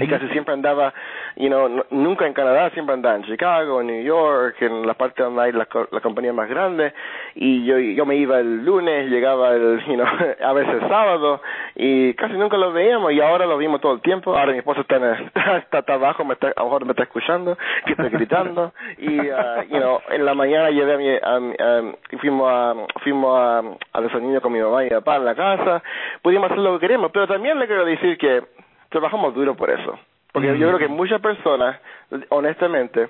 y 0.00 0.06
casi 0.08 0.28
siempre 0.28 0.54
andaba, 0.54 0.92
you 1.36 1.48
know, 1.48 1.84
nunca 1.90 2.26
en 2.26 2.32
Canadá, 2.32 2.70
siempre 2.70 2.94
andaba 2.94 3.16
en 3.16 3.24
Chicago, 3.24 3.80
en 3.80 3.86
New 3.88 4.02
York, 4.02 4.56
en 4.60 4.86
la 4.86 4.94
parte 4.94 5.22
donde 5.22 5.42
hay 5.42 5.52
las 5.52 5.68
co- 5.68 5.88
las 5.90 6.02
compañías 6.02 6.34
más 6.34 6.48
grandes, 6.48 6.92
y 7.34 7.64
yo, 7.64 7.78
yo 7.78 8.06
me 8.06 8.16
iba 8.16 8.38
el 8.40 8.64
lunes, 8.64 9.10
llegaba 9.10 9.50
el, 9.52 9.80
you 9.86 9.94
know, 9.94 10.06
a 10.44 10.52
veces 10.52 10.80
sábado, 10.88 11.40
y 11.74 12.14
casi 12.14 12.34
nunca 12.34 12.56
los 12.56 12.72
veíamos, 12.72 13.12
y 13.12 13.20
ahora 13.20 13.46
los 13.46 13.58
vimos 13.58 13.80
todo 13.80 13.94
el 13.94 14.00
tiempo, 14.00 14.36
ahora 14.36 14.52
mi 14.52 14.58
esposo 14.58 14.80
está, 14.82 14.96
en 14.96 15.04
el- 15.04 15.24
está, 15.58 15.78
está 15.78 15.94
abajo, 15.94 16.24
me 16.24 16.34
está, 16.34 16.48
a 16.48 16.60
lo 16.60 16.64
mejor 16.64 16.84
me 16.84 16.92
está 16.92 17.02
escuchando, 17.04 17.56
que 17.86 17.92
estoy 17.92 18.10
gritando, 18.10 18.72
y, 18.98 19.18
uh, 19.20 19.62
you 19.70 19.78
know, 19.78 20.00
en 20.10 20.24
la 20.24 20.34
mañana 20.34 20.70
llevé 20.70 20.94
a 20.94 20.96
mi, 20.98 21.08
a, 21.22 21.40
mi- 21.40 21.56
a- 21.58 21.94
y 22.10 22.16
fuimos 22.18 22.48
a, 22.50 22.74
fuimos 23.02 23.38
a, 23.38 23.62
a 23.92 24.00
desayuno 24.00 24.40
con 24.40 24.52
mi 24.52 24.60
mamá 24.60 24.82
y 24.82 24.84
mi 24.84 24.90
papá 24.90 25.16
en 25.16 25.24
la 25.24 25.34
casa, 25.34 25.82
pudimos 26.22 26.46
hacer 26.50 26.58
lo 26.58 26.74
que 26.78 26.86
queremos, 26.86 27.10
pero 27.12 27.26
también 27.26 27.58
le 27.58 27.66
quiero 27.66 27.84
decir 27.84 28.16
que 28.18 28.42
trabajamos 28.92 29.34
duro 29.34 29.56
por 29.56 29.70
eso. 29.70 29.98
Porque 30.32 30.56
yo 30.56 30.68
creo 30.68 30.78
que 30.78 30.88
muchas 30.88 31.20
personas, 31.20 31.78
honestamente, 32.30 33.08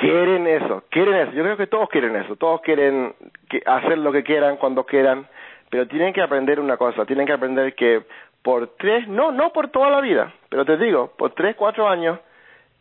quieren 0.00 0.46
eso, 0.46 0.84
quieren 0.90 1.14
eso. 1.14 1.32
Yo 1.32 1.42
creo 1.42 1.56
que 1.56 1.66
todos 1.66 1.88
quieren 1.88 2.16
eso, 2.16 2.36
todos 2.36 2.60
quieren 2.60 3.14
que- 3.48 3.62
hacer 3.66 3.98
lo 3.98 4.12
que 4.12 4.22
quieran 4.22 4.56
cuando 4.56 4.84
quieran, 4.84 5.26
pero 5.70 5.86
tienen 5.86 6.12
que 6.12 6.22
aprender 6.22 6.60
una 6.60 6.76
cosa, 6.76 7.04
tienen 7.04 7.26
que 7.26 7.32
aprender 7.32 7.74
que 7.74 8.02
por 8.42 8.68
tres, 8.78 9.08
no, 9.08 9.32
no 9.32 9.52
por 9.52 9.68
toda 9.68 9.90
la 9.90 10.00
vida, 10.00 10.32
pero 10.48 10.64
te 10.64 10.76
digo, 10.76 11.12
por 11.18 11.32
tres, 11.32 11.56
cuatro 11.56 11.88
años, 11.88 12.18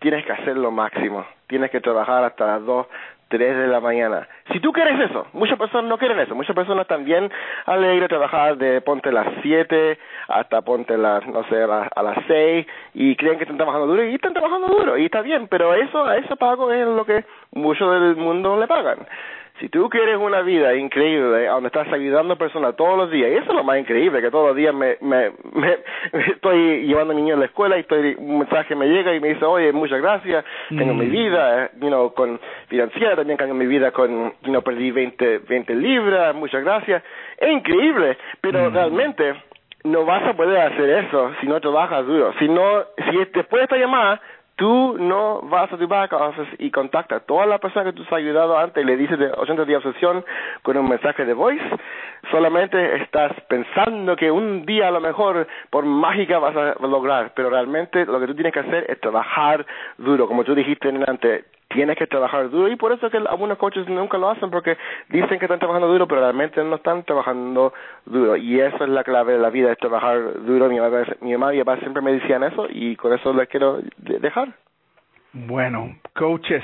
tienes 0.05 0.23
que 0.23 0.33
hacer 0.33 0.55
lo 0.55 0.69
máximo, 0.69 1.25
tienes 1.47 1.71
que 1.71 1.81
trabajar 1.81 2.23
hasta 2.23 2.45
las 2.45 2.63
dos, 2.63 2.85
tres 3.27 3.57
de 3.57 3.65
la 3.65 3.79
mañana. 3.79 4.27
Si 4.53 4.59
tú 4.59 4.71
quieres 4.71 5.09
eso, 5.09 5.25
muchas 5.33 5.57
personas 5.57 5.89
no 5.89 5.97
quieren 5.97 6.19
eso, 6.19 6.35
muchas 6.35 6.55
personas 6.55 6.85
también 6.85 7.31
alegres 7.65 8.07
trabajar 8.07 8.55
de 8.57 8.81
ponte 8.81 9.11
las 9.11 9.25
siete 9.41 9.97
hasta 10.27 10.61
ponte 10.61 10.95
las, 10.95 11.25
no 11.25 11.43
sé, 11.45 11.63
a 11.63 11.89
a 11.95 12.03
las 12.03 12.19
seis 12.27 12.67
y 12.93 13.15
creen 13.15 13.39
que 13.39 13.45
están 13.45 13.57
trabajando 13.57 13.87
duro 13.87 14.03
y 14.03 14.13
están 14.13 14.33
trabajando 14.33 14.67
duro 14.67 14.95
y 14.95 15.05
está 15.05 15.21
bien, 15.21 15.47
pero 15.47 15.73
eso, 15.73 16.05
a 16.05 16.17
ese 16.17 16.35
pago 16.35 16.71
es 16.71 16.85
lo 16.85 17.03
que 17.03 17.25
muchos 17.53 17.91
del 17.91 18.15
mundo 18.15 18.59
le 18.59 18.67
pagan. 18.67 19.07
Si 19.59 19.69
tú 19.69 19.89
quieres 19.89 20.17
una 20.17 20.41
vida 20.41 20.75
increíble, 20.75 21.47
donde 21.47 21.67
estás 21.67 21.87
ayudando 21.93 22.33
a 22.33 22.37
personas 22.37 22.75
todos 22.75 22.97
los 22.97 23.09
días, 23.09 23.31
y 23.31 23.35
eso 23.35 23.51
es 23.51 23.55
lo 23.55 23.63
más 23.63 23.77
increíble, 23.79 24.21
que 24.21 24.29
todos 24.29 24.47
los 24.47 24.55
días 24.55 24.73
me, 24.73 24.97
me, 24.99 25.31
me, 25.53 25.77
estoy 26.33 26.85
llevando 26.85 27.13
a 27.13 27.15
mi 27.15 27.21
niño 27.21 27.35
a 27.35 27.39
la 27.39 27.45
escuela 27.45 27.77
y 27.77 27.81
estoy, 27.81 28.15
un 28.17 28.39
mensaje 28.39 28.75
me 28.75 28.87
llega 28.87 29.15
y 29.15 29.21
me 29.21 29.29
dice, 29.29 29.45
oye, 29.45 29.71
muchas 29.71 30.01
gracias, 30.01 30.43
tengo 30.69 30.93
Mm. 30.93 30.97
mi 30.97 31.05
vida, 31.05 31.65
eh, 31.65 31.69
you 31.79 31.87
know, 31.87 32.13
con 32.13 32.37
financiera, 32.67 33.15
también 33.15 33.37
tengo 33.37 33.53
mi 33.53 33.65
vida 33.65 33.91
con, 33.91 34.33
you 34.41 34.49
know, 34.49 34.61
perdí 34.61 34.91
20, 34.91 35.39
20 35.39 35.73
libras, 35.75 36.35
muchas 36.35 36.61
gracias. 36.63 37.01
Es 37.37 37.49
increíble, 37.51 38.17
pero 38.41 38.69
Mm. 38.69 38.73
realmente 38.73 39.35
no 39.85 40.03
vas 40.03 40.23
a 40.27 40.33
poder 40.33 40.57
hacer 40.61 40.89
eso 40.89 41.31
si 41.39 41.47
no 41.47 41.61
trabajas 41.61 42.05
duro. 42.05 42.33
Si 42.39 42.49
no, 42.49 42.83
si 43.09 43.17
después 43.33 43.59
de 43.59 43.63
esta 43.63 43.77
llamada, 43.77 44.19
tú 44.55 44.97
no 44.97 45.41
vas 45.41 45.71
a 45.71 45.77
tu 45.77 45.87
back 45.87 46.13
office 46.13 46.55
y 46.59 46.71
contactas 46.71 47.21
a 47.21 47.25
todas 47.25 47.47
las 47.47 47.59
personas 47.59 47.93
que 47.93 47.97
tú 47.97 48.03
has 48.03 48.13
ayudado 48.13 48.57
antes 48.57 48.83
y 48.83 48.85
le 48.85 48.97
dices 48.97 49.19
de 49.19 49.31
80 49.31 49.65
días 49.65 49.83
de 49.83 49.89
obsesión 49.89 50.25
con 50.61 50.77
un 50.77 50.89
mensaje 50.89 51.25
de 51.25 51.33
voice, 51.33 51.63
solamente 52.31 53.03
estás 53.03 53.33
pensando 53.47 54.15
que 54.15 54.31
un 54.31 54.65
día 54.65 54.87
a 54.87 54.91
lo 54.91 55.01
mejor 55.01 55.47
por 55.69 55.85
mágica 55.85 56.39
vas 56.39 56.55
a 56.55 56.75
lograr, 56.87 57.33
pero 57.35 57.49
realmente 57.49 58.05
lo 58.05 58.19
que 58.19 58.27
tú 58.27 58.35
tienes 58.35 58.53
que 58.53 58.59
hacer 58.59 58.85
es 58.89 58.99
trabajar 58.99 59.65
duro, 59.97 60.27
como 60.27 60.43
tú 60.43 60.55
dijiste 60.55 60.89
antes, 61.05 61.45
tienes 61.70 61.97
que 61.97 62.07
trabajar 62.07 62.49
duro. 62.49 62.68
Y 62.70 62.76
por 62.76 62.91
eso 62.91 63.05
es 63.07 63.11
que 63.11 63.18
algunos 63.18 63.57
coaches 63.57 63.88
nunca 63.88 64.18
lo 64.18 64.30
hacen 64.30 64.49
porque 64.49 64.78
dicen 65.09 65.39
que 65.39 65.45
están 65.45 65.59
trabajando 65.59 65.88
duro 65.88 66.07
pero 66.07 66.22
realmente 66.22 66.63
no 66.63 66.76
están 66.76 67.03
trabajando 67.03 67.74
duro. 68.05 68.36
Y 68.38 68.59
eso 68.59 68.84
es 68.84 68.89
la 68.89 69.03
clave 69.03 69.34
de 69.34 69.39
la 69.39 69.49
vida 69.49 69.72
es 69.72 69.78
trabajar 69.78 70.43
duro. 70.45 70.70
Mi 70.70 70.80
mamá, 70.80 71.03
mi 71.22 71.32
mamá 71.34 71.53
y 71.53 71.59
papá 71.63 71.78
siempre 71.80 72.01
me 72.01 72.13
decían 72.13 72.43
eso 72.43 72.68
y 72.70 72.95
con 72.95 73.13
eso 73.13 73.34
les 73.34 73.47
quiero 73.49 73.80
de- 73.97 74.20
dejar. 74.20 74.49
Bueno, 75.34 75.97
coaches, 76.16 76.63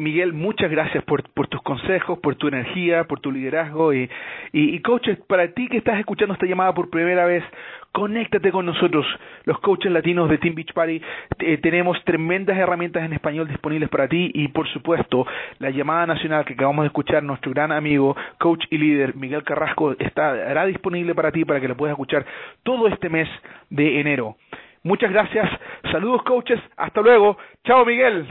Miguel, 0.00 0.32
muchas 0.32 0.70
gracias 0.70 1.04
por, 1.04 1.22
por 1.30 1.46
tus 1.46 1.62
consejos, 1.62 2.18
por 2.18 2.34
tu 2.36 2.48
energía, 2.48 3.04
por 3.04 3.20
tu 3.20 3.30
liderazgo 3.30 3.92
y, 3.92 4.08
y, 4.52 4.80
coaches, 4.80 5.18
para 5.28 5.52
ti 5.52 5.68
que 5.68 5.76
estás 5.76 5.98
escuchando 5.98 6.34
esta 6.34 6.46
llamada 6.46 6.72
por 6.74 6.88
primera 6.88 7.26
vez, 7.26 7.44
conéctate 7.92 8.50
con 8.50 8.64
nosotros, 8.64 9.06
los 9.44 9.60
coaches 9.60 9.92
latinos 9.92 10.30
de 10.30 10.38
Team 10.38 10.54
Beach 10.54 10.72
Party. 10.72 11.02
Eh, 11.40 11.58
tenemos 11.58 12.02
tremendas 12.04 12.56
herramientas 12.56 13.04
en 13.04 13.12
español 13.12 13.46
disponibles 13.46 13.90
para 13.90 14.08
ti 14.08 14.30
y, 14.32 14.48
por 14.48 14.66
supuesto, 14.68 15.26
la 15.58 15.70
llamada 15.70 16.06
nacional 16.06 16.44
que 16.44 16.54
acabamos 16.54 16.84
de 16.84 16.88
escuchar, 16.88 17.22
nuestro 17.22 17.52
gran 17.52 17.70
amigo, 17.70 18.16
coach 18.38 18.64
y 18.70 18.78
líder 18.78 19.14
Miguel 19.16 19.44
Carrasco, 19.44 19.92
estará 19.98 20.64
disponible 20.64 21.14
para 21.14 21.30
ti 21.30 21.44
para 21.44 21.60
que 21.60 21.68
lo 21.68 21.76
puedas 21.76 21.92
escuchar 21.92 22.24
todo 22.62 22.88
este 22.88 23.10
mes 23.10 23.28
de 23.68 24.00
enero. 24.00 24.36
Muchas 24.82 25.12
gracias, 25.12 25.46
saludos 25.92 26.22
coaches, 26.22 26.58
hasta 26.78 27.02
luego, 27.02 27.36
chao 27.64 27.84
Miguel, 27.84 28.26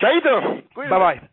Chaito, 0.00 0.62
bye 0.88 0.98
bye. 0.98 1.28